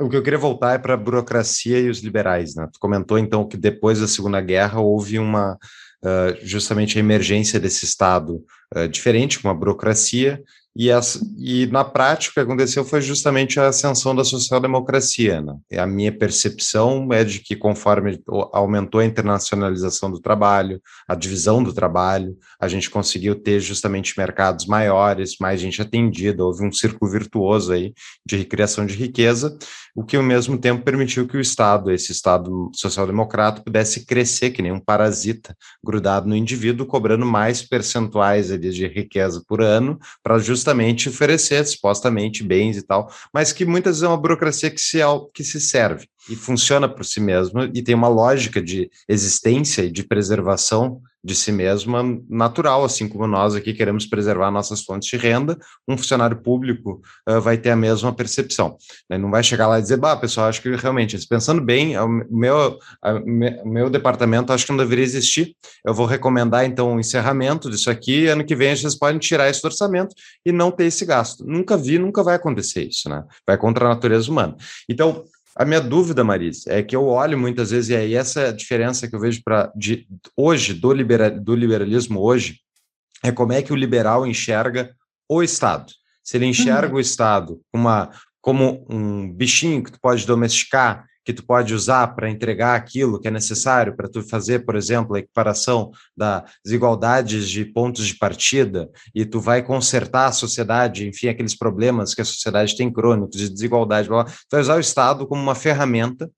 [0.00, 2.68] o que eu queria voltar é para a burocracia e os liberais, né?
[2.72, 5.54] Tu comentou então que depois da Segunda Guerra houve uma
[6.04, 8.42] uh, justamente a emergência desse Estado
[8.74, 10.42] uh, diferente, com a burocracia
[10.76, 15.40] e, as, e na prática o que aconteceu foi justamente a ascensão da social-democracia.
[15.40, 15.56] Né?
[15.70, 18.20] E a minha percepção é de que conforme
[18.52, 24.66] aumentou a internacionalização do trabalho, a divisão do trabalho, a gente conseguiu ter justamente mercados
[24.66, 27.94] maiores, mais gente atendida, houve um círculo virtuoso aí
[28.26, 29.56] de recriação de riqueza,
[29.94, 34.60] o que ao mesmo tempo permitiu que o Estado, esse Estado social-democrata, pudesse crescer que
[34.60, 40.38] nem um parasita grudado no indivíduo, cobrando mais percentuais ali de riqueza por ano para
[40.38, 44.80] justamente justamente oferecer supostamente bens e tal, mas que muitas vezes é uma burocracia que
[44.80, 44.98] se,
[45.34, 49.92] que se serve e funciona por si mesma e tem uma lógica de existência e
[49.92, 55.16] de preservação de si mesma natural, assim como nós aqui queremos preservar nossas fontes de
[55.16, 55.58] renda,
[55.88, 58.76] um funcionário público uh, vai ter a mesma percepção.
[59.08, 59.16] Né?
[59.16, 62.78] Não vai chegar lá e dizer, bah, pessoal, acho que realmente, pensando bem, o meu,
[63.64, 65.56] o meu departamento acho que não deveria existir.
[65.84, 69.64] Eu vou recomendar, então, o encerramento disso aqui, ano que vem vocês podem tirar esse
[69.64, 70.14] orçamento
[70.44, 71.44] e não ter esse gasto.
[71.46, 73.24] Nunca vi, nunca vai acontecer isso, né?
[73.46, 74.56] Vai contra a natureza humana.
[74.88, 75.24] Então,
[75.56, 78.52] a minha dúvida, Maris, é que eu olho muitas vezes, e aí essa é a
[78.52, 79.72] diferença que eu vejo para
[80.36, 82.60] hoje, do, libera, do liberalismo hoje,
[83.22, 84.94] é como é que o liberal enxerga
[85.28, 85.92] o Estado.
[86.22, 86.96] Se ele enxerga uhum.
[86.96, 92.30] o Estado uma, como um bichinho que tu pode domesticar que tu pode usar para
[92.30, 97.64] entregar aquilo que é necessário para tu fazer, por exemplo, a equiparação das desigualdades de
[97.64, 102.76] pontos de partida e tu vai consertar a sociedade, enfim, aqueles problemas que a sociedade
[102.76, 104.32] tem crônicos de desigualdade, blá, blá.
[104.32, 106.30] tu vai usar o Estado como uma ferramenta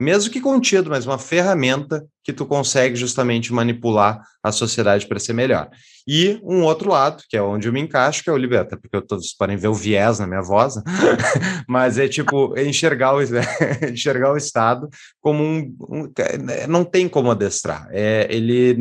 [0.00, 5.32] mesmo que contido, mas uma ferramenta que tu consegue justamente manipular a sociedade para ser
[5.32, 5.70] melhor.
[6.06, 9.00] E um outro lado, que é onde eu me encaixo, que é o liberta, porque
[9.06, 10.82] todos podem ver o viés na minha voz, né?
[11.68, 13.22] mas é tipo enxergar o,
[13.90, 14.88] enxergar o Estado
[15.20, 16.12] como um, um,
[16.68, 17.88] não tem como adestrar.
[17.90, 18.76] É, ele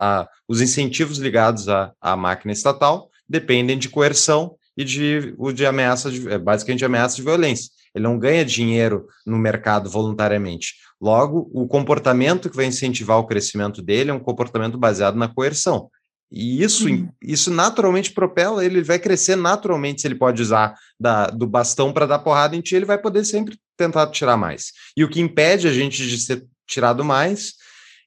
[0.00, 6.10] a, os incentivos ligados à, à máquina estatal dependem de coerção e de, de ameaça,
[6.10, 7.70] de, é, basicamente de ameaça de violência.
[7.94, 10.74] Ele não ganha dinheiro no mercado voluntariamente.
[11.00, 15.90] Logo, o comportamento que vai incentivar o crescimento dele é um comportamento baseado na coerção.
[16.30, 17.08] E isso, uhum.
[17.22, 21.92] isso naturalmente propela ele, ele vai crescer naturalmente se ele pode usar da, do bastão
[21.92, 24.72] para dar porrada em ti, ele vai poder sempre tentar tirar mais.
[24.96, 27.52] E o que impede a gente de ser tirado mais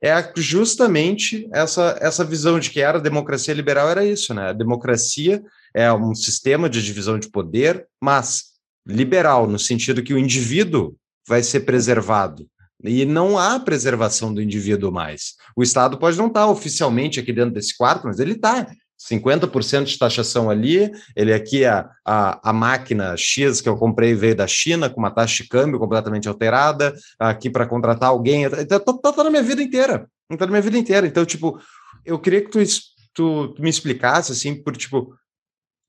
[0.04, 4.50] é justamente essa, essa visão de que era a democracia liberal, era isso, né?
[4.50, 5.42] A democracia
[5.74, 8.57] é um sistema de divisão de poder, mas
[8.88, 10.96] liberal, no sentido que o indivíduo
[11.28, 12.48] vai ser preservado.
[12.84, 15.34] E não há preservação do indivíduo mais.
[15.56, 18.68] O Estado pode não estar oficialmente aqui dentro desse quarto, mas ele está.
[19.00, 24.36] 50% de taxação ali, ele aqui, a, a, a, máquina X que eu comprei veio
[24.36, 28.94] da China, com uma taxa de câmbio completamente alterada, aqui para contratar alguém, está tá,
[28.94, 31.06] tá, tá na minha vida inteira, está na minha vida inteira.
[31.06, 31.60] Então, tipo,
[32.04, 32.60] eu queria que tu,
[33.14, 35.14] tu, tu me explicasse, assim, por, tipo,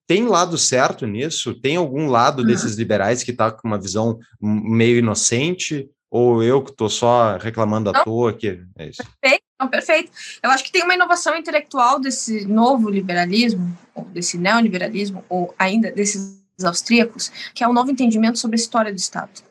[0.09, 1.55] tem lado certo nisso?
[1.55, 2.47] Tem algum lado uhum.
[2.47, 5.87] desses liberais que está com uma visão meio inocente?
[6.11, 8.33] Ou eu que estou só reclamando à toa?
[8.33, 9.03] Que é isso?
[9.21, 10.11] Perfeito, não, perfeito.
[10.43, 15.93] Eu acho que tem uma inovação intelectual desse novo liberalismo, ou desse neoliberalismo, ou ainda
[15.93, 19.43] desses austríacos, que é um novo entendimento sobre a história do Estado.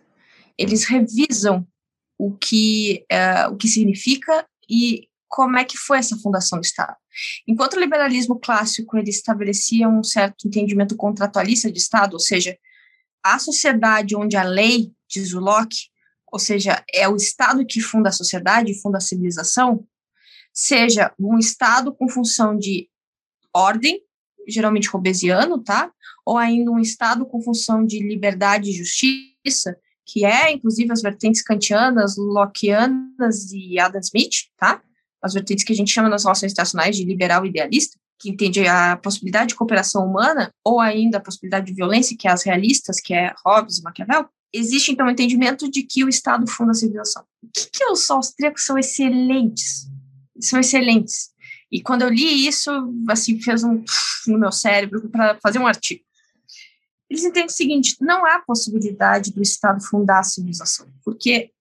[0.57, 1.67] Eles revisam
[2.17, 6.95] o que, uh, o que significa e como é que foi essa fundação do Estado.
[7.47, 12.57] Enquanto o liberalismo clássico ele estabelecia um certo entendimento contratualista de Estado, ou seja,
[13.23, 15.89] a sociedade onde a lei, diz o Locke,
[16.31, 19.85] ou seja, é o Estado que funda a sociedade, funda a civilização,
[20.53, 22.89] seja um Estado com função de
[23.53, 24.01] ordem,
[24.47, 25.91] geralmente robesiano, tá?
[26.25, 31.41] Ou ainda um Estado com função de liberdade e justiça, que é, inclusive, as vertentes
[31.41, 34.81] kantianas, lockeanas e Adam Smith, tá?
[35.21, 38.97] As vertentes que a gente chama nas relações internacionais de liberal idealista, que entende a
[38.97, 43.13] possibilidade de cooperação humana, ou ainda a possibilidade de violência, que é as realistas, que
[43.13, 47.23] é Hobbes e Maquiavel, existe então o entendimento de que o Estado funda a civilização.
[47.43, 49.87] O que, que os austríacos são excelentes?
[50.39, 51.31] São excelentes.
[51.71, 52.71] E quando eu li isso,
[53.09, 53.83] assim, fez um
[54.27, 56.03] no meu cérebro para fazer um artigo.
[57.09, 61.51] Eles entendem o seguinte: não há possibilidade do Estado fundar a civilização, porque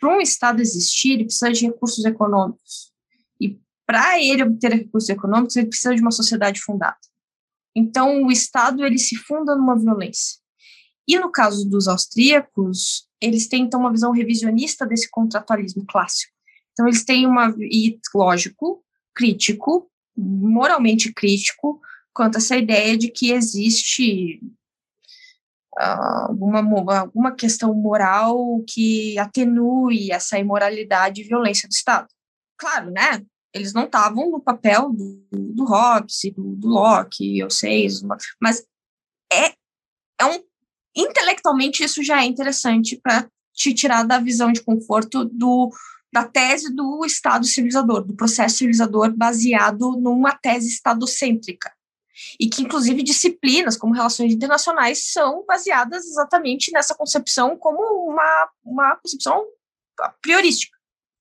[0.00, 2.89] para um Estado existir, ele precisa de recursos econômicos
[3.90, 6.96] para ele obter recursos econômicos, ele precisa de uma sociedade fundada.
[7.74, 10.38] Então, o Estado ele se funda numa violência.
[11.08, 16.32] E no caso dos austríacos, eles têm então uma visão revisionista desse contratualismo clássico.
[16.70, 18.80] Então, eles têm uma e lógico,
[19.12, 21.80] crítico, moralmente crítico
[22.14, 24.40] quanto a essa ideia de que existe
[25.76, 26.60] alguma,
[26.96, 32.06] alguma questão moral que atenue essa imoralidade e violência do Estado.
[32.56, 33.26] Claro, né?
[33.52, 37.86] Eles não estavam no papel do, do Hobbes, do, do Locke, eu sei,
[38.40, 38.64] mas
[39.32, 39.54] é,
[40.20, 40.42] é um
[40.94, 45.70] intelectualmente isso já é interessante para te tirar da visão de conforto do
[46.12, 51.72] da tese do Estado civilizador, do processo civilizador baseado numa tese estadocêntrica.
[52.38, 58.96] E que, inclusive, disciplinas como relações internacionais são baseadas exatamente nessa concepção como uma, uma
[58.96, 59.46] concepção
[60.20, 60.76] priorística.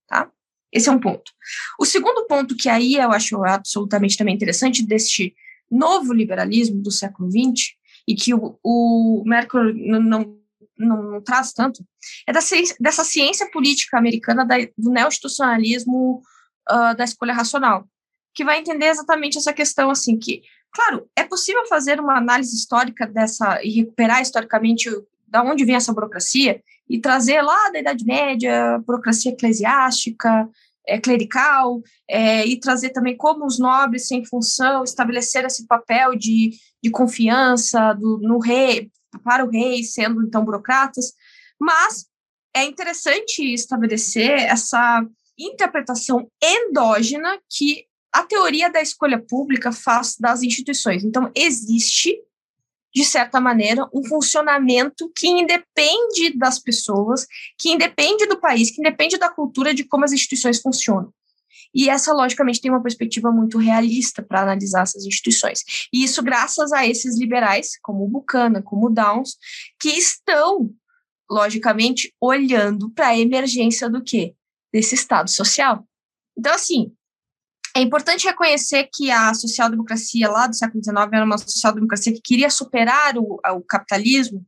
[0.07, 0.29] Tá?
[0.71, 1.31] Esse é um ponto.
[1.79, 5.35] O segundo ponto, que aí eu acho absolutamente também interessante, deste
[5.69, 7.73] novo liberalismo do século XX,
[8.07, 10.01] e que o, o Merkel não,
[10.77, 11.83] não, não, traz tanto,
[12.27, 12.39] é da,
[12.79, 16.21] dessa ciência política americana da, do neo-institucionalismo
[16.69, 17.87] uh, da escolha racional.
[18.33, 20.41] que vai entender exatamente essa questão, assim, que,
[20.71, 24.89] claro, é possível fazer uma análise histórica dessa e recuperar historicamente
[25.29, 30.49] da onde vem essa burocracia e trazer lá da Idade Média, burocracia eclesiástica,
[30.87, 36.51] é, clerical, é, e trazer também como os nobres, sem função, estabelecer esse papel de,
[36.83, 38.89] de confiança do, no rei,
[39.23, 41.13] para o rei, sendo então burocratas,
[41.59, 42.05] mas
[42.55, 45.05] é interessante estabelecer essa
[45.37, 51.03] interpretação endógena que a teoria da escolha pública faz das instituições.
[51.03, 52.19] Então, existe,
[52.93, 57.25] de certa maneira, um funcionamento que independe das pessoas,
[57.57, 61.13] que independe do país, que independe da cultura de como as instituições funcionam.
[61.73, 65.59] E essa, logicamente, tem uma perspectiva muito realista para analisar essas instituições.
[65.93, 69.37] E isso graças a esses liberais, como o Buchanan, como o Downs,
[69.79, 70.73] que estão,
[71.29, 74.33] logicamente, olhando para a emergência do quê?
[74.73, 75.87] Desse Estado social.
[76.35, 76.91] Então, assim,
[77.79, 82.49] é importante reconhecer que a social-democracia lá do século XIX era uma social-democracia que queria
[82.49, 84.45] superar o, o capitalismo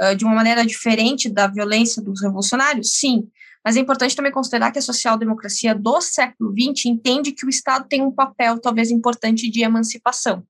[0.00, 3.28] uh, de uma maneira diferente da violência dos revolucionários, sim,
[3.64, 7.86] mas é importante também considerar que a social-democracia do século XX entende que o Estado
[7.88, 10.46] tem um papel talvez importante de emancipação,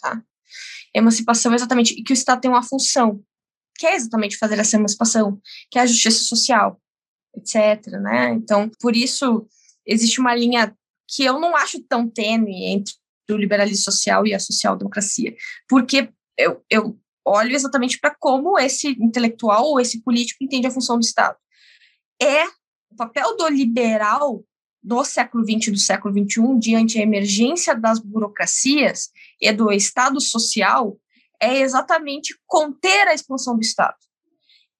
[0.00, 0.20] tá?
[0.94, 3.22] Emancipação exatamente, e que o Estado tem uma função,
[3.78, 5.40] que é exatamente fazer essa emancipação,
[5.70, 6.80] que é a justiça social,
[7.36, 8.32] etc, né?
[8.34, 9.46] Então, por isso,
[9.86, 10.76] existe uma linha
[11.12, 12.94] que eu não acho tão tênue entre
[13.30, 15.34] o liberalismo social e a social-democracia,
[15.68, 20.98] porque eu, eu olho exatamente para como esse intelectual ou esse político entende a função
[20.98, 21.36] do Estado.
[22.20, 22.44] É
[22.90, 24.44] o papel do liberal
[24.82, 29.10] do século XX e do século XXI, diante a emergência das burocracias
[29.40, 30.98] e do Estado social,
[31.40, 33.96] é exatamente conter a expansão do Estado.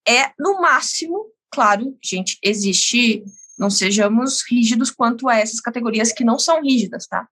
[0.07, 3.25] É, no máximo, claro, gente, existe
[3.59, 7.29] não sejamos rígidos quanto a essas categorias que não são rígidas, tá?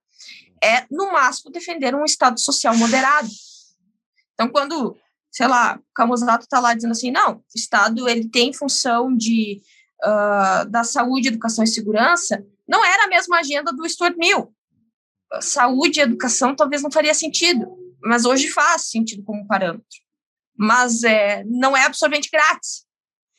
[0.63, 3.29] É, no máximo, defender um Estado social moderado.
[4.33, 4.95] Então, quando,
[5.31, 9.61] sei lá, Camusato está lá dizendo assim, não, o Estado ele tem função de
[10.03, 14.53] uh, da saúde, educação e segurança, não era a mesma agenda do Stuart Mill.
[15.41, 19.99] Saúde e educação talvez não faria sentido, mas hoje faz sentido como parâmetro.
[20.55, 22.85] Mas é, não é absorvente grátis,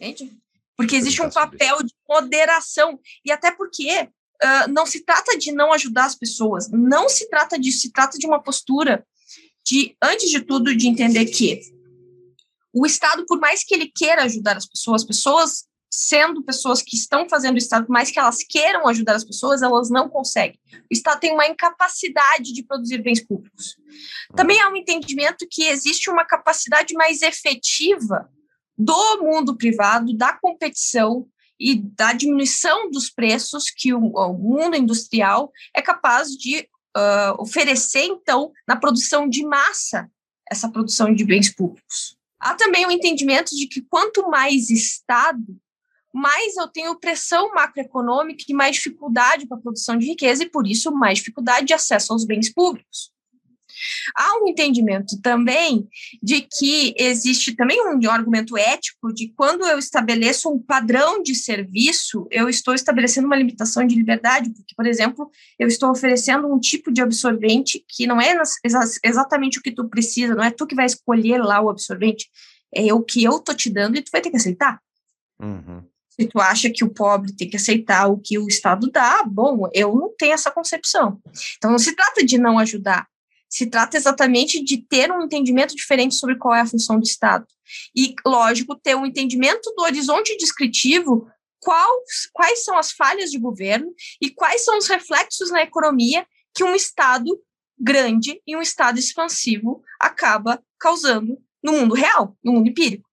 [0.00, 0.41] entende?
[0.77, 4.09] Porque existe um papel de moderação, e até porque
[4.43, 8.19] uh, não se trata de não ajudar as pessoas, não se trata disso, se trata
[8.19, 9.07] de uma postura
[9.65, 11.61] de, antes de tudo, de entender que
[12.73, 17.28] o Estado, por mais que ele queira ajudar as pessoas, pessoas sendo pessoas que estão
[17.28, 20.59] fazendo o Estado, por mais que elas queiram ajudar as pessoas, elas não conseguem.
[20.73, 23.77] O Estado tem uma incapacidade de produzir bens públicos.
[24.35, 28.27] Também há um entendimento que existe uma capacidade mais efetiva
[28.77, 31.27] do mundo privado, da competição
[31.59, 38.05] e da diminuição dos preços que o, o mundo industrial é capaz de uh, oferecer,
[38.05, 40.11] então, na produção de massa,
[40.51, 42.16] essa produção de bens públicos.
[42.40, 45.57] Há também o entendimento de que quanto mais Estado,
[46.12, 50.66] mais eu tenho pressão macroeconômica e mais dificuldade para a produção de riqueza e, por
[50.66, 53.11] isso, mais dificuldade de acesso aos bens públicos.
[54.14, 55.88] Há um entendimento também
[56.22, 62.26] de que existe também um argumento ético de quando eu estabeleço um padrão de serviço,
[62.30, 66.92] eu estou estabelecendo uma limitação de liberdade, porque, por exemplo, eu estou oferecendo um tipo
[66.92, 68.34] de absorvente que não é
[69.04, 72.28] exatamente o que tu precisa, não é tu que vai escolher lá o absorvente,
[72.74, 74.80] é o que eu tô te dando e tu vai ter que aceitar.
[75.40, 75.84] Uhum.
[76.09, 79.68] Se tu acha que o pobre tem que aceitar o que o Estado dá, bom,
[79.72, 81.18] eu não tenho essa concepção.
[81.56, 83.06] Então, não se trata de não ajudar,
[83.53, 87.47] se trata exatamente de ter um entendimento diferente sobre qual é a função do Estado.
[87.95, 91.31] E, lógico, ter um entendimento do horizonte descritivo,
[91.61, 93.93] quais, quais são as falhas de governo
[94.23, 97.29] e quais são os reflexos na economia que um Estado
[97.79, 103.07] grande e um Estado expansivo acaba causando no mundo real, no mundo empírico.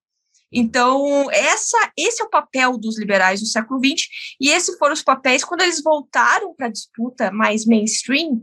[0.49, 4.07] Então, essa, esse é o papel dos liberais no século XX,
[4.40, 8.41] e esses foram os papéis quando eles voltaram para a disputa mais mainstream,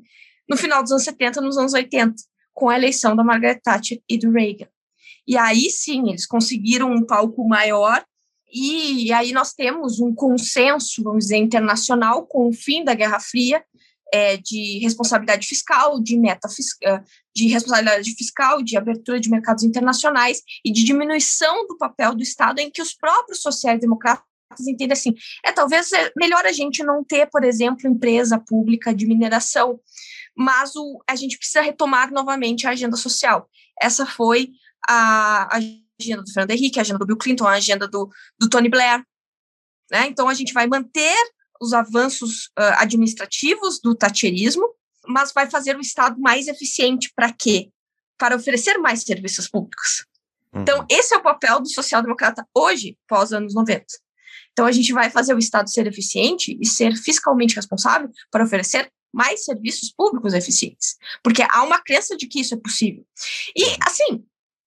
[0.48, 2.14] no final dos anos 70, nos anos 80,
[2.52, 4.68] com a eleição da Margaret Thatcher e do Reagan.
[5.26, 8.04] E aí sim, eles conseguiram um palco maior,
[8.52, 13.62] e aí nós temos um consenso, vamos dizer, internacional com o fim da Guerra Fria,
[14.14, 17.02] é, de responsabilidade fiscal, de meta fiscal,
[17.34, 22.60] de responsabilidade fiscal, de abertura de mercados internacionais e de diminuição do papel do Estado,
[22.60, 24.24] em que os próprios sociais-democratas
[24.60, 25.14] entendem assim,
[25.44, 29.80] é talvez é melhor a gente não ter, por exemplo, empresa pública de mineração,
[30.36, 33.48] mas o, a gente precisa retomar novamente a agenda social.
[33.80, 34.50] Essa foi
[34.86, 35.60] a, a
[36.00, 39.02] agenda do Fernando Henrique, a agenda do Bill Clinton, a agenda do, do Tony Blair.
[39.90, 40.06] Né?
[40.08, 41.16] Então, a gente vai manter
[41.60, 44.68] os avanços uh, administrativos do tacherismo,
[45.06, 47.70] mas vai fazer o Estado mais eficiente para quê?
[48.18, 50.04] Para oferecer mais serviços públicos.
[50.52, 50.62] Uhum.
[50.62, 53.84] Então, esse é o papel do social-democrata hoje, pós anos 90.
[54.52, 58.90] Então, a gente vai fazer o Estado ser eficiente e ser fiscalmente responsável para oferecer
[59.16, 63.02] mais serviços públicos eficientes, porque há uma crença de que isso é possível.
[63.56, 64.22] E, assim,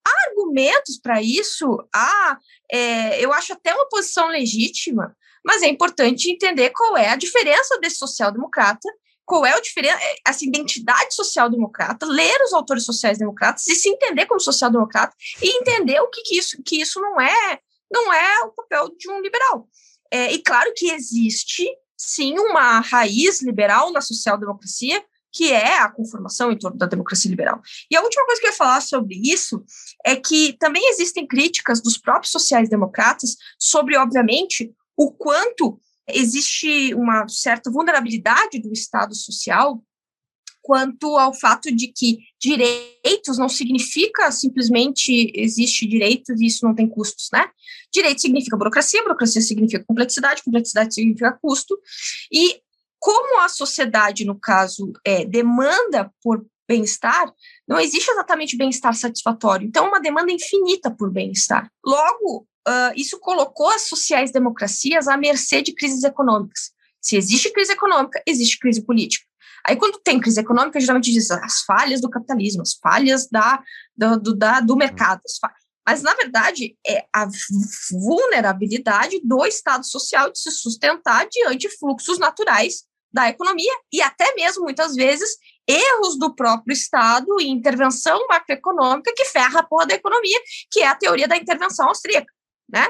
[0.06, 2.40] há argumentos para isso, há,
[2.72, 5.16] é, eu acho até uma posição legítima,
[5.46, 8.90] mas é importante entender qual é a diferença desse social-democrata
[9.30, 14.26] qual é a diferença, é, essa identidade social-democrata, ler os autores sociais-democratas e se entender
[14.26, 17.60] como social-democrata e entender o que, que, isso, que isso não é,
[17.92, 19.70] não é o papel de um liberal.
[20.12, 21.70] É, e claro que existe,
[22.00, 27.62] sim, uma raiz liberal na social-democracia, que é a conformação em torno da democracia liberal.
[27.92, 29.64] E a última coisa que eu ia falar sobre isso
[30.06, 37.70] é que também existem críticas dos próprios sociais-democratas sobre, obviamente, o quanto existe uma certa
[37.70, 39.84] vulnerabilidade do Estado social
[40.70, 46.88] quanto ao fato de que direitos não significa simplesmente existe direitos e isso não tem
[46.88, 47.50] custos, né?
[47.92, 51.76] Direito significa burocracia, burocracia significa complexidade, complexidade significa custo,
[52.32, 52.62] e
[53.00, 57.34] como a sociedade, no caso, é, demanda por bem-estar,
[57.68, 59.68] não existe exatamente bem-estar satisfatório.
[59.68, 61.68] Então, uma demanda infinita por bem-estar.
[61.84, 66.72] Logo, uh, isso colocou as sociais-democracias à mercê de crises econômicas.
[67.02, 69.29] Se existe crise econômica, existe crise política.
[69.70, 73.62] Aí, quando tem crise econômica, geralmente diz as falhas do capitalismo, as falhas da,
[73.96, 75.22] do, do, da, do mercado.
[75.88, 77.28] Mas, na verdade, é a
[77.92, 82.84] vulnerabilidade do Estado social de se sustentar diante fluxos naturais
[83.14, 85.38] da economia e até mesmo, muitas vezes,
[85.68, 90.40] erros do próprio Estado e intervenção macroeconômica que ferra a porra da economia,
[90.72, 92.34] que é a teoria da intervenção austríaca
[92.72, 92.88] né?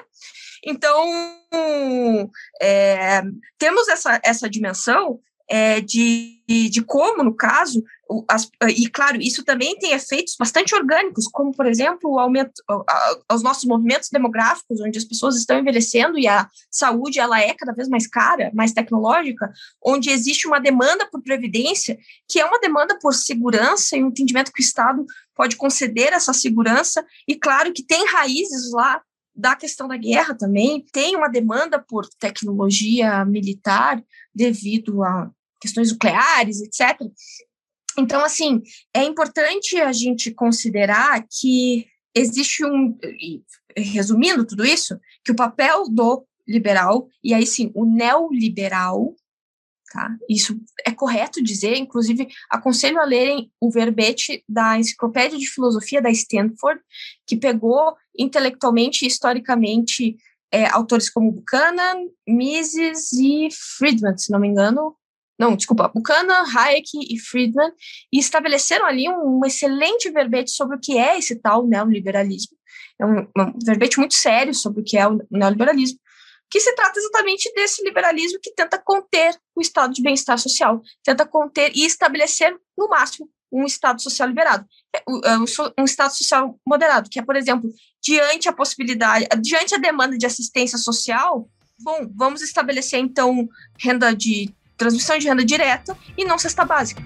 [0.65, 2.29] Então,
[2.61, 3.21] é,
[3.57, 5.19] temos essa, essa dimensão
[5.49, 7.83] é, de, de como, no caso,
[8.27, 12.51] as, e claro, isso também tem efeitos bastante orgânicos, como, por exemplo, o aumento
[13.27, 17.73] aos nossos movimentos demográficos, onde as pessoas estão envelhecendo e a saúde ela é cada
[17.73, 19.51] vez mais cara, mais tecnológica,
[19.83, 21.97] onde existe uma demanda por previdência,
[22.27, 25.05] que é uma demanda por segurança e um entendimento que o Estado
[25.35, 29.01] pode conceder essa segurança, e claro que tem raízes lá
[29.35, 34.03] da questão da guerra também, tem uma demanda por tecnologia militar
[34.35, 36.99] devido a questões nucleares, etc.
[37.97, 38.61] Então, assim,
[38.93, 42.97] é importante a gente considerar que existe um,
[43.75, 49.15] resumindo tudo isso, que o papel do liberal, e aí sim, o neoliberal,
[49.91, 50.15] Tá?
[50.29, 50.55] Isso
[50.85, 56.79] é correto dizer, inclusive aconselho a lerem o verbete da Enciclopédia de Filosofia da Stanford,
[57.25, 60.15] que pegou intelectualmente e historicamente
[60.51, 64.95] é, autores como Buchanan, Mises e Friedman, se não me engano.
[65.39, 67.71] Não, desculpa, Buchanan, Hayek e Friedman,
[68.11, 72.57] e estabeleceram ali um, um excelente verbete sobre o que é esse tal neoliberalismo.
[72.99, 75.99] É um, um verbete muito sério sobre o que é o neoliberalismo
[76.49, 81.25] que se trata exatamente desse liberalismo que tenta conter o estado de bem-estar social, tenta
[81.25, 85.37] conter e estabelecer, no máximo, um estado social liberado, é, é,
[85.81, 87.71] um estado social moderado, que é, por exemplo,
[88.01, 91.47] diante a possibilidade, diante a demanda de assistência social,
[91.79, 93.47] bom, vamos estabelecer então
[93.79, 97.03] renda de transmissão de renda direta e não cesta básica.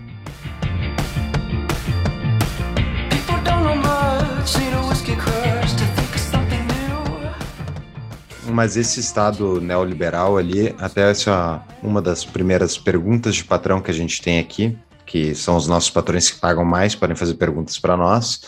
[8.45, 13.89] Mas esse Estado neoliberal ali, até essa é uma das primeiras perguntas de patrão que
[13.89, 14.77] a gente tem aqui,
[15.07, 18.41] que são os nossos patrões que pagam mais, podem fazer perguntas para nós,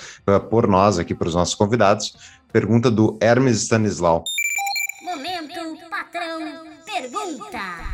[0.51, 2.15] por nós aqui, para os nossos convidados.
[2.53, 4.23] Pergunta do Hermes Stanislau.
[5.01, 6.39] Momento, patrão,
[6.85, 7.84] pergunta.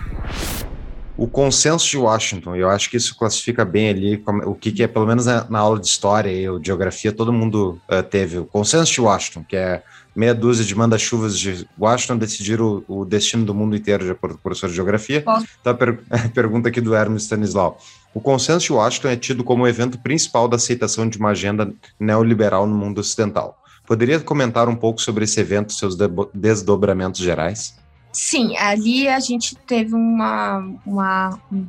[1.22, 4.88] O consenso de Washington, eu acho que isso classifica bem ali o que, que é,
[4.88, 8.40] pelo menos na, na, aula de história ou geografia, todo mundo uh, teve.
[8.40, 9.84] O consenso de Washington, que é
[10.16, 14.34] meia dúzia de manda-chuvas de Washington decidiram o, o, destino do mundo inteiro, de acordo
[14.34, 15.22] com o professor de geografia.
[15.22, 15.46] Posso?
[15.62, 17.78] Então, a, per a pergunta aqui do Hermes Stanislau.
[18.16, 21.72] O consenso de Washington é tido como o evento principal da aceitação de uma agenda
[22.00, 23.62] neoliberal no mundo ocidental.
[23.86, 25.96] Poderia comentar um pouco sobre esse evento, seus
[26.34, 27.80] desdobramentos gerais?
[28.12, 31.68] Sim, ali a gente teve uma, uma um,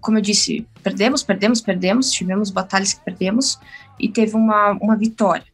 [0.00, 3.58] como eu disse, perdemos, perdemos, perdemos, tivemos batalhas que perdemos
[3.98, 5.44] e teve uma, uma vitória.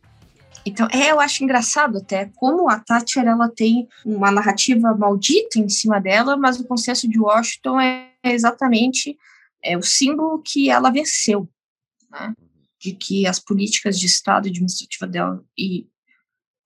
[0.65, 5.69] Então, é, eu acho engraçado até como a Thatcher ela tem uma narrativa maldita em
[5.69, 9.17] cima dela, mas o consenso de Washington é exatamente
[9.63, 11.49] é, o símbolo que ela venceu,
[12.11, 12.35] né?
[12.79, 15.87] de que as políticas de Estado administrativa dela e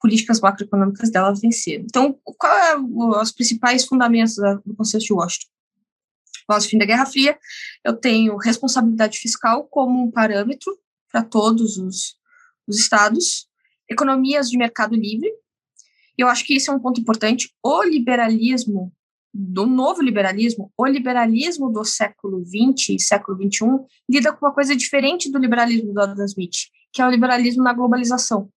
[0.04, 1.84] políticas macroeconômicas dela venceram.
[1.84, 2.76] Então, qual é
[3.22, 4.34] os principais fundamentos
[4.66, 5.48] do consenso de Washington?
[6.46, 7.38] pós-fim da Guerra Fria,
[7.82, 10.78] eu tenho responsabilidade fiscal como um parâmetro
[11.10, 12.16] para todos os,
[12.66, 13.48] os estados,
[13.88, 15.32] economias de mercado livre,
[16.18, 17.50] e eu acho que isso é um ponto importante.
[17.62, 18.92] O liberalismo,
[19.32, 23.66] do novo liberalismo, o liberalismo do século XX e século XXI,
[24.06, 27.72] lida com uma coisa diferente do liberalismo do Adam Smith, que é o liberalismo na
[27.72, 28.50] globalização.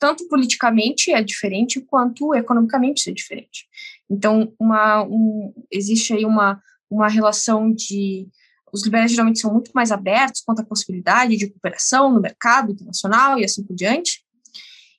[0.00, 3.68] Tanto politicamente é diferente, quanto economicamente é diferente.
[4.08, 6.60] Então, uma, um, existe aí uma,
[6.90, 8.26] uma relação de.
[8.72, 13.38] Os liberais geralmente são muito mais abertos quanto à possibilidade de cooperação no mercado internacional
[13.38, 14.24] e assim por diante.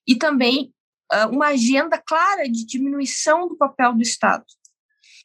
[0.05, 0.71] E também
[1.11, 4.45] uh, uma agenda clara de diminuição do papel do Estado.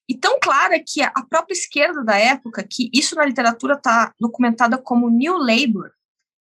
[0.08, 4.78] E tão clara que a própria esquerda da época, que isso na literatura está documentada
[4.78, 5.90] como New Labour,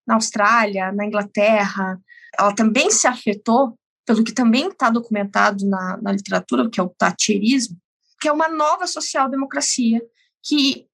[0.05, 1.99] na Austrália, na Inglaterra,
[2.37, 6.89] ela também se afetou pelo que também está documentado na, na, literatura, que é o
[6.89, 7.77] Thatcherismo,
[8.19, 10.01] que é uma nova social-democracia
[10.41, 10.87] que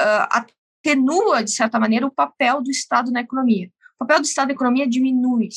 [0.00, 0.44] uh,
[0.84, 3.70] atenua, de certa maneira, o papel do Estado na economia.
[3.96, 5.48] O papel do Estado na economia diminui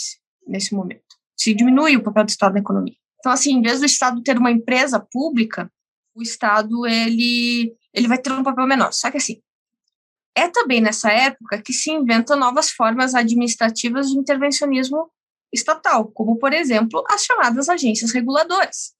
[0.48, 2.96] nesse momento se diminui o papel do Estado na economia.
[3.20, 5.72] Então, assim, em vez do Estado ter uma empresa pública,
[6.14, 8.94] o Estado ele, ele vai ter um papel menor.
[8.94, 9.42] Só que, assim,
[10.36, 15.12] é também nessa época que se inventam novas formas administrativas de intervencionismo
[15.56, 18.94] estatal, como, por exemplo, as chamadas agências reguladoras,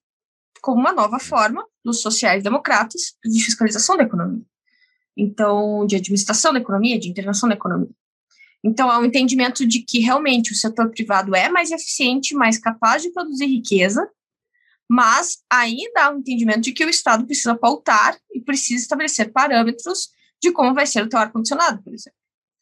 [0.60, 4.44] como uma nova forma dos sociais-democratas de fiscalização da economia.
[5.16, 7.90] Então, de administração da economia, de intervenção na economia.
[8.64, 13.02] Então, há um entendimento de que realmente o setor privado é mais eficiente, mais capaz
[13.02, 14.10] de produzir riqueza,
[14.88, 20.10] mas ainda há um entendimento de que o Estado precisa pautar e precisa estabelecer parâmetros
[20.42, 22.15] de como vai ser o teu ar-condicionado, por exemplo.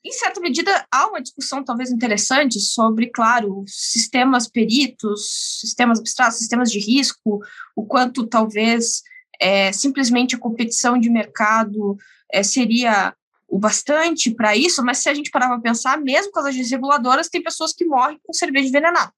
[0.04, 6.70] Em certa medida, há uma discussão talvez interessante sobre, claro, sistemas peritos, sistemas abstratos, sistemas
[6.70, 7.40] de risco,
[7.74, 9.02] o quanto talvez
[9.40, 11.96] é, simplesmente a competição de mercado
[12.30, 13.14] é, seria
[13.48, 16.72] o bastante para isso, mas se a gente parar para pensar, mesmo com as agências
[16.72, 19.12] reguladoras, tem pessoas que morrem com cerveja envenenada,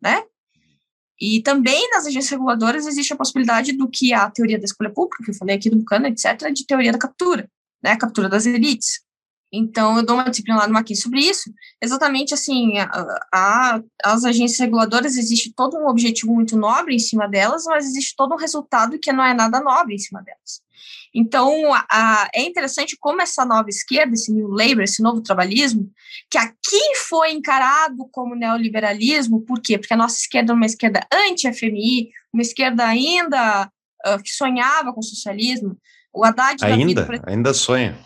[0.00, 0.22] né?
[1.20, 5.24] E também nas agências reguladoras existe a possibilidade do que a teoria da escolha pública,
[5.24, 7.50] que eu falei aqui do Buchanan, etc., de teoria da captura,
[7.82, 7.96] né?
[7.96, 9.00] Captura das elites.
[9.52, 11.50] Então, eu dou uma disciplina lá no Maquin sobre isso.
[11.82, 17.26] Exatamente assim, a, a, as agências reguladoras, existe todo um objetivo muito nobre em cima
[17.26, 20.62] delas, mas existe todo um resultado que não é nada nobre em cima delas.
[21.14, 25.90] Então, a, é interessante como essa nova esquerda, esse New Labour, esse novo trabalhismo,
[26.30, 29.78] que aqui foi encarado como neoliberalismo, por quê?
[29.78, 33.70] Porque a nossa esquerda é uma esquerda anti-FMI, uma esquerda ainda
[34.06, 35.78] uh, que sonhava com o socialismo.
[36.12, 36.62] O Haddad...
[36.62, 37.04] Ainda?
[37.04, 37.98] Vida, ainda sonha.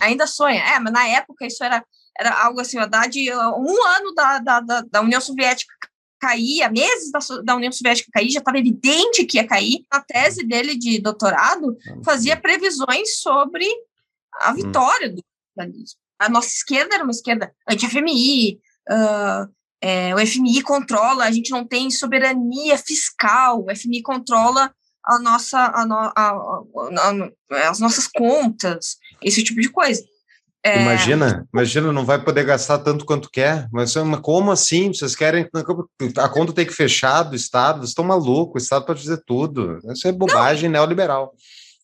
[0.00, 1.84] Ainda sonha, é, mas na época isso era,
[2.18, 5.72] era algo assim, o Haddad, um ano da, da, da, União Soviética
[6.20, 9.84] caía, meses da, da União Soviética cair, já estava evidente que ia cair.
[9.90, 13.66] A tese dele de doutorado fazia previsões sobre
[14.40, 14.54] a hum.
[14.54, 15.22] vitória do
[15.56, 15.98] capitalismo.
[16.18, 21.66] A nossa esquerda era uma esquerda anti-FMI, uh, é, o FMI controla, a gente não
[21.66, 24.72] tem soberania fiscal, o FMI controla
[25.04, 30.02] a nossa, a no, a, a, as nossas contas, esse tipo de coisa.
[30.64, 30.80] É...
[30.80, 33.68] Imagina, imagina, não vai poder gastar tanto quanto quer.
[33.72, 34.92] Mas como assim?
[34.92, 35.48] Vocês querem.
[36.18, 37.80] A conta tem que fechar do Estado?
[37.80, 39.80] Vocês estão malucos, o Estado pode fazer tudo.
[39.92, 40.80] Isso é bobagem não.
[40.80, 41.34] neoliberal.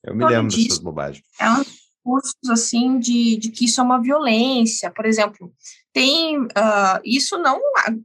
[0.05, 0.69] Eu me lembro disso.
[0.69, 1.25] dessas bobagens.
[1.41, 4.93] É um discurso assim de, de que isso é uma violência.
[4.93, 5.53] Por exemplo,
[5.93, 6.39] tem.
[6.39, 7.61] Uh, isso não.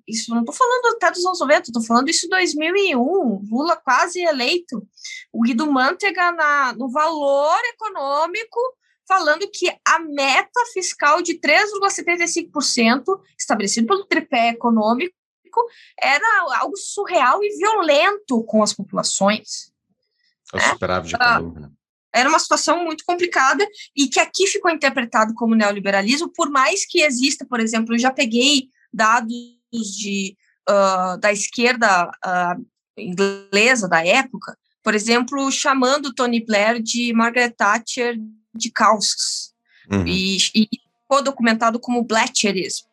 [0.07, 3.45] Isso não estou falando até dos anos 90, estou falando isso em 2001.
[3.47, 4.84] Lula quase eleito.
[5.31, 8.60] O Guido Mantega na, no valor econômico
[9.07, 13.03] falando que a meta fiscal de 3,75%
[13.38, 15.13] estabelecido pelo tripé econômico
[16.01, 16.25] era
[16.59, 19.71] algo surreal e violento com as populações.
[20.53, 20.69] É o né?
[20.69, 21.69] superávit econômico, né?
[22.15, 27.01] Era uma situação muito complicada e que aqui ficou interpretado como neoliberalismo, por mais que
[27.01, 29.34] exista, por exemplo, eu já peguei dados
[29.97, 30.38] de,
[30.69, 32.65] uh, da esquerda uh,
[32.95, 38.15] inglesa da época, por exemplo, chamando Tony Blair de Margaret Thatcher
[38.53, 39.53] de calças.
[39.91, 40.05] Uhum.
[40.07, 40.69] E, e
[41.01, 42.88] ficou documentado como Bletcherismo,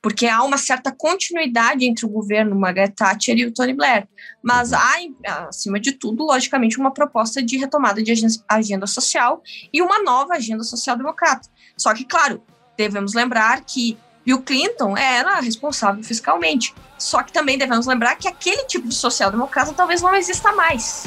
[0.00, 4.06] porque há uma certa continuidade entre o governo Margaret Thatcher e o Tony Blair.
[4.42, 4.78] Mas uhum.
[5.26, 8.12] há, acima de tudo, logicamente, uma proposta de retomada de
[8.48, 11.48] agenda social e uma nova agenda social-democrata.
[11.76, 12.42] Só que, claro,
[12.76, 16.74] devemos lembrar que Bill Clinton era responsável fiscalmente.
[16.98, 21.04] Só que também devemos lembrar que aquele tipo de social-democrata talvez não exista mais.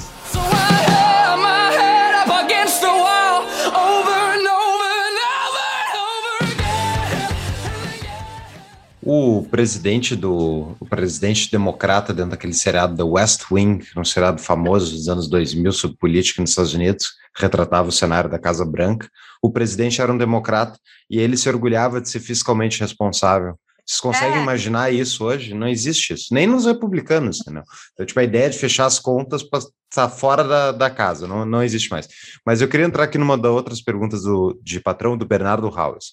[9.11, 14.91] O presidente do o presidente democrata dentro daquele seriado The West Wing, um seriado famoso
[14.91, 19.09] dos anos 2000 sobre política nos Estados Unidos, retratava o cenário da Casa Branca.
[19.41, 20.77] O presidente era um democrata
[21.09, 23.57] e ele se orgulhava de ser fiscalmente responsável.
[23.89, 24.41] Vocês conseguem É.
[24.43, 25.51] imaginar isso hoje?
[25.55, 26.31] Não existe isso.
[26.31, 27.63] Nem nos republicanos, entendeu?
[27.93, 29.57] Então, tipo, a ideia de fechar as contas para
[29.89, 32.07] estar fora da, da casa, não, não existe mais.
[32.45, 36.11] Mas eu queria entrar aqui numa das outras perguntas do, de patrão do Bernardo Howes.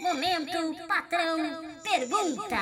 [0.00, 1.38] Momento patrão
[1.84, 2.56] pergunta.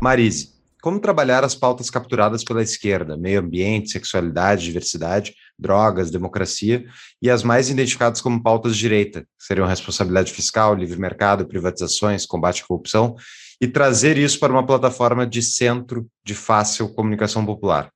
[0.00, 0.50] Marise,
[0.82, 6.86] como trabalhar as pautas capturadas pela esquerda, meio ambiente, sexualidade, diversidade, drogas, democracia,
[7.20, 12.26] e as mais identificadas como pautas de direita, que seriam responsabilidade fiscal, livre mercado, privatizações,
[12.26, 13.16] combate à corrupção,
[13.60, 17.90] e trazer isso para uma plataforma de centro de fácil comunicação popular?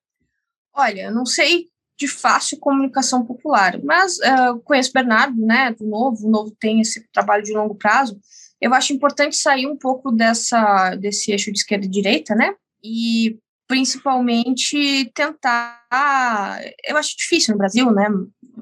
[0.72, 1.68] Olha, não sei
[1.98, 7.06] de fácil comunicação popular, mas eu conheço Bernardo, né, do Novo, o Novo tem esse
[7.12, 8.18] trabalho de longo prazo,
[8.58, 13.38] eu acho importante sair um pouco dessa, desse eixo de esquerda e direita, né, e
[13.70, 18.08] principalmente tentar, eu acho difícil no Brasil, né,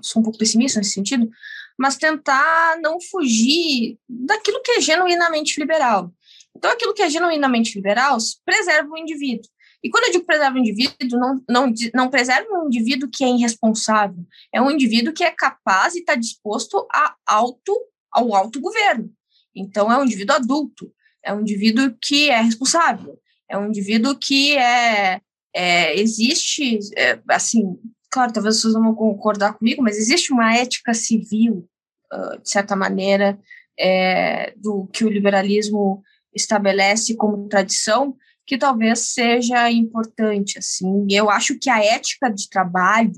[0.02, 1.30] sou um pouco pessimista nesse sentido,
[1.78, 6.12] mas tentar não fugir daquilo que é genuinamente liberal.
[6.54, 9.48] Então, aquilo que é genuinamente liberal preserva o indivíduo.
[9.82, 13.30] E quando eu digo preserva o indivíduo, não, não, não preserva um indivíduo que é
[13.30, 17.74] irresponsável, é um indivíduo que é capaz e está disposto a auto,
[18.12, 19.10] ao autogoverno.
[19.56, 20.92] Então, é um indivíduo adulto,
[21.24, 23.18] é um indivíduo que é responsável,
[23.48, 25.20] é um indivíduo que é,
[25.54, 27.78] é existe, é, assim,
[28.10, 31.68] claro, talvez vocês não vão concordar comigo, mas existe uma ética civil,
[32.12, 33.38] ah, de certa maneira,
[33.78, 36.02] é, do que o liberalismo
[36.34, 38.16] estabelece como tradição,
[38.46, 41.06] que talvez seja importante, assim.
[41.10, 43.12] Eu acho que a ética de trabalho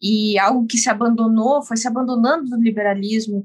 [0.00, 3.44] e algo que se abandonou, foi se abandonando do liberalismo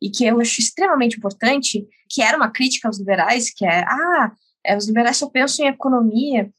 [0.00, 4.32] e que eu acho extremamente importante, que era uma crítica aos liberais, que é, ah,
[4.68, 6.52] é, os liberais só pensam em economia.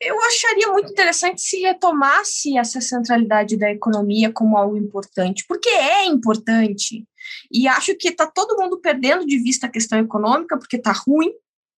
[0.00, 6.06] Eu acharia muito interessante se retomasse essa centralidade da economia como algo importante, porque é
[6.06, 7.06] importante.
[7.52, 11.30] E acho que está todo mundo perdendo de vista a questão econômica, porque está ruim,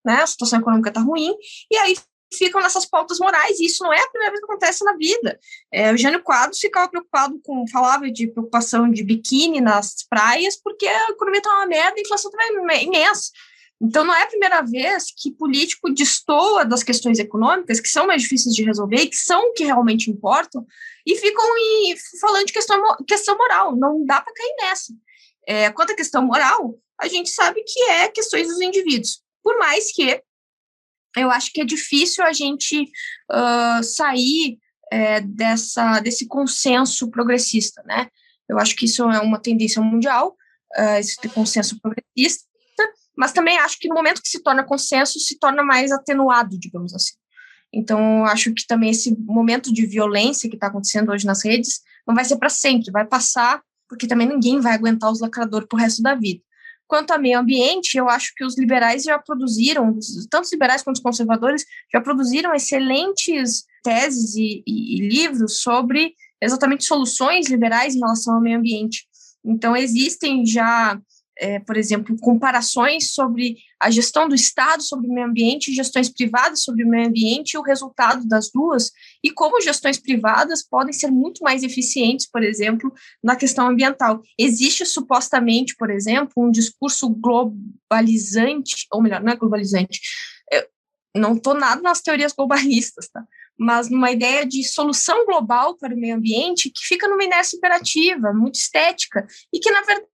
[0.05, 0.23] né?
[0.23, 1.35] A situação econômica está ruim,
[1.69, 1.97] e aí
[2.33, 5.39] ficam nessas pautas morais, e isso não é a primeira vez que acontece na vida.
[5.73, 10.87] É, o Jânio Quadros ficava preocupado com, falava de preocupação de biquíni nas praias, porque
[10.87, 13.33] a economia está uma merda a inflação também é imensa.
[13.83, 18.23] Então, não é a primeira vez que político destoa das questões econômicas, que são mais
[18.23, 20.65] difíceis de resolver que são o que realmente importam,
[21.05, 21.45] e ficam
[22.21, 23.75] falando de questão, questão moral.
[23.77, 24.93] Não dá para cair nessa.
[25.49, 29.21] É, quanto à questão moral, a gente sabe que é questões dos indivíduos.
[29.43, 30.23] Por mais que
[31.17, 32.83] eu acho que é difícil a gente
[33.31, 34.59] uh, sair
[34.93, 38.09] é, dessa, desse consenso progressista, né?
[38.49, 40.37] Eu acho que isso é uma tendência mundial,
[40.79, 42.45] uh, esse consenso progressista,
[43.16, 46.94] mas também acho que no momento que se torna consenso, se torna mais atenuado, digamos
[46.94, 47.14] assim.
[47.72, 52.14] Então, acho que também esse momento de violência que está acontecendo hoje nas redes não
[52.14, 55.80] vai ser para sempre, vai passar, porque também ninguém vai aguentar os lacradores para o
[55.80, 56.43] resto da vida.
[56.86, 59.98] Quanto ao meio ambiente, eu acho que os liberais já produziram,
[60.30, 66.14] tanto os liberais quanto os conservadores, já produziram excelentes teses e, e, e livros sobre
[66.43, 69.06] exatamente soluções liberais em relação ao meio ambiente.
[69.43, 71.01] Então, existem já
[71.43, 76.62] é, por exemplo, comparações sobre a gestão do Estado sobre o meio ambiente, gestões privadas
[76.62, 78.93] sobre o meio ambiente e o resultado das duas,
[79.24, 84.23] e como gestões privadas podem ser muito mais eficientes, por exemplo, na questão ambiental.
[84.39, 90.01] Existe supostamente, por exemplo, um discurso globalizante, ou melhor, não é globalizante,
[90.52, 93.23] eu não estou nada nas teorias globalistas, tá?
[93.59, 98.32] mas numa ideia de solução global para o meio ambiente que fica numa inércia imperativa,
[98.32, 100.11] muito estética, e que, na verdade,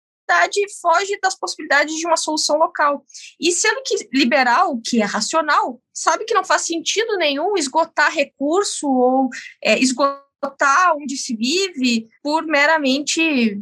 [0.81, 3.05] foge das possibilidades de uma solução local.
[3.41, 8.89] E sendo que liberal, que é racional, sabe que não faz sentido nenhum esgotar recurso
[8.89, 9.29] ou
[9.63, 13.59] é, esgotar onde se vive por meramente,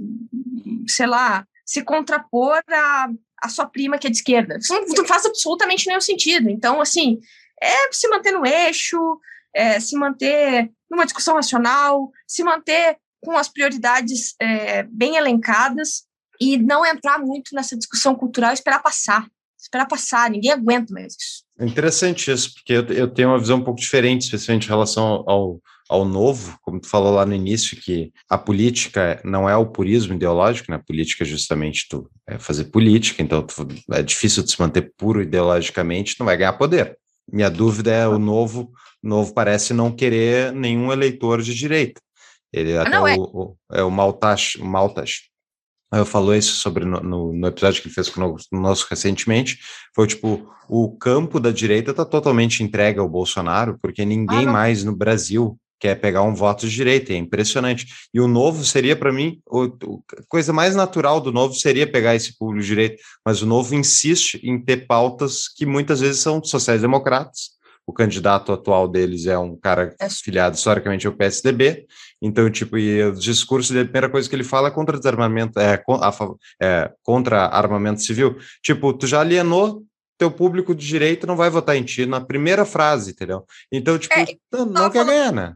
[0.88, 3.08] sei lá, se contrapor a,
[3.42, 4.58] a sua prima que é de esquerda.
[4.58, 6.48] Isso não, não faz absolutamente nenhum sentido.
[6.48, 7.18] Então, assim,
[7.60, 8.98] é se manter no eixo,
[9.54, 16.05] é, se manter numa discussão racional, se manter com as prioridades é, bem elencadas
[16.40, 19.26] e não entrar muito nessa discussão cultural, esperar passar,
[19.58, 21.44] esperar passar, ninguém aguenta mais isso.
[21.58, 25.24] É interessante isso, porque eu, eu tenho uma visão um pouco diferente, especialmente em relação
[25.26, 29.66] ao, ao novo, como tu falou lá no início, que a política não é o
[29.66, 30.76] purismo ideológico, né?
[30.76, 34.92] A política é justamente tu é fazer política, então tu, é difícil de se manter
[34.96, 36.98] puro ideologicamente, não vai ganhar poder.
[37.30, 38.70] Minha dúvida é o novo,
[39.02, 42.00] novo parece não querer nenhum eleitor de direita.
[42.52, 43.16] Ele até não, é.
[43.16, 45.22] o, o, é o Maltache, Maltache
[46.04, 49.58] falou isso sobre no, no, no, episódio que ele fez conosco recentemente,
[49.94, 54.82] foi tipo, o campo da direita está totalmente entregue ao Bolsonaro, porque ninguém ah, mais
[54.82, 57.86] no Brasil quer pegar um voto de direita, é impressionante.
[58.12, 62.36] E o novo seria, para mim, a coisa mais natural do novo seria pegar esse
[62.36, 67.55] público de direita, mas o novo insiste em ter pautas que muitas vezes são sociais-democratas.
[67.86, 70.08] O candidato atual deles é um cara é.
[70.10, 71.86] filiado historicamente ao PSDB,
[72.20, 75.58] então, tipo, e o discurso dele, a primeira coisa que ele fala é contra desarmamento,
[75.60, 75.82] é,
[76.60, 78.36] é contra armamento civil.
[78.62, 79.84] Tipo, tu já alienou
[80.18, 83.44] teu público de direita não vai votar em ti na primeira frase, entendeu?
[83.70, 85.54] Então, tipo, é, não, quer ganhar, né?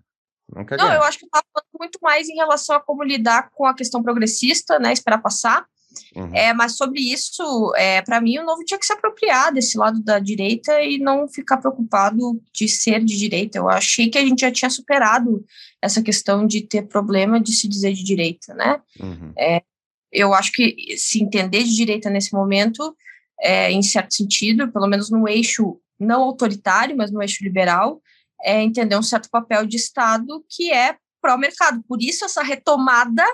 [0.55, 0.98] Não, quer não ganhar.
[0.98, 4.02] eu acho que estava falando muito mais em relação a como lidar com a questão
[4.02, 4.93] progressista, né?
[4.93, 5.66] Esperar passar.
[6.15, 6.35] Uhum.
[6.35, 10.03] É, mas sobre isso, é, para mim, o novo tinha que se apropriar desse lado
[10.03, 13.59] da direita e não ficar preocupado de ser de direita.
[13.59, 15.45] Eu achei que a gente já tinha superado
[15.83, 18.81] essa questão de ter problema de se dizer de direita, né?
[19.01, 19.33] Uhum.
[19.39, 19.62] É,
[20.12, 22.95] eu acho que se entender de direita nesse momento,
[23.41, 28.01] é, em certo sentido, pelo menos no eixo não autoritário, mas no eixo liberal,
[28.43, 31.83] é entender um certo papel de Estado que é pró-mercado.
[31.87, 33.25] Por isso, essa retomada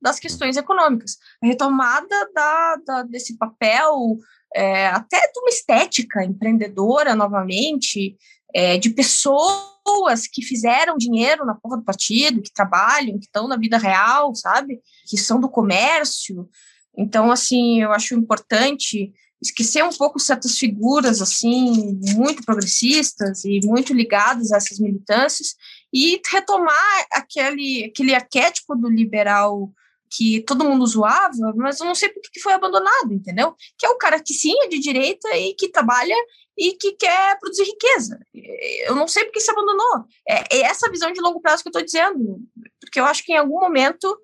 [0.00, 4.18] das questões econômicas, a retomada da, da desse papel,
[4.54, 8.16] é, até de uma estética empreendedora novamente,
[8.54, 13.56] é, de pessoas que fizeram dinheiro na porra do partido, que trabalham, que estão na
[13.56, 14.80] vida real, sabe?
[15.08, 16.48] Que são do comércio.
[16.96, 19.12] Então, assim, eu acho importante
[19.42, 25.54] esquecer um pouco certas figuras assim muito progressistas e muito ligadas a essas militâncias
[25.92, 29.72] e retomar aquele aquele arquétipo do liberal
[30.10, 33.54] que todo mundo zoava, mas eu não sei por que foi abandonado, entendeu?
[33.78, 36.16] Que é o cara que sim é de direita e que trabalha
[36.58, 38.18] e que quer produzir riqueza.
[38.34, 40.04] Eu não sei por que se abandonou.
[40.28, 42.40] É, é essa visão de longo prazo que eu estou dizendo,
[42.80, 44.18] porque eu acho que em algum momento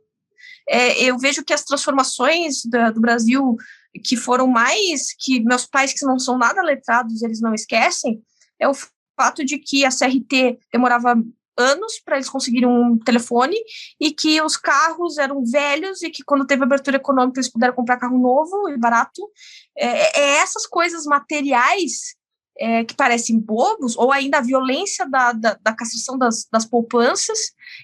[0.68, 3.56] é, eu vejo que as transformações da, do Brasil
[4.04, 8.22] que foram mais que meus pais que não são nada letrados eles não esquecem
[8.60, 8.74] é o
[9.16, 11.16] fato de que a CRT demorava
[11.56, 13.56] anos para eles conseguirem um telefone
[14.00, 17.98] e que os carros eram velhos e que quando teve abertura econômica eles puderam comprar
[17.98, 19.30] carro novo e barato.
[19.76, 22.16] É, é essas coisas materiais
[22.58, 27.38] é, que parecem bobos, ou ainda a violência da, da, da castração das, das poupanças,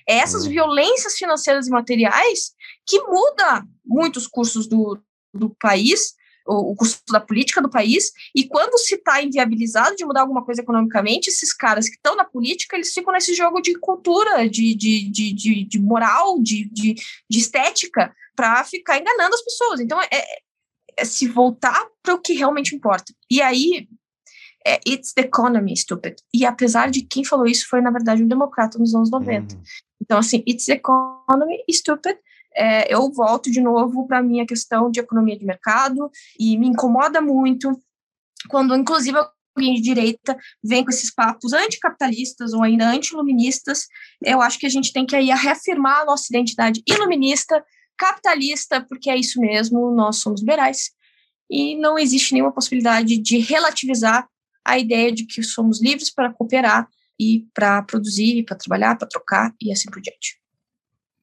[0.08, 0.50] é essas uhum.
[0.50, 2.52] violências financeiras e materiais
[2.86, 4.98] que muda muitos cursos do,
[5.32, 6.14] do país,
[6.46, 10.44] o, o custo da política do país, e quando se está inviabilizado de mudar alguma
[10.44, 14.74] coisa economicamente, esses caras que estão na política, eles ficam nesse jogo de cultura, de,
[14.74, 16.94] de, de, de, de moral, de, de,
[17.28, 19.80] de estética, para ficar enganando as pessoas.
[19.80, 20.08] Então, é,
[20.96, 23.12] é se voltar para o que realmente importa.
[23.30, 23.88] E aí,
[24.66, 26.16] é, it's the economy, stupid.
[26.32, 29.54] E apesar de quem falou isso foi, na verdade, um democrata nos anos 90.
[29.54, 29.62] Uhum.
[30.00, 32.18] Então, assim, it's the economy, stupid
[32.56, 36.68] é, eu volto de novo para a minha questão de economia de mercado e me
[36.68, 37.70] incomoda muito
[38.48, 39.18] quando, inclusive,
[39.54, 43.86] alguém de direita vem com esses papos anticapitalistas ou ainda antiluministas.
[44.22, 47.64] Eu acho que a gente tem que aí reafirmar a nossa identidade iluminista,
[47.96, 50.90] capitalista, porque é isso mesmo, nós somos liberais.
[51.50, 54.26] E não existe nenhuma possibilidade de relativizar
[54.64, 56.88] a ideia de que somos livres para cooperar
[57.18, 60.40] e para produzir, para trabalhar, para trocar e assim por diante.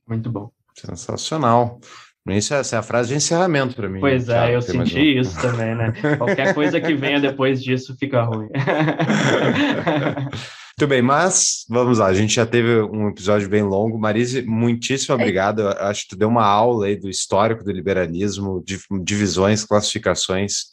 [0.07, 0.51] Muito bom.
[0.85, 1.79] Sensacional.
[2.27, 3.99] Isso, essa é a frase de encerramento para mim.
[3.99, 5.93] Pois é, eu senti isso também, né?
[6.17, 8.49] Qualquer coisa que venha depois disso fica ruim.
[10.79, 13.99] Muito bem, mas vamos lá, a gente já teve um episódio bem longo.
[13.99, 15.15] Marise, muitíssimo é.
[15.15, 15.61] obrigado.
[15.61, 20.67] Eu acho que tu deu uma aula aí do histórico do liberalismo, de divisões, classificações,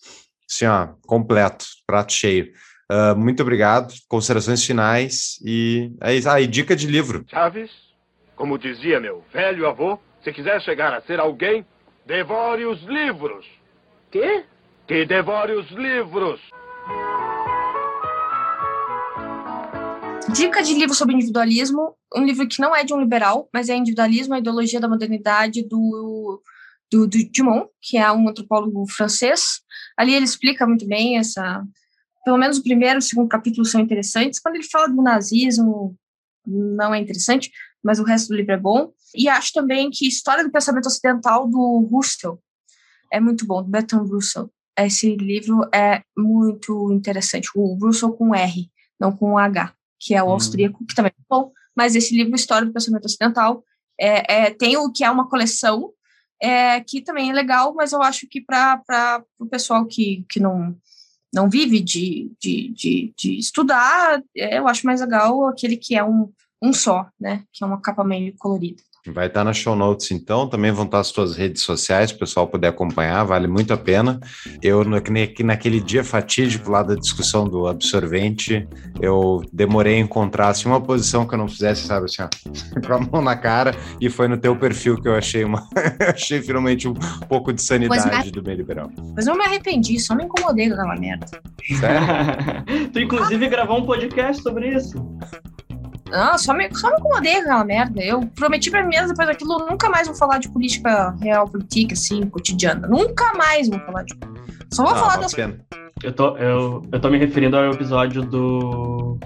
[0.48, 2.52] assim, ó, completo, prato cheio.
[2.88, 6.30] Uh, muito obrigado, considerações finais e é isso.
[6.30, 7.24] Ah, e dica de livro.
[7.28, 7.72] Chaves,
[8.36, 11.66] como dizia meu velho avô, se quiser chegar a ser alguém,
[12.04, 13.46] devore os livros.
[14.10, 14.44] Quê?
[14.86, 16.40] Que devore os livros.
[20.32, 23.74] Dica de livro sobre individualismo, um livro que não é de um liberal, mas é
[23.74, 26.42] Individualismo, a Ideologia da Modernidade, do,
[26.92, 29.62] do, do Dumont, que é um antropólogo francês.
[29.96, 31.64] Ali ele explica muito bem essa...
[32.22, 34.40] Pelo menos o primeiro e o segundo capítulo são interessantes.
[34.40, 35.96] Quando ele fala do nazismo,
[36.44, 37.50] não é interessante,
[37.86, 38.92] mas o resto do livro é bom.
[39.14, 42.42] E acho também que História do Pensamento Ocidental do Russell
[43.12, 44.50] é muito bom, do Bertrand Russell.
[44.76, 47.48] Esse livro é muito interessante.
[47.54, 48.68] O Russell com R,
[48.98, 50.30] não com H, que é o hum.
[50.30, 51.52] austríaco, que também é bom.
[51.76, 53.62] Mas esse livro, História do Pensamento Ocidental,
[53.98, 55.92] é, é, tem o que é uma coleção,
[56.42, 60.76] é, que também é legal, mas eu acho que para o pessoal que, que não,
[61.32, 66.02] não vive de, de, de, de estudar, é, eu acho mais legal aquele que é
[66.02, 67.42] um, um só, né?
[67.52, 68.82] Que é uma capa meio colorida.
[69.12, 70.48] Vai estar na show notes, então.
[70.48, 74.18] Também vão estar as tuas redes sociais, o pessoal poder acompanhar, vale muito a pena.
[74.62, 78.66] Eu, naquele dia fatídico lá da discussão do absorvente,
[79.00, 82.28] eu demorei a encontrar assim, uma posição que eu não fizesse, sabe, assim, ó,
[82.86, 85.66] com a mão na cara, e foi no teu perfil que eu achei uma.
[86.12, 86.94] achei finalmente um
[87.28, 88.90] pouco de sanidade do meio liberal.
[89.14, 91.26] Mas eu me arrependi, só me incomodei com aquela merda.
[91.78, 92.90] Sério?
[92.92, 94.96] tu, inclusive, gravou um podcast sobre isso.
[96.10, 98.00] Não, só me, só me incomodei com aquela merda.
[98.02, 101.94] Eu prometi pra mim mesmo, depois daquilo, nunca mais vou falar de política real, política,
[101.94, 102.86] assim, cotidiana.
[102.86, 104.14] Nunca mais vou falar de.
[104.72, 105.32] Só vou Ah, falar das.
[105.32, 105.58] bacana.
[106.02, 109.18] Eu tô, eu, eu tô me referindo ao episódio do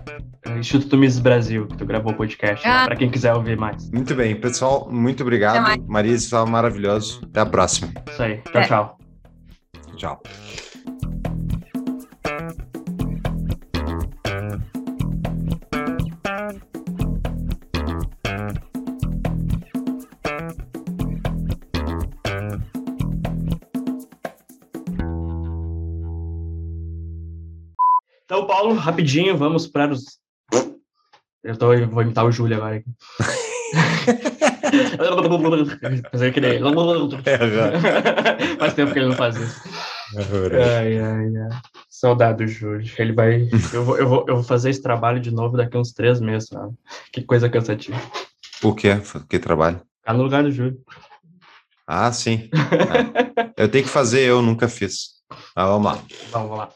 [0.47, 2.85] eh, Instituto Miss Brasil, que tu gravou o podcast, né, Ah.
[2.87, 3.91] pra quem quiser ouvir mais.
[3.91, 5.83] Muito bem, pessoal, muito obrigado.
[5.89, 7.21] Marisa, estava maravilhoso.
[7.25, 7.93] Até a próxima.
[8.09, 8.41] Isso aí.
[8.53, 8.67] Tchau, É.
[8.67, 8.99] tchau.
[9.97, 10.23] Tchau.
[28.61, 30.19] Paulo, rapidinho, vamos para os.
[31.43, 32.91] Eu, tô, eu vou imitar o Júlio agora aqui.
[36.13, 36.59] Fazer aquele.
[38.59, 39.63] Faz tempo que ele não faz isso.
[40.15, 41.49] Ai, ai, ai.
[41.89, 42.87] Saudade do Júlio.
[42.99, 43.49] Ele vai.
[43.73, 46.51] Eu vou, eu, vou, eu vou fazer esse trabalho de novo daqui uns três meses,
[46.51, 46.75] sabe?
[47.15, 47.99] Que coisa cansativa.
[48.63, 48.91] O quê?
[49.27, 49.81] Que trabalho?
[50.01, 50.79] Ficar no lugar do Júlio.
[51.87, 52.51] Ah, sim.
[53.57, 53.65] É.
[53.65, 55.13] Eu tenho que fazer, eu nunca fiz.
[55.57, 55.99] Ah, vamos lá.
[56.31, 56.69] Vamos lá.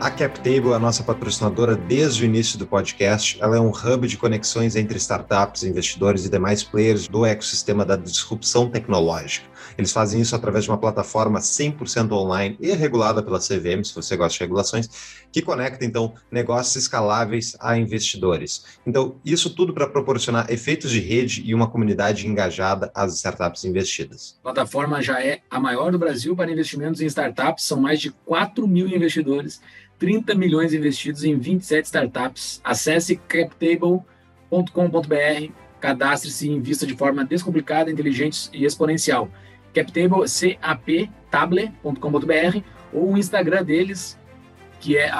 [0.00, 3.36] A CapTable é a nossa patrocinadora desde o início do podcast.
[3.42, 7.96] Ela é um hub de conexões entre startups, investidores e demais players do ecossistema da
[7.96, 9.48] disrupção tecnológica.
[9.76, 14.16] Eles fazem isso através de uma plataforma 100% online e regulada pela CVM, se você
[14.16, 14.88] gosta de regulações,
[15.32, 18.64] que conecta então negócios escaláveis a investidores.
[18.86, 24.38] Então, isso tudo para proporcionar efeitos de rede e uma comunidade engajada às startups investidas.
[24.40, 28.12] A plataforma já é a maior do Brasil para investimentos em startups, são mais de
[28.24, 29.60] 4 mil investidores,
[29.98, 32.60] 30 milhões investidos em 27 startups.
[32.62, 34.04] Acesse captable.com.br,
[35.80, 39.28] cadastre-se e invista de forma descomplicada, inteligente e exponencial.
[39.74, 40.24] Captable,
[41.30, 42.62] captable.com.br
[42.92, 44.18] ou o Instagram deles,
[44.80, 45.10] que é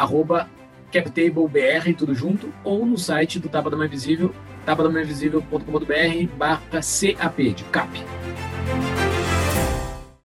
[0.92, 4.34] captablebr, tudo junto, ou no site do Tapa da Mãe Visível,
[4.64, 8.04] tapadamainvisível.com.br barra CAP, de CAP.